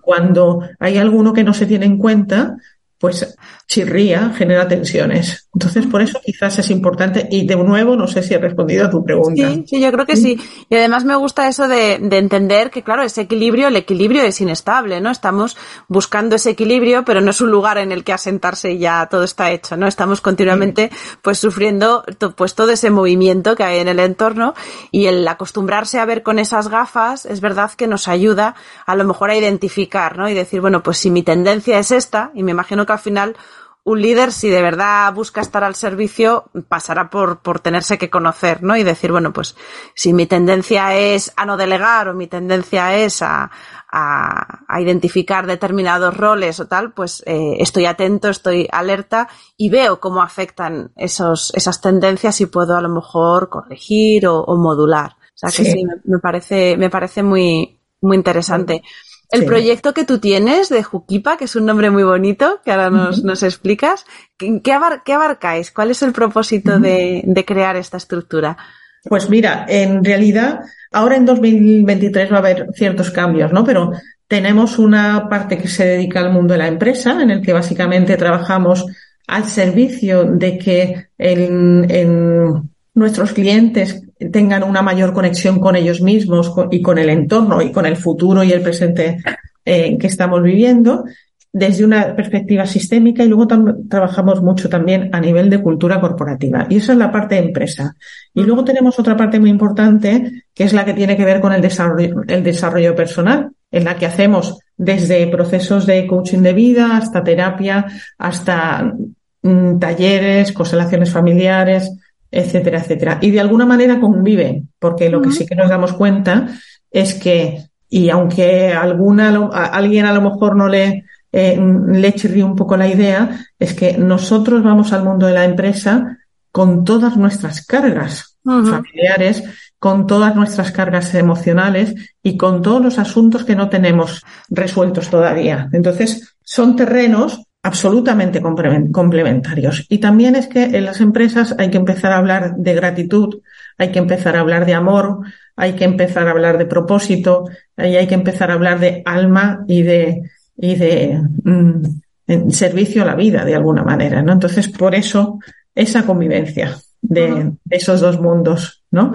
Cuando 0.00 0.62
hay 0.78 0.98
alguno 0.98 1.32
que 1.32 1.42
no 1.42 1.52
se 1.54 1.66
tiene 1.66 1.86
en 1.86 1.98
cuenta, 1.98 2.56
pues 3.00 3.34
chirría, 3.66 4.30
genera 4.36 4.68
tensiones. 4.68 5.48
Entonces, 5.54 5.86
por 5.86 6.02
eso 6.02 6.20
quizás 6.22 6.58
es 6.58 6.70
importante. 6.70 7.26
Y 7.30 7.46
de 7.46 7.56
nuevo, 7.56 7.96
no 7.96 8.06
sé 8.06 8.22
si 8.22 8.34
he 8.34 8.38
respondido 8.38 8.84
a 8.84 8.90
tu 8.90 9.02
pregunta. 9.02 9.48
Sí, 9.48 9.64
sí, 9.66 9.80
yo 9.80 9.90
creo 9.90 10.04
que 10.04 10.16
sí. 10.16 10.38
Y 10.68 10.74
además 10.74 11.04
me 11.04 11.16
gusta 11.16 11.48
eso 11.48 11.66
de, 11.66 11.98
de, 11.98 12.18
entender 12.18 12.70
que, 12.70 12.82
claro, 12.82 13.02
ese 13.02 13.22
equilibrio, 13.22 13.68
el 13.68 13.76
equilibrio 13.76 14.22
es 14.22 14.38
inestable, 14.42 15.00
¿no? 15.00 15.10
Estamos 15.10 15.56
buscando 15.88 16.36
ese 16.36 16.50
equilibrio, 16.50 17.02
pero 17.06 17.22
no 17.22 17.30
es 17.30 17.40
un 17.40 17.50
lugar 17.50 17.78
en 17.78 17.90
el 17.90 18.04
que 18.04 18.12
asentarse 18.12 18.72
y 18.72 18.78
ya 18.78 19.08
todo 19.10 19.24
está 19.24 19.50
hecho, 19.50 19.78
¿no? 19.78 19.86
Estamos 19.86 20.20
continuamente, 20.20 20.90
pues, 21.22 21.38
sufriendo, 21.38 22.04
pues, 22.36 22.54
todo 22.54 22.70
ese 22.70 22.90
movimiento 22.90 23.56
que 23.56 23.64
hay 23.64 23.78
en 23.78 23.88
el 23.88 23.98
entorno 23.98 24.52
y 24.90 25.06
el 25.06 25.26
acostumbrarse 25.26 26.00
a 26.00 26.04
ver 26.04 26.22
con 26.22 26.38
esas 26.38 26.68
gafas, 26.68 27.24
es 27.24 27.40
verdad 27.40 27.70
que 27.72 27.86
nos 27.86 28.08
ayuda 28.08 28.56
a 28.84 28.94
lo 28.94 29.04
mejor 29.04 29.30
a 29.30 29.36
identificar, 29.36 30.18
¿no? 30.18 30.28
Y 30.28 30.34
decir, 30.34 30.60
bueno, 30.60 30.82
pues 30.82 30.98
si 30.98 31.10
mi 31.10 31.22
tendencia 31.22 31.78
es 31.78 31.92
esta, 31.92 32.30
y 32.34 32.42
me 32.42 32.50
imagino 32.50 32.84
que 32.84 32.89
al 32.92 32.98
final 32.98 33.36
un 33.82 34.02
líder, 34.02 34.30
si 34.32 34.50
de 34.50 34.60
verdad 34.60 35.12
busca 35.14 35.40
estar 35.40 35.64
al 35.64 35.74
servicio, 35.74 36.50
pasará 36.68 37.08
por, 37.08 37.40
por 37.40 37.60
tenerse 37.60 37.96
que 37.96 38.10
conocer, 38.10 38.62
¿no? 38.62 38.76
Y 38.76 38.82
decir, 38.82 39.10
bueno, 39.10 39.32
pues 39.32 39.56
si 39.94 40.12
mi 40.12 40.26
tendencia 40.26 40.94
es 40.96 41.32
a 41.36 41.46
no 41.46 41.56
delegar 41.56 42.08
o 42.08 42.14
mi 42.14 42.26
tendencia 42.26 42.94
es 42.96 43.22
a, 43.22 43.50
a, 43.90 44.64
a 44.68 44.80
identificar 44.80 45.46
determinados 45.46 46.14
roles 46.14 46.60
o 46.60 46.66
tal, 46.66 46.92
pues 46.92 47.22
eh, 47.26 47.56
estoy 47.58 47.86
atento, 47.86 48.28
estoy 48.28 48.68
alerta 48.70 49.28
y 49.56 49.70
veo 49.70 49.98
cómo 49.98 50.22
afectan 50.22 50.92
esos, 50.94 51.50
esas 51.54 51.80
tendencias 51.80 52.40
y 52.42 52.46
puedo 52.46 52.76
a 52.76 52.82
lo 52.82 52.90
mejor 52.90 53.48
corregir 53.48 54.26
o, 54.26 54.42
o 54.42 54.56
modular. 54.56 55.16
O 55.34 55.38
sea 55.40 55.50
que 55.50 55.64
sí, 55.64 55.84
me, 55.84 55.94
me, 56.04 56.18
parece, 56.18 56.76
me 56.76 56.90
parece 56.90 57.22
muy, 57.22 57.80
muy 58.02 58.16
interesante. 58.16 58.82
El 59.30 59.44
proyecto 59.44 59.94
que 59.94 60.04
tú 60.04 60.18
tienes 60.18 60.68
de 60.68 60.82
Jukipa, 60.82 61.36
que 61.36 61.44
es 61.44 61.54
un 61.54 61.64
nombre 61.64 61.90
muy 61.90 62.02
bonito, 62.02 62.60
que 62.64 62.72
ahora 62.72 62.90
nos, 62.90 63.22
nos 63.22 63.42
explicas, 63.42 64.04
¿qué, 64.36 64.60
qué, 64.62 64.72
abarcáis? 65.12 65.70
¿Cuál 65.70 65.92
es 65.92 66.02
el 66.02 66.12
propósito 66.12 66.80
de, 66.80 67.22
de 67.24 67.44
crear 67.44 67.76
esta 67.76 67.96
estructura? 67.96 68.56
Pues 69.04 69.30
mira, 69.30 69.66
en 69.68 70.04
realidad, 70.04 70.60
ahora 70.90 71.16
en 71.16 71.26
2023 71.26 72.32
va 72.32 72.36
a 72.36 72.38
haber 72.40 72.66
ciertos 72.74 73.10
cambios, 73.10 73.52
¿no? 73.52 73.64
Pero 73.64 73.92
tenemos 74.26 74.78
una 74.78 75.28
parte 75.28 75.58
que 75.58 75.68
se 75.68 75.84
dedica 75.84 76.20
al 76.20 76.32
mundo 76.32 76.54
de 76.54 76.58
la 76.58 76.68
empresa, 76.68 77.20
en 77.20 77.30
el 77.30 77.42
que 77.42 77.52
básicamente 77.52 78.16
trabajamos 78.16 78.86
al 79.26 79.44
servicio 79.44 80.24
de 80.24 80.58
que 80.58 81.08
en, 81.18 82.69
nuestros 82.94 83.32
clientes 83.32 84.02
tengan 84.32 84.62
una 84.62 84.82
mayor 84.82 85.12
conexión 85.12 85.60
con 85.60 85.76
ellos 85.76 86.00
mismos 86.00 86.52
y 86.70 86.82
con 86.82 86.98
el 86.98 87.10
entorno 87.10 87.62
y 87.62 87.72
con 87.72 87.86
el 87.86 87.96
futuro 87.96 88.42
y 88.42 88.52
el 88.52 88.62
presente 88.62 89.18
eh, 89.64 89.96
que 89.98 90.06
estamos 90.06 90.42
viviendo 90.42 91.04
desde 91.52 91.84
una 91.84 92.14
perspectiva 92.14 92.64
sistémica 92.64 93.24
y 93.24 93.28
luego 93.28 93.48
trabajamos 93.88 94.40
mucho 94.40 94.68
también 94.68 95.10
a 95.12 95.20
nivel 95.20 95.50
de 95.50 95.60
cultura 95.60 96.00
corporativa. 96.00 96.66
Y 96.70 96.76
esa 96.76 96.92
es 96.92 96.98
la 96.98 97.10
parte 97.10 97.34
de 97.34 97.42
empresa. 97.42 97.96
Y 98.32 98.42
luego 98.44 98.64
tenemos 98.64 98.98
otra 98.98 99.16
parte 99.16 99.40
muy 99.40 99.50
importante 99.50 100.44
que 100.54 100.64
es 100.64 100.72
la 100.72 100.84
que 100.84 100.94
tiene 100.94 101.16
que 101.16 101.24
ver 101.24 101.40
con 101.40 101.52
el 101.52 101.60
desarrollo, 101.60 102.22
el 102.28 102.44
desarrollo 102.44 102.94
personal 102.94 103.50
en 103.72 103.84
la 103.84 103.96
que 103.96 104.06
hacemos 104.06 104.58
desde 104.76 105.26
procesos 105.26 105.86
de 105.86 106.06
coaching 106.06 106.38
de 106.38 106.52
vida 106.52 106.96
hasta 106.96 107.24
terapia, 107.24 107.86
hasta 108.18 108.94
mm, 109.42 109.78
talleres, 109.78 110.52
constelaciones 110.52 111.10
familiares, 111.10 111.90
etcétera, 112.30 112.78
etcétera. 112.78 113.18
Y 113.20 113.30
de 113.30 113.40
alguna 113.40 113.66
manera 113.66 114.00
conviven, 114.00 114.68
porque 114.78 115.08
lo 115.10 115.20
que 115.20 115.32
sí 115.32 115.46
que 115.46 115.56
nos 115.56 115.68
damos 115.68 115.92
cuenta 115.92 116.48
es 116.90 117.14
que, 117.14 117.64
y 117.88 118.10
aunque 118.10 118.72
alguna, 118.72 119.28
a 119.52 119.66
alguien 119.66 120.06
a 120.06 120.12
lo 120.12 120.22
mejor 120.22 120.56
no 120.56 120.68
le, 120.68 121.04
eh, 121.32 121.60
le 121.92 122.14
chirría 122.14 122.46
un 122.46 122.56
poco 122.56 122.76
la 122.76 122.88
idea, 122.88 123.40
es 123.58 123.74
que 123.74 123.98
nosotros 123.98 124.62
vamos 124.62 124.92
al 124.92 125.04
mundo 125.04 125.26
de 125.26 125.34
la 125.34 125.44
empresa 125.44 126.18
con 126.52 126.84
todas 126.84 127.16
nuestras 127.16 127.64
cargas 127.64 128.30
familiares 128.42 129.44
con 129.80 130.06
todas 130.06 130.36
nuestras 130.36 130.72
cargas 130.72 131.14
emocionales 131.14 131.94
y 132.22 132.36
con 132.36 132.62
todos 132.62 132.82
los 132.82 132.98
asuntos 132.98 133.44
que 133.44 133.56
no 133.56 133.70
tenemos 133.70 134.22
resueltos 134.50 135.08
todavía. 135.08 135.70
Entonces, 135.72 136.36
son 136.42 136.76
terrenos 136.76 137.42
absolutamente 137.62 138.40
complementarios. 138.40 139.86
Y 139.88 139.98
también 139.98 140.34
es 140.34 140.46
que 140.46 140.64
en 140.64 140.84
las 140.84 141.00
empresas 141.00 141.54
hay 141.58 141.70
que 141.70 141.76
empezar 141.76 142.12
a 142.12 142.18
hablar 142.18 142.56
de 142.56 142.74
gratitud, 142.74 143.40
hay 143.76 143.90
que 143.92 143.98
empezar 143.98 144.36
a 144.36 144.40
hablar 144.40 144.64
de 144.64 144.74
amor, 144.74 145.20
hay 145.56 145.74
que 145.74 145.84
empezar 145.84 146.26
a 146.26 146.30
hablar 146.30 146.56
de 146.56 146.66
propósito, 146.66 147.44
y 147.76 147.96
hay 147.96 148.06
que 148.06 148.14
empezar 148.14 148.50
a 148.50 148.54
hablar 148.54 148.80
de 148.80 149.02
alma 149.04 149.64
y 149.68 149.82
de, 149.82 150.22
y 150.56 150.74
de 150.74 151.20
mm, 151.44 152.50
servicio 152.50 153.02
a 153.02 153.06
la 153.06 153.14
vida 153.14 153.44
de 153.44 153.54
alguna 153.54 153.82
manera, 153.82 154.22
¿no? 154.22 154.32
Entonces, 154.32 154.68
por 154.68 154.94
eso, 154.94 155.38
esa 155.74 156.06
convivencia 156.06 156.76
de, 157.02 157.52
esos 157.68 158.00
dos 158.00 158.20
mundos, 158.20 158.84
¿no? 158.90 159.12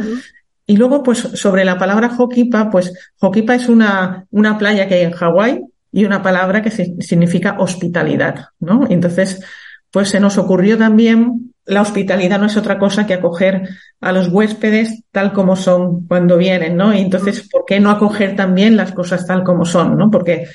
Y 0.67 0.77
luego, 0.77 1.01
pues, 1.01 1.19
sobre 1.19 1.65
la 1.65 1.77
palabra 1.77 2.11
Hokipa, 2.15 2.69
pues, 2.69 2.93
Hokipa 3.19 3.55
es 3.55 3.69
una, 3.69 4.25
una 4.31 4.57
playa 4.57 4.87
que 4.87 4.95
hay 4.95 5.03
en 5.03 5.11
Hawái 5.11 5.61
y 5.95 6.03
una 6.03 6.21
palabra 6.21 6.61
que 6.61 6.71
significa 6.71 7.55
hospitalidad, 7.57 8.47
¿no? 8.59 8.85
Entonces, 8.89 9.41
pues 9.89 10.09
se 10.09 10.19
nos 10.19 10.37
ocurrió 10.37 10.77
también, 10.77 11.53
la 11.63 11.81
hospitalidad 11.81 12.37
no 12.37 12.47
es 12.47 12.57
otra 12.57 12.77
cosa 12.77 13.07
que 13.07 13.13
acoger 13.13 13.69
a 14.01 14.11
los 14.11 14.27
huéspedes 14.27 15.03
tal 15.11 15.31
como 15.31 15.55
son 15.55 16.05
cuando 16.05 16.35
vienen, 16.35 16.75
¿no? 16.75 16.93
Y 16.93 16.99
entonces, 16.99 17.47
¿por 17.49 17.63
qué 17.63 17.79
no 17.79 17.91
acoger 17.91 18.35
también 18.35 18.75
las 18.75 18.91
cosas 18.91 19.25
tal 19.25 19.45
como 19.45 19.63
son, 19.63 19.97
¿no? 19.97 20.11
Porque 20.11 20.49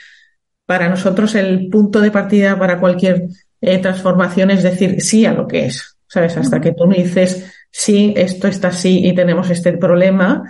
para 0.66 0.90
nosotros 0.90 1.34
el 1.34 1.70
punto 1.70 2.02
de 2.02 2.10
partida 2.10 2.58
para 2.58 2.78
cualquier 2.78 3.28
eh, 3.62 3.78
transformación 3.78 4.50
es 4.50 4.62
decir 4.62 5.00
sí 5.00 5.24
a 5.24 5.32
lo 5.32 5.48
que 5.48 5.64
es, 5.64 5.96
¿sabes? 6.06 6.36
Hasta 6.36 6.60
que 6.60 6.72
tú 6.72 6.86
me 6.86 6.96
dices, 6.96 7.50
sí, 7.70 8.12
esto 8.14 8.46
está 8.46 8.68
así 8.68 9.06
y 9.06 9.14
tenemos 9.14 9.48
este 9.48 9.72
problema, 9.72 10.44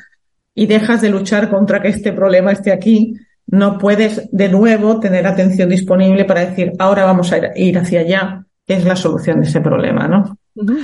y 0.53 0.66
dejas 0.66 1.01
de 1.01 1.11
luchar 1.11 1.49
contra 1.49 1.80
que 1.80 1.88
este 1.88 2.12
problema 2.12 2.51
esté 2.51 2.72
aquí, 2.72 3.14
no 3.51 3.78
puedes 3.78 4.28
de 4.30 4.48
nuevo 4.48 5.01
tener 5.01 5.26
atención 5.26 5.68
disponible 5.68 6.24
para 6.24 6.46
decir, 6.46 6.72
ahora 6.78 7.05
vamos 7.05 7.32
a 7.32 7.38
ir 7.57 7.78
hacia 7.78 8.01
allá, 8.01 8.44
que 8.66 8.74
es 8.74 8.84
la 8.84 8.96
solución 8.96 9.40
de 9.40 9.48
ese 9.48 9.61
problema, 9.61 10.07
¿no? 10.07 10.38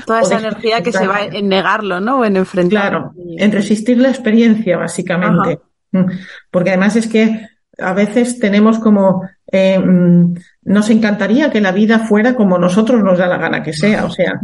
Toda 0.07 0.23
esa 0.23 0.39
energía 0.39 0.83
que 0.83 0.93
se 0.93 1.07
va 1.07 1.25
en 1.25 1.49
negarlo, 1.49 2.01
¿no? 2.01 2.21
O 2.21 2.25
en 2.25 2.37
enfrentar. 2.37 2.91
Claro, 2.91 3.13
en 3.37 3.53
resistir 3.53 3.99
la 3.99 4.09
experiencia, 4.09 4.77
básicamente. 4.77 5.61
Mm. 5.93 6.05
Porque 6.51 6.71
además 6.71 6.97
es 6.97 7.07
que 7.07 7.47
a 7.79 7.93
veces 7.93 8.39
tenemos 8.39 8.79
como 8.79 9.29
eh, 9.53 9.79
mm, 9.79 10.35
nos 10.65 10.91
encantaría 10.91 11.51
que 11.51 11.61
la 11.61 11.73
vida 11.73 12.01
fuera 12.01 12.35
como 12.35 12.59
nosotros 12.59 13.03
nos 13.03 13.19
da 13.19 13.27
la 13.27 13.39
gana 13.39 13.63
que 13.63 13.73
sea. 13.73 14.05
O 14.05 14.11
sea, 14.11 14.41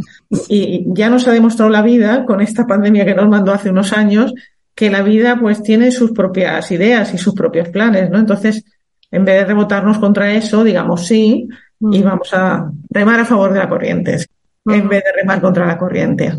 y 0.47 0.85
ya 0.87 1.09
nos 1.09 1.27
ha 1.27 1.31
demostrado 1.31 1.69
la 1.69 1.81
vida 1.81 2.25
con 2.25 2.41
esta 2.41 2.65
pandemia 2.65 3.05
que 3.05 3.15
nos 3.15 3.27
mandó 3.27 3.51
hace 3.53 3.69
unos 3.69 3.91
años 3.91 4.33
que 4.75 4.89
la 4.89 5.01
vida 5.03 5.37
pues 5.39 5.61
tiene 5.61 5.91
sus 5.91 6.11
propias 6.11 6.71
ideas 6.71 7.13
y 7.13 7.17
sus 7.17 7.33
propios 7.33 7.69
planes, 7.69 8.09
¿no? 8.09 8.19
Entonces, 8.19 8.65
en 9.11 9.25
vez 9.25 9.39
de 9.39 9.45
rebotarnos 9.45 9.99
contra 9.99 10.33
eso, 10.33 10.63
digamos 10.63 11.05
sí 11.07 11.47
y 11.79 11.99
mm. 11.99 12.03
vamos 12.03 12.33
a 12.33 12.71
remar 12.89 13.19
a 13.19 13.25
favor 13.25 13.53
de 13.53 13.59
la 13.59 13.69
corriente 13.69 14.25
en 14.65 14.87
vez 14.87 15.03
de 15.03 15.11
remar 15.21 15.41
contra 15.41 15.65
la 15.65 15.77
corriente. 15.77 16.33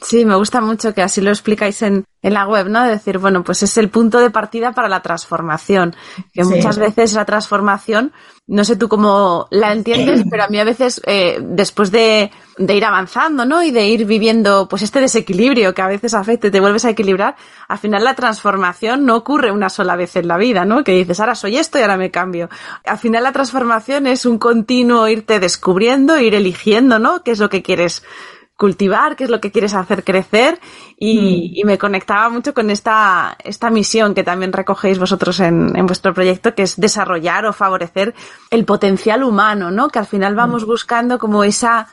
Sí, 0.00 0.24
me 0.24 0.34
gusta 0.36 0.62
mucho 0.62 0.94
que 0.94 1.02
así 1.02 1.20
lo 1.20 1.28
explicáis 1.28 1.82
en, 1.82 2.06
en, 2.22 2.32
la 2.32 2.46
web, 2.46 2.70
¿no? 2.70 2.84
De 2.84 2.90
decir, 2.92 3.18
bueno, 3.18 3.44
pues 3.44 3.62
es 3.62 3.76
el 3.76 3.90
punto 3.90 4.18
de 4.18 4.30
partida 4.30 4.72
para 4.72 4.88
la 4.88 5.02
transformación. 5.02 5.94
Que 6.32 6.42
muchas 6.42 6.78
veces 6.78 7.12
la 7.12 7.26
transformación, 7.26 8.12
no 8.46 8.64
sé 8.64 8.76
tú 8.76 8.88
cómo 8.88 9.48
la 9.50 9.72
entiendes, 9.72 10.24
pero 10.30 10.44
a 10.44 10.48
mí 10.48 10.58
a 10.58 10.64
veces, 10.64 11.02
eh, 11.04 11.38
después 11.42 11.90
de, 11.90 12.30
de, 12.56 12.74
ir 12.74 12.84
avanzando, 12.86 13.44
¿no? 13.44 13.62
Y 13.62 13.72
de 13.72 13.86
ir 13.88 14.06
viviendo, 14.06 14.68
pues 14.68 14.80
este 14.80 15.02
desequilibrio 15.02 15.74
que 15.74 15.82
a 15.82 15.88
veces 15.88 16.14
afecta 16.14 16.46
y 16.46 16.50
te 16.50 16.60
vuelves 16.60 16.86
a 16.86 16.90
equilibrar, 16.90 17.36
al 17.68 17.78
final 17.78 18.04
la 18.04 18.14
transformación 18.14 19.04
no 19.04 19.16
ocurre 19.16 19.52
una 19.52 19.68
sola 19.68 19.96
vez 19.96 20.16
en 20.16 20.28
la 20.28 20.38
vida, 20.38 20.64
¿no? 20.64 20.82
Que 20.82 20.92
dices, 20.92 21.20
ahora 21.20 21.34
soy 21.34 21.58
esto 21.58 21.78
y 21.78 21.82
ahora 21.82 21.98
me 21.98 22.10
cambio. 22.10 22.48
Al 22.86 22.96
final 22.96 23.22
la 23.22 23.32
transformación 23.32 24.06
es 24.06 24.24
un 24.24 24.38
continuo 24.38 25.06
irte 25.08 25.40
descubriendo, 25.40 26.18
ir 26.18 26.34
eligiendo, 26.34 26.98
¿no? 26.98 27.22
¿Qué 27.22 27.32
es 27.32 27.38
lo 27.38 27.50
que 27.50 27.62
quieres? 27.62 28.02
Cultivar, 28.56 29.16
qué 29.16 29.24
es 29.24 29.30
lo 29.30 29.40
que 29.40 29.50
quieres 29.50 29.74
hacer 29.74 30.04
crecer 30.04 30.60
y, 30.96 31.62
mm. 31.62 31.66
me 31.66 31.78
conectaba 31.78 32.28
mucho 32.28 32.54
con 32.54 32.70
esta, 32.70 33.36
esta 33.42 33.70
misión 33.70 34.14
que 34.14 34.22
también 34.22 34.52
recogéis 34.52 34.98
vosotros 34.98 35.40
en, 35.40 35.76
en, 35.76 35.86
vuestro 35.86 36.14
proyecto, 36.14 36.54
que 36.54 36.62
es 36.62 36.78
desarrollar 36.78 37.44
o 37.46 37.52
favorecer 37.52 38.14
el 38.50 38.64
potencial 38.64 39.24
humano, 39.24 39.70
¿no? 39.70 39.88
Que 39.88 39.98
al 39.98 40.06
final 40.06 40.34
vamos 40.34 40.64
mm. 40.64 40.66
buscando 40.66 41.18
como 41.18 41.42
esa, 41.44 41.88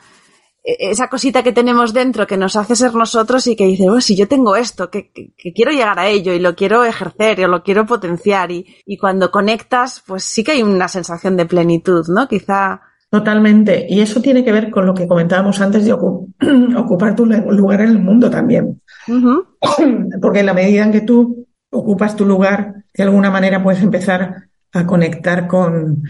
e, 0.62 0.90
esa 0.90 1.08
cosita 1.08 1.42
que 1.42 1.52
tenemos 1.52 1.92
dentro 1.92 2.26
que 2.26 2.36
nos 2.36 2.54
hace 2.54 2.76
ser 2.76 2.94
nosotros 2.94 3.46
y 3.46 3.56
que 3.56 3.66
dice, 3.66 3.90
oh, 3.90 4.00
si 4.00 4.14
yo 4.16 4.28
tengo 4.28 4.54
esto, 4.54 4.90
que, 4.90 5.10
que, 5.10 5.52
quiero 5.52 5.72
llegar 5.72 5.98
a 5.98 6.08
ello 6.08 6.32
y 6.32 6.38
lo 6.38 6.54
quiero 6.54 6.84
ejercer 6.84 7.40
y 7.40 7.46
lo 7.46 7.62
quiero 7.62 7.86
potenciar 7.86 8.52
y, 8.52 8.76
y 8.86 8.96
cuando 8.96 9.30
conectas, 9.30 10.02
pues 10.06 10.22
sí 10.24 10.44
que 10.44 10.52
hay 10.52 10.62
una 10.62 10.88
sensación 10.88 11.36
de 11.36 11.46
plenitud, 11.46 12.06
¿no? 12.08 12.28
Quizá 12.28 12.82
Totalmente. 13.10 13.86
Y 13.88 14.00
eso 14.00 14.22
tiene 14.22 14.44
que 14.44 14.52
ver 14.52 14.70
con 14.70 14.86
lo 14.86 14.94
que 14.94 15.08
comentábamos 15.08 15.60
antes 15.60 15.84
de 15.84 15.92
ocupar 15.92 17.16
tu 17.16 17.26
lugar 17.26 17.80
en 17.80 17.88
el 17.88 17.98
mundo 17.98 18.30
también. 18.30 18.80
Porque 20.20 20.40
en 20.40 20.46
la 20.46 20.54
medida 20.54 20.84
en 20.84 20.92
que 20.92 21.00
tú 21.00 21.46
ocupas 21.70 22.14
tu 22.14 22.24
lugar, 22.24 22.84
de 22.94 23.02
alguna 23.02 23.30
manera 23.30 23.62
puedes 23.62 23.82
empezar 23.82 24.48
a 24.72 24.86
conectar 24.86 25.48
con, 25.48 26.04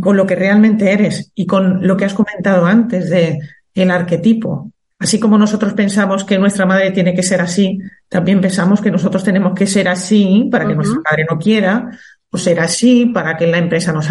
con 0.00 0.16
lo 0.16 0.26
que 0.26 0.34
realmente 0.36 0.90
eres 0.90 1.30
y 1.34 1.46
con 1.46 1.86
lo 1.86 1.96
que 1.96 2.06
has 2.06 2.14
comentado 2.14 2.64
antes 2.64 3.10
de 3.10 3.38
el 3.74 3.90
arquetipo. 3.90 4.72
Así 4.98 5.20
como 5.20 5.36
nosotros 5.36 5.74
pensamos 5.74 6.24
que 6.24 6.38
nuestra 6.38 6.64
madre 6.64 6.90
tiene 6.90 7.14
que 7.14 7.22
ser 7.22 7.42
así, 7.42 7.78
también 8.08 8.40
pensamos 8.40 8.80
que 8.80 8.90
nosotros 8.90 9.22
tenemos 9.22 9.52
que 9.52 9.66
ser 9.66 9.88
así 9.88 10.48
para 10.50 10.66
que 10.66 10.74
nuestra 10.74 11.02
madre 11.04 11.26
no 11.30 11.38
quiera, 11.38 11.90
o 12.30 12.38
ser 12.38 12.60
así 12.60 13.06
para 13.06 13.36
que 13.36 13.46
la 13.46 13.58
empresa 13.58 13.92
nos 13.92 14.10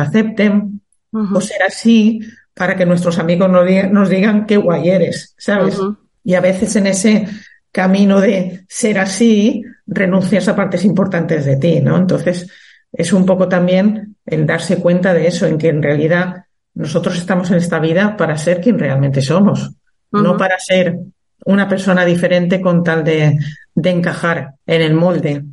o 1.33 1.41
ser 1.41 1.63
así 1.63 2.19
para 2.53 2.75
que 2.75 2.85
nuestros 2.85 3.19
amigos 3.19 3.49
nos, 3.49 4.09
digan, 4.09 4.45
qué 4.45 4.57
guay 4.57 4.89
eres, 4.89 5.33
¿sabes? 5.37 5.79
Y 6.23 6.33
a 6.35 6.41
veces 6.41 6.75
en 6.75 6.87
ese 6.87 7.27
camino 7.71 8.21
de 8.21 8.65
ser 8.69 8.99
así, 8.99 9.63
renuncias 9.85 10.47
a 10.47 10.55
partes 10.55 10.85
importantes 10.85 11.45
de 11.45 11.57
ti, 11.57 11.81
¿no? 11.81 11.97
Entonces, 11.97 12.49
es 12.91 13.11
un 13.11 13.25
poco 13.25 13.49
también 13.49 14.15
el 14.25 14.45
darse 14.45 14.77
cuenta 14.77 15.13
de 15.13 15.27
eso, 15.27 15.45
en 15.45 15.57
que 15.57 15.67
en 15.69 15.83
realidad 15.83 16.45
nosotros 16.73 17.17
estamos 17.17 17.51
en 17.51 17.57
esta 17.57 17.79
vida 17.79 18.15
para 18.15 18.37
ser 18.37 18.61
quien 18.61 18.79
realmente 18.79 19.21
somos, 19.21 19.71
no 20.11 20.37
para 20.37 20.57
ser 20.59 20.97
una 21.45 21.67
persona 21.67 22.05
diferente 22.05 22.61
con 22.61 22.83
tal 22.83 23.03
de, 23.03 23.37
de 23.73 23.89
encajar 23.89 24.53
en 24.65 24.81
el 24.81 24.93
molde. 24.93 25.43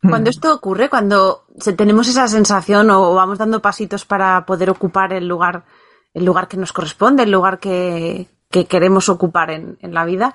Cuando 0.00 0.30
esto 0.30 0.54
ocurre, 0.54 0.88
cuando 0.88 1.44
tenemos 1.76 2.08
esa 2.08 2.28
sensación 2.28 2.90
o 2.90 3.14
vamos 3.14 3.38
dando 3.38 3.60
pasitos 3.60 4.04
para 4.04 4.44
poder 4.46 4.70
ocupar 4.70 5.12
el 5.12 5.26
lugar, 5.26 5.64
el 6.12 6.24
lugar 6.24 6.46
que 6.46 6.56
nos 6.56 6.72
corresponde, 6.72 7.24
el 7.24 7.30
lugar 7.30 7.58
que, 7.58 8.28
queremos 8.68 9.08
ocupar 9.08 9.50
en, 9.50 9.78
la 9.82 10.04
vida, 10.04 10.34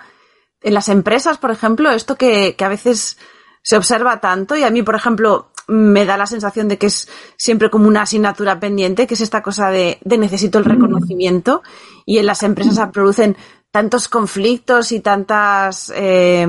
en 0.62 0.74
las 0.74 0.90
empresas, 0.90 1.38
por 1.38 1.52
ejemplo, 1.52 1.92
esto 1.92 2.16
que, 2.16 2.56
a 2.60 2.68
veces 2.68 3.18
se 3.62 3.78
observa 3.78 4.20
tanto 4.20 4.58
y 4.58 4.64
a 4.64 4.70
mí, 4.70 4.84
por 4.84 4.96
ejemplo, 4.96 5.52
me 5.68 6.06
da 6.06 6.18
la 6.18 6.26
sensación 6.26 6.68
de 6.68 6.78
que 6.78 6.88
es 6.88 7.08
siempre 7.38 7.70
como 7.70 7.88
una 7.88 8.02
asignatura 8.02 8.60
pendiente, 8.60 9.06
que 9.08 9.14
es 9.14 9.22
esta 9.22 9.44
cosa 9.44 9.70
de, 9.70 10.00
necesito 10.04 10.58
el 10.58 10.66
mm. 10.66 10.70
reconocimiento 10.70 11.62
y 12.06 12.18
en 12.18 12.26
las 12.26 12.44
empresas 12.44 12.76
se 12.76 12.88
producen 12.88 13.38
tantos 13.72 14.08
conflictos 14.08 14.92
y 14.92 15.00
tantas, 15.00 15.94
eh, 15.96 16.48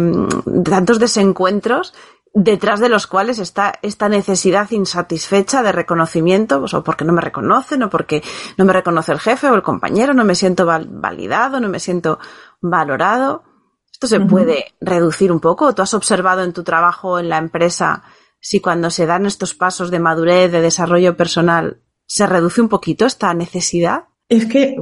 tantos 0.65 0.99
desencuentros 0.99 1.93
detrás 2.33 2.81
de 2.81 2.89
los 2.89 3.07
cuales 3.07 3.39
está 3.39 3.75
esta 3.83 4.09
necesidad 4.09 4.71
insatisfecha 4.71 5.63
de 5.63 5.73
reconocimiento, 5.73 6.61
pues, 6.61 6.75
o 6.75 6.85
porque 6.85 7.05
no 7.05 7.13
me 7.13 7.21
reconocen, 7.21 7.83
o 7.83 7.91
porque 7.91 8.23
no 8.57 8.65
me 8.65 8.73
reconoce 8.73 9.13
el 9.13 9.21
jefe 9.21 9.49
o 9.49 9.55
el 9.55 9.63
compañero, 9.63 10.15
no 10.15 10.25
me 10.25 10.35
siento 10.35 10.67
validado, 10.67 11.61
no 11.61 11.69
me 11.69 11.81
siento 11.81 12.19
valorado. 12.61 13.45
Esto 13.93 14.07
se 14.07 14.21
puede 14.21 14.75
reducir 14.81 15.31
un 15.31 15.41
poco. 15.41 15.75
¿Tú 15.75 15.83
has 15.83 15.93
observado 15.93 16.43
en 16.43 16.53
tu 16.53 16.63
trabajo 16.63 17.19
en 17.19 17.29
la 17.29 17.39
empresa 17.39 18.03
si 18.41 18.61
cuando 18.61 18.89
se 18.89 19.05
dan 19.05 19.27
estos 19.27 19.55
pasos 19.55 19.91
de 19.91 19.99
madurez, 19.99 20.51
de 20.51 20.63
desarrollo 20.63 21.17
personal, 21.17 21.83
se 22.07 22.27
reduce 22.27 22.63
un 22.63 22.69
poquito 22.69 23.05
esta 23.05 23.35
necesidad? 23.35 24.05
Es 24.29 24.47
que 24.47 24.77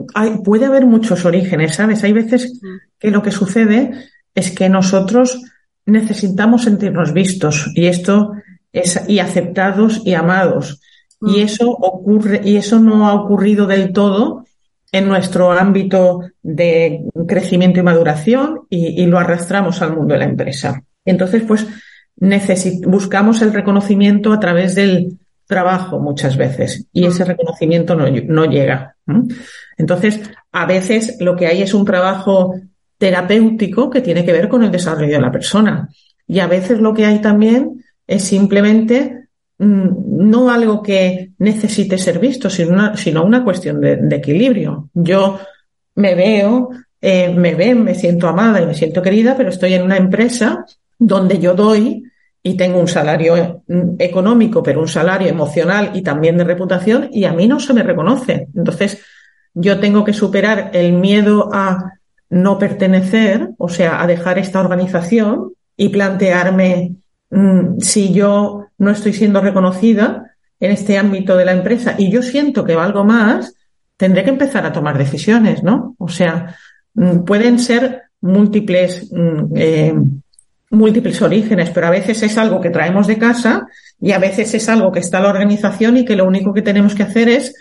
puede 0.44 0.66
haber 0.66 0.86
muchos 0.86 1.24
orígenes, 1.24 1.74
¿sabes? 1.74 2.04
Hay 2.04 2.12
veces 2.12 2.60
que 2.98 3.10
lo 3.10 3.22
que 3.22 3.32
sucede 3.32 4.08
es 4.34 4.52
que 4.52 4.68
nosotros 4.68 5.40
necesitamos 5.88 6.64
sentirnos 6.64 7.12
vistos 7.12 7.70
y 7.74 7.86
esto 7.86 8.32
es 8.72 9.02
y 9.08 9.18
aceptados 9.18 10.02
y 10.04 10.14
amados. 10.14 10.80
Y 11.20 11.40
mm. 11.40 11.44
eso 11.44 11.70
ocurre, 11.70 12.40
y 12.44 12.56
eso 12.56 12.78
no 12.78 13.08
ha 13.08 13.14
ocurrido 13.14 13.66
del 13.66 13.92
todo 13.92 14.44
en 14.92 15.08
nuestro 15.08 15.52
ámbito 15.52 16.20
de 16.42 17.04
crecimiento 17.26 17.80
y 17.80 17.82
maduración 17.82 18.60
y, 18.70 19.04
lo 19.06 19.18
arrastramos 19.18 19.82
al 19.82 19.94
mundo 19.94 20.14
de 20.14 20.20
la 20.20 20.26
empresa. 20.26 20.82
Entonces, 21.04 21.42
pues, 21.46 21.66
buscamos 22.86 23.42
el 23.42 23.52
reconocimiento 23.52 24.32
a 24.32 24.40
través 24.40 24.74
del 24.74 25.18
trabajo 25.46 25.98
muchas 25.98 26.36
veces 26.36 26.86
y 26.92 27.06
ese 27.06 27.24
mm. 27.24 27.28
reconocimiento 27.28 27.94
no, 27.94 28.06
no 28.08 28.44
llega. 28.44 28.96
Entonces, 29.76 30.20
a 30.52 30.66
veces 30.66 31.16
lo 31.20 31.36
que 31.36 31.46
hay 31.46 31.62
es 31.62 31.74
un 31.74 31.84
trabajo 31.84 32.54
terapéutico 32.98 33.88
que 33.88 34.00
tiene 34.00 34.24
que 34.24 34.32
ver 34.32 34.48
con 34.48 34.62
el 34.62 34.70
desarrollo 34.70 35.14
de 35.14 35.20
la 35.20 35.32
persona. 35.32 35.88
Y 36.26 36.40
a 36.40 36.46
veces 36.46 36.80
lo 36.80 36.92
que 36.92 37.06
hay 37.06 37.20
también 37.20 37.84
es 38.06 38.24
simplemente 38.24 39.28
mm, 39.58 40.28
no 40.28 40.50
algo 40.50 40.82
que 40.82 41.30
necesite 41.38 41.96
ser 41.96 42.18
visto, 42.18 42.50
sino 42.50 42.72
una, 42.72 42.96
sino 42.96 43.24
una 43.24 43.44
cuestión 43.44 43.80
de, 43.80 43.98
equilibrio. 44.10 44.90
Yo 44.92 45.38
me 45.94 46.14
veo, 46.14 46.70
eh, 47.00 47.32
me 47.34 47.54
ven, 47.54 47.84
me 47.84 47.94
siento 47.94 48.28
amada 48.28 48.60
y 48.60 48.66
me 48.66 48.74
siento 48.74 49.00
querida, 49.00 49.36
pero 49.36 49.50
estoy 49.50 49.74
en 49.74 49.82
una 49.82 49.96
empresa 49.96 50.66
donde 50.98 51.38
yo 51.38 51.54
doy 51.54 52.02
y 52.42 52.56
tengo 52.56 52.80
un 52.80 52.88
salario 52.88 53.62
mm, 53.68 53.94
económico, 53.98 54.62
pero 54.62 54.80
un 54.80 54.88
salario 54.88 55.28
emocional 55.28 55.92
y 55.94 56.02
también 56.02 56.36
de 56.36 56.44
reputación, 56.44 57.08
y 57.12 57.24
a 57.24 57.32
mí 57.32 57.46
no 57.46 57.60
se 57.60 57.74
me 57.74 57.84
reconoce. 57.84 58.48
Entonces, 58.54 59.02
yo 59.54 59.78
tengo 59.78 60.04
que 60.04 60.12
superar 60.12 60.70
el 60.72 60.92
miedo 60.92 61.50
a 61.52 61.97
no 62.30 62.58
pertenecer, 62.58 63.50
o 63.58 63.68
sea, 63.68 64.02
a 64.02 64.06
dejar 64.06 64.38
esta 64.38 64.60
organización 64.60 65.52
y 65.76 65.88
plantearme 65.88 66.96
mm, 67.30 67.78
si 67.80 68.12
yo 68.12 68.66
no 68.78 68.90
estoy 68.90 69.12
siendo 69.12 69.40
reconocida 69.40 70.34
en 70.60 70.72
este 70.72 70.98
ámbito 70.98 71.36
de 71.36 71.44
la 71.44 71.52
empresa 71.52 71.94
y 71.96 72.10
yo 72.10 72.22
siento 72.22 72.64
que 72.64 72.74
valgo 72.74 73.04
más, 73.04 73.54
tendré 73.96 74.24
que 74.24 74.30
empezar 74.30 74.66
a 74.66 74.72
tomar 74.72 74.98
decisiones, 74.98 75.62
¿no? 75.62 75.94
O 75.98 76.08
sea, 76.08 76.54
mm, 76.94 77.20
pueden 77.20 77.58
ser 77.58 78.02
múltiples, 78.20 79.08
mm, 79.10 79.56
eh, 79.56 79.94
múltiples 80.70 81.22
orígenes, 81.22 81.70
pero 81.70 81.86
a 81.86 81.90
veces 81.90 82.22
es 82.22 82.36
algo 82.36 82.60
que 82.60 82.70
traemos 82.70 83.06
de 83.06 83.18
casa 83.18 83.66
y 84.00 84.12
a 84.12 84.18
veces 84.18 84.52
es 84.54 84.68
algo 84.68 84.92
que 84.92 85.00
está 85.00 85.20
la 85.20 85.30
organización 85.30 85.96
y 85.96 86.04
que 86.04 86.16
lo 86.16 86.26
único 86.26 86.52
que 86.52 86.62
tenemos 86.62 86.94
que 86.94 87.04
hacer 87.04 87.28
es 87.28 87.54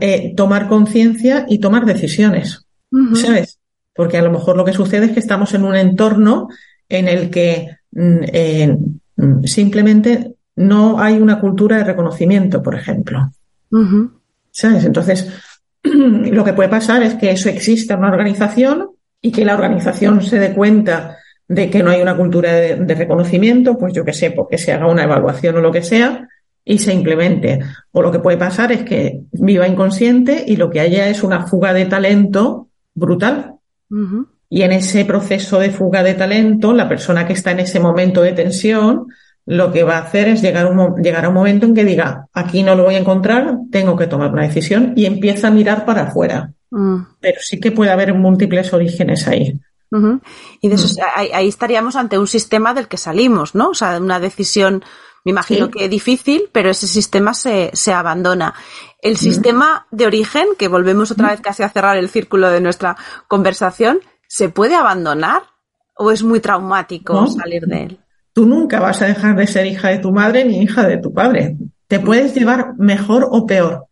eh, 0.00 0.32
tomar 0.36 0.68
conciencia 0.68 1.44
y 1.48 1.58
tomar 1.58 1.84
decisiones. 1.84 2.66
¿Sabes? 3.14 3.58
Porque 3.94 4.18
a 4.18 4.22
lo 4.22 4.30
mejor 4.30 4.56
lo 4.56 4.64
que 4.64 4.72
sucede 4.72 5.06
es 5.06 5.12
que 5.12 5.20
estamos 5.20 5.54
en 5.54 5.64
un 5.64 5.76
entorno 5.76 6.48
en 6.88 7.08
el 7.08 7.30
que 7.30 7.76
mm, 7.92 8.18
eh, 8.32 8.76
mm, 9.16 9.44
simplemente 9.44 10.34
no 10.56 11.00
hay 11.00 11.16
una 11.16 11.40
cultura 11.40 11.78
de 11.78 11.84
reconocimiento, 11.84 12.62
por 12.62 12.74
ejemplo. 12.74 13.30
¿Sabes? 14.50 14.84
Entonces, 14.84 15.28
lo 15.82 16.44
que 16.44 16.52
puede 16.52 16.68
pasar 16.68 17.02
es 17.02 17.14
que 17.14 17.30
eso 17.30 17.48
exista 17.48 17.94
en 17.94 18.00
una 18.00 18.10
organización 18.10 18.90
y 19.20 19.32
que 19.32 19.44
la 19.44 19.54
organización 19.54 20.22
se 20.22 20.38
dé 20.38 20.52
cuenta 20.52 21.16
de 21.48 21.70
que 21.70 21.82
no 21.82 21.90
hay 21.90 22.00
una 22.00 22.16
cultura 22.16 22.52
de, 22.52 22.76
de 22.76 22.94
reconocimiento, 22.94 23.76
pues 23.78 23.92
yo 23.92 24.04
qué 24.04 24.12
sé, 24.12 24.30
porque 24.30 24.58
se 24.58 24.72
haga 24.72 24.86
una 24.86 25.04
evaluación 25.04 25.56
o 25.56 25.60
lo 25.60 25.72
que 25.72 25.82
sea, 25.82 26.28
y 26.64 26.78
se 26.78 26.94
implemente. 26.94 27.60
O 27.92 28.02
lo 28.02 28.10
que 28.10 28.18
puede 28.18 28.38
pasar 28.38 28.72
es 28.72 28.82
que 28.82 29.20
viva 29.32 29.68
inconsciente 29.68 30.44
y 30.46 30.56
lo 30.56 30.70
que 30.70 30.80
haya 30.80 31.08
es 31.08 31.22
una 31.22 31.46
fuga 31.46 31.72
de 31.72 31.86
talento 31.86 32.68
brutal. 32.94 33.53
Y 34.48 34.62
en 34.62 34.72
ese 34.72 35.04
proceso 35.04 35.58
de 35.58 35.70
fuga 35.70 36.02
de 36.02 36.14
talento, 36.14 36.72
la 36.72 36.88
persona 36.88 37.26
que 37.26 37.32
está 37.32 37.50
en 37.52 37.60
ese 37.60 37.80
momento 37.80 38.22
de 38.22 38.32
tensión, 38.32 39.06
lo 39.46 39.72
que 39.72 39.82
va 39.82 39.98
a 39.98 40.02
hacer 40.02 40.28
es 40.28 40.42
llegar, 40.42 40.66
un, 40.66 41.02
llegar 41.02 41.24
a 41.24 41.28
un 41.28 41.34
momento 41.34 41.66
en 41.66 41.74
que 41.74 41.84
diga, 41.84 42.26
aquí 42.32 42.62
no 42.62 42.74
lo 42.74 42.84
voy 42.84 42.94
a 42.94 42.98
encontrar, 42.98 43.56
tengo 43.70 43.96
que 43.96 44.06
tomar 44.06 44.32
una 44.32 44.42
decisión 44.46 44.94
y 44.96 45.06
empieza 45.06 45.48
a 45.48 45.50
mirar 45.50 45.84
para 45.84 46.04
afuera. 46.04 46.52
Mm. 46.70 46.96
Pero 47.20 47.40
sí 47.40 47.60
que 47.60 47.72
puede 47.72 47.90
haber 47.90 48.14
múltiples 48.14 48.72
orígenes 48.72 49.26
ahí. 49.28 49.60
Y 50.60 50.68
de 50.68 50.74
eso, 50.74 50.88
mm. 50.88 51.34
ahí, 51.34 51.48
estaríamos 51.48 51.94
ante 51.94 52.18
un 52.18 52.26
sistema 52.26 52.74
del 52.74 52.88
que 52.88 52.96
salimos, 52.96 53.54
¿no? 53.54 53.70
O 53.70 53.74
sea, 53.74 53.98
una 53.98 54.18
decisión, 54.18 54.82
me 55.24 55.30
imagino 55.30 55.70
que 55.70 55.88
difícil, 55.88 56.50
pero 56.52 56.70
ese 56.70 56.86
sistema 56.86 57.32
se, 57.32 57.70
se 57.72 57.92
abandona. 57.92 58.54
El 59.00 59.16
sistema 59.16 59.86
de 59.90 60.06
origen, 60.06 60.46
que 60.58 60.68
volvemos 60.68 61.10
otra 61.10 61.30
vez 61.30 61.40
casi 61.40 61.62
a 61.62 61.70
cerrar 61.70 61.96
el 61.96 62.10
círculo 62.10 62.50
de 62.50 62.60
nuestra 62.60 62.96
conversación, 63.26 64.00
¿se 64.28 64.50
puede 64.50 64.74
abandonar 64.74 65.42
o 65.96 66.10
es 66.10 66.22
muy 66.22 66.40
traumático 66.40 67.26
salir 67.26 67.62
de 67.66 67.82
él? 67.84 67.98
Tú 68.34 68.46
nunca 68.46 68.80
vas 68.80 69.00
a 69.00 69.06
dejar 69.06 69.36
de 69.36 69.46
ser 69.46 69.66
hija 69.66 69.88
de 69.88 69.98
tu 69.98 70.12
madre 70.12 70.44
ni 70.44 70.60
hija 70.60 70.86
de 70.86 70.98
tu 70.98 71.14
padre. 71.14 71.56
Te 71.86 72.00
puedes 72.00 72.34
llevar 72.34 72.74
mejor 72.76 73.26
o 73.30 73.46
peor. 73.46 73.86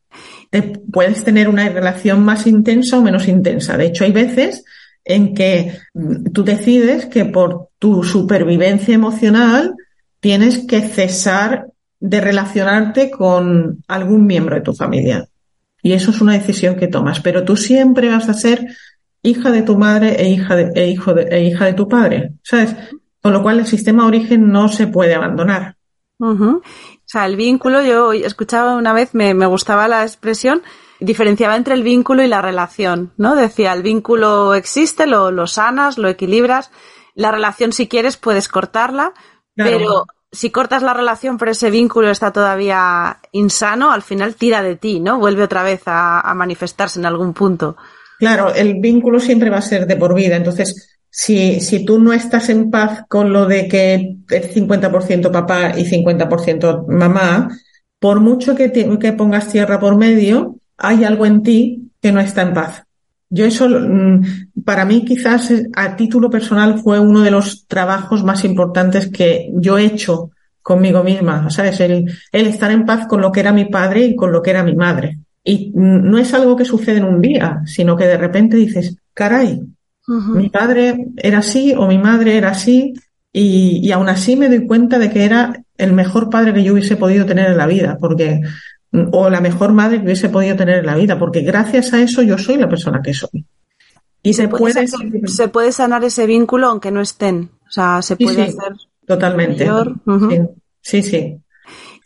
Te 0.50 0.62
puedes 0.62 1.24
tener 1.24 1.48
una 1.48 1.68
relación 1.68 2.22
más 2.24 2.46
intensa 2.46 2.98
o 2.98 3.02
menos 3.02 3.26
intensa. 3.28 3.78
De 3.78 3.86
hecho, 3.86 4.04
hay 4.04 4.12
veces 4.12 4.64
en 5.04 5.34
que 5.34 5.78
tú 6.34 6.44
decides 6.44 7.06
que 7.06 7.24
por 7.24 7.68
tu 7.78 8.04
supervivencia 8.04 8.94
emocional 8.94 9.74
tienes 10.22 10.60
que 10.68 10.80
cesar 10.82 11.66
de 11.98 12.20
relacionarte 12.20 13.10
con 13.10 13.82
algún 13.88 14.24
miembro 14.24 14.54
de 14.54 14.62
tu 14.62 14.72
familia. 14.72 15.26
Y 15.82 15.94
eso 15.94 16.12
es 16.12 16.20
una 16.20 16.34
decisión 16.34 16.76
que 16.76 16.86
tomas, 16.86 17.20
pero 17.20 17.44
tú 17.44 17.56
siempre 17.56 18.08
vas 18.08 18.28
a 18.28 18.34
ser 18.34 18.68
hija 19.22 19.50
de 19.50 19.62
tu 19.62 19.76
madre 19.76 20.22
e 20.22 20.30
hija 20.30 20.54
de, 20.54 20.70
e 20.76 20.88
hijo 20.88 21.12
de, 21.12 21.22
e 21.24 21.44
hija 21.44 21.64
de 21.64 21.74
tu 21.74 21.88
padre, 21.88 22.34
¿sabes? 22.44 22.76
Con 23.20 23.32
lo 23.32 23.42
cual 23.42 23.58
el 23.58 23.66
sistema 23.66 24.06
origen 24.06 24.52
no 24.52 24.68
se 24.68 24.86
puede 24.86 25.14
abandonar. 25.14 25.74
O 26.20 26.62
sea, 27.04 27.26
el 27.26 27.34
vínculo, 27.34 27.82
yo 27.82 28.12
escuchaba 28.12 28.76
una 28.76 28.92
vez, 28.92 29.12
me, 29.14 29.34
me 29.34 29.46
gustaba 29.46 29.88
la 29.88 30.02
expresión, 30.02 30.62
diferenciaba 31.00 31.56
entre 31.56 31.74
el 31.74 31.82
vínculo 31.82 32.22
y 32.22 32.28
la 32.28 32.42
relación, 32.42 33.12
¿no? 33.16 33.34
Decía, 33.34 33.72
el 33.72 33.82
vínculo 33.82 34.54
existe, 34.54 35.08
lo 35.08 35.46
sanas, 35.48 35.98
lo 35.98 36.08
equilibras, 36.08 36.70
la 37.14 37.32
relación 37.32 37.72
si 37.72 37.88
quieres 37.88 38.16
puedes 38.16 38.48
cortarla, 38.48 39.14
pero 39.54 40.06
si 40.30 40.50
cortas 40.50 40.82
la 40.82 40.94
relación 40.94 41.36
pero 41.36 41.50
ese 41.50 41.70
vínculo 41.70 42.10
está 42.10 42.32
todavía 42.32 43.18
insano, 43.32 43.92
al 43.92 44.02
final 44.02 44.34
tira 44.34 44.62
de 44.62 44.76
ti, 44.76 44.98
¿no? 44.98 45.18
Vuelve 45.18 45.42
otra 45.42 45.62
vez 45.62 45.82
a, 45.86 46.32
manifestarse 46.34 46.98
en 46.98 47.06
algún 47.06 47.34
punto. 47.34 47.76
Claro, 48.18 48.54
el 48.54 48.80
vínculo 48.80 49.20
siempre 49.20 49.50
va 49.50 49.58
a 49.58 49.62
ser 49.62 49.86
de 49.86 49.96
por 49.96 50.14
vida. 50.14 50.36
Entonces, 50.36 51.00
si, 51.10 51.60
si 51.60 51.84
tú 51.84 51.98
no 51.98 52.12
estás 52.12 52.48
en 52.48 52.70
paz 52.70 53.04
con 53.08 53.32
lo 53.32 53.46
de 53.46 53.68
que 53.68 54.16
es 54.30 54.54
50% 54.54 55.30
papá 55.30 55.72
y 55.76 55.84
50% 55.84 56.86
mamá, 56.88 57.48
por 57.98 58.20
mucho 58.20 58.54
que, 58.54 58.72
que 58.72 59.12
pongas 59.12 59.48
tierra 59.48 59.78
por 59.78 59.96
medio, 59.96 60.56
hay 60.78 61.04
algo 61.04 61.26
en 61.26 61.42
ti 61.42 61.90
que 62.00 62.12
no 62.12 62.20
está 62.20 62.42
en 62.42 62.54
paz. 62.54 62.84
Yo 63.34 63.46
eso, 63.46 63.66
mm, 63.66 64.62
para 64.62 64.84
mí 64.84 65.06
quizás 65.06 65.50
eh, 65.50 65.66
a 65.74 65.96
título 65.96 66.28
personal 66.28 66.78
fue 66.78 67.00
uno 67.00 67.22
de 67.22 67.30
los 67.30 67.66
trabajos 67.66 68.22
más 68.22 68.44
importantes 68.44 69.08
que 69.08 69.50
yo 69.54 69.78
he 69.78 69.86
hecho 69.86 70.32
conmigo 70.60 71.02
misma, 71.02 71.48
¿sabes? 71.48 71.80
El, 71.80 72.12
el 72.30 72.46
estar 72.46 72.70
en 72.70 72.84
paz 72.84 73.06
con 73.06 73.22
lo 73.22 73.32
que 73.32 73.40
era 73.40 73.50
mi 73.50 73.64
padre 73.64 74.04
y 74.04 74.14
con 74.14 74.32
lo 74.32 74.42
que 74.42 74.50
era 74.50 74.62
mi 74.62 74.76
madre. 74.76 75.18
Y 75.42 75.72
mm, 75.74 76.10
no 76.10 76.18
es 76.18 76.34
algo 76.34 76.56
que 76.56 76.66
sucede 76.66 76.98
en 76.98 77.04
un 77.04 77.22
día, 77.22 77.62
sino 77.64 77.96
que 77.96 78.04
de 78.04 78.18
repente 78.18 78.58
dices, 78.58 78.98
caray, 79.14 79.62
mi 80.06 80.50
padre 80.50 81.06
era 81.16 81.38
así 81.38 81.72
o 81.74 81.86
mi 81.86 81.96
madre 81.96 82.36
era 82.36 82.50
así 82.50 82.92
y, 83.32 83.80
y 83.82 83.92
aún 83.92 84.10
así 84.10 84.36
me 84.36 84.48
doy 84.48 84.66
cuenta 84.66 84.98
de 84.98 85.10
que 85.10 85.24
era 85.24 85.64
el 85.78 85.94
mejor 85.94 86.28
padre 86.28 86.52
que 86.52 86.64
yo 86.64 86.74
hubiese 86.74 86.96
podido 86.96 87.24
tener 87.24 87.50
en 87.50 87.56
la 87.56 87.66
vida, 87.66 87.96
porque 87.98 88.42
o 89.12 89.30
la 89.30 89.40
mejor 89.40 89.72
madre 89.72 89.98
que 89.98 90.04
hubiese 90.04 90.28
podido 90.28 90.56
tener 90.56 90.80
en 90.80 90.86
la 90.86 90.96
vida, 90.96 91.18
porque 91.18 91.40
gracias 91.40 91.92
a 91.92 92.02
eso 92.02 92.22
yo 92.22 92.36
soy 92.38 92.56
la 92.56 92.68
persona 92.68 93.00
que 93.02 93.14
soy. 93.14 93.46
Y 94.22 94.34
se, 94.34 94.48
puede, 94.48 94.86
se 95.26 95.48
puede 95.48 95.72
sanar 95.72 96.04
ese 96.04 96.26
vínculo 96.26 96.68
aunque 96.68 96.90
no 96.90 97.00
estén. 97.00 97.50
O 97.66 97.70
sea, 97.70 98.02
se 98.02 98.16
puede 98.16 98.42
hacer. 98.42 98.74
Totalmente. 99.06 99.68
Sí, 100.80 101.02
sí. 101.02 101.38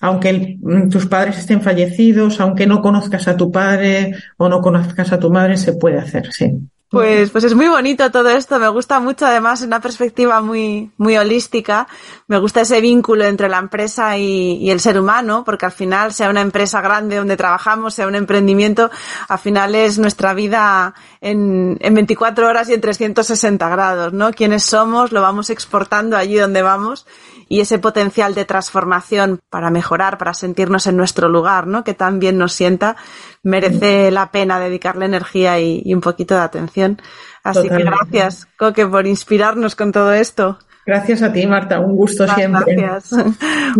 aunque 0.00 0.58
mm, 0.60 0.88
tus 0.88 1.06
padres 1.06 1.38
estén 1.38 1.60
fallecidos, 1.60 2.40
aunque 2.40 2.66
no 2.66 2.80
conozcas 2.80 3.26
a 3.28 3.36
tu 3.36 3.50
padre 3.50 4.14
o 4.36 4.48
no 4.48 4.60
conozcas 4.60 5.12
a 5.12 5.18
tu 5.18 5.30
madre, 5.30 5.56
se 5.56 5.74
puede 5.74 5.98
hacer, 5.98 6.32
sí. 6.32 6.52
Pues, 6.96 7.30
pues 7.30 7.44
es 7.44 7.54
muy 7.54 7.68
bonito 7.68 8.10
todo 8.10 8.30
esto, 8.30 8.58
me 8.58 8.68
gusta 8.68 9.00
mucho 9.00 9.26
además 9.26 9.60
una 9.60 9.80
perspectiva 9.80 10.40
muy, 10.40 10.90
muy 10.96 11.16
holística, 11.16 11.86
me 12.26 12.38
gusta 12.38 12.62
ese 12.62 12.80
vínculo 12.80 13.24
entre 13.24 13.50
la 13.50 13.58
empresa 13.58 14.16
y, 14.16 14.70
el 14.70 14.80
ser 14.80 14.98
humano, 14.98 15.44
porque 15.44 15.66
al 15.66 15.72
final 15.72 16.14
sea 16.14 16.30
una 16.30 16.40
empresa 16.40 16.80
grande 16.80 17.16
donde 17.16 17.36
trabajamos, 17.36 17.94
sea 17.94 18.06
un 18.06 18.14
emprendimiento, 18.14 18.90
al 19.28 19.38
final 19.38 19.74
es 19.74 19.98
nuestra 19.98 20.32
vida 20.32 20.94
en, 21.20 21.76
en 21.80 21.94
24 21.94 22.48
horas 22.48 22.68
y 22.70 22.74
en 22.74 22.80
360 22.80 23.68
grados, 23.68 24.12
¿no? 24.12 24.32
Quiénes 24.32 24.64
somos, 24.64 25.12
lo 25.12 25.20
vamos 25.20 25.50
exportando 25.50 26.16
allí 26.16 26.36
donde 26.36 26.62
vamos 26.62 27.06
y 27.48 27.60
ese 27.60 27.78
potencial 27.78 28.34
de 28.34 28.44
transformación 28.44 29.40
para 29.50 29.70
mejorar, 29.70 30.18
para 30.18 30.34
sentirnos 30.34 30.86
en 30.86 30.96
nuestro 30.96 31.28
lugar, 31.28 31.66
¿no? 31.66 31.84
Que 31.84 31.94
tan 31.94 32.18
bien 32.18 32.38
nos 32.38 32.52
sienta, 32.52 32.96
merece 33.42 34.10
la 34.10 34.30
pena 34.30 34.58
dedicarle 34.58 35.06
energía 35.06 35.60
y, 35.60 35.82
y 35.84 35.94
un 35.94 36.00
poquito 36.00 36.34
de 36.34 36.40
atención. 36.40 37.00
Así 37.44 37.62
Totalmente. 37.62 37.90
que 37.90 38.18
gracias, 38.18 38.48
Coque, 38.58 38.86
por 38.86 39.06
inspirarnos 39.06 39.76
con 39.76 39.92
todo 39.92 40.12
esto. 40.12 40.58
Gracias 40.86 41.20
a 41.22 41.32
ti, 41.32 41.44
Marta. 41.48 41.80
Un 41.80 41.96
gusto 41.96 42.22
Muchas 42.22 42.36
siempre. 42.36 42.76
Gracias. 42.76 43.26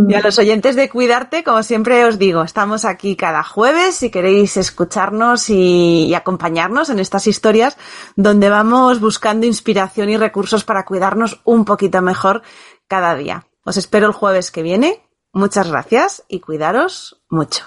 Y 0.09 0.14
a 0.14 0.21
los 0.21 0.39
oyentes 0.41 0.75
de 0.75 0.89
Cuidarte, 0.89 1.45
como 1.45 1.62
siempre 1.62 2.05
os 2.05 2.19
digo, 2.19 2.43
estamos 2.43 2.85
aquí 2.85 3.14
cada 3.14 3.45
jueves 3.45 3.95
si 3.95 4.11
queréis 4.11 4.57
escucharnos 4.57 5.49
y, 5.49 6.07
y, 6.07 6.14
acompañarnos 6.14 6.91
en 6.91 6.99
estas 6.99 7.29
historias 7.29 7.79
donde 8.17 8.51
vamos 8.51 9.01
buscando 9.01 9.47
inspiración 9.47 10.11
y 10.11 10.17
recursos 10.17 10.64
para 10.64 10.85
cuidarnos 10.85 11.41
un 11.45 11.64
poquito 11.64 12.03
mejor 12.03 12.43
cada 12.89 13.14
día. 13.14 13.47
Os 13.67 13.77
espero 13.77 14.07
el 14.07 14.12
jueves 14.12 14.53
que 14.53 14.62
viene. 14.62 15.03
Muchas 15.33 15.69
gracias 15.69 16.23
y 16.29 16.39
cuidaros 16.39 17.21
mucho. 17.29 17.64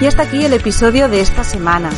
Y 0.00 0.06
hasta 0.06 0.22
aquí 0.22 0.44
el 0.44 0.54
episodio 0.54 1.08
de 1.08 1.20
esta 1.20 1.44
semana. 1.44 1.90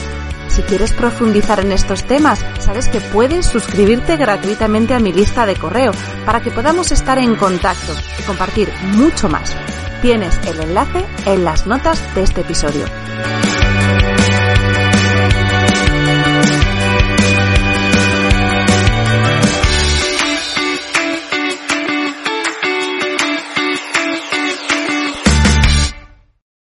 Si 0.49 0.63
quieres 0.63 0.93
profundizar 0.93 1.61
en 1.61 1.71
estos 1.71 2.03
temas, 2.05 2.45
sabes 2.59 2.89
que 2.89 3.01
puedes 3.01 3.47
suscribirte 3.47 4.17
gratuitamente 4.17 4.95
a 4.95 4.99
mi 4.99 5.13
lista 5.13 5.47
de 5.47 5.55
correo 5.55 5.93
para 6.27 6.43
que 6.43 6.51
podamos 6.51 6.91
estar 6.91 7.19
en 7.19 7.37
contacto 7.37 7.93
y 8.19 8.23
compartir 8.25 8.73
mucho 8.95 9.29
más. 9.29 9.55
Tienes 10.03 10.37
el 10.49 10.61
enlace 10.61 11.07
en 11.27 11.45
las 11.45 11.69
notas 11.69 12.13
de 12.17 12.25
este 12.25 12.41
episodio. 12.41 12.87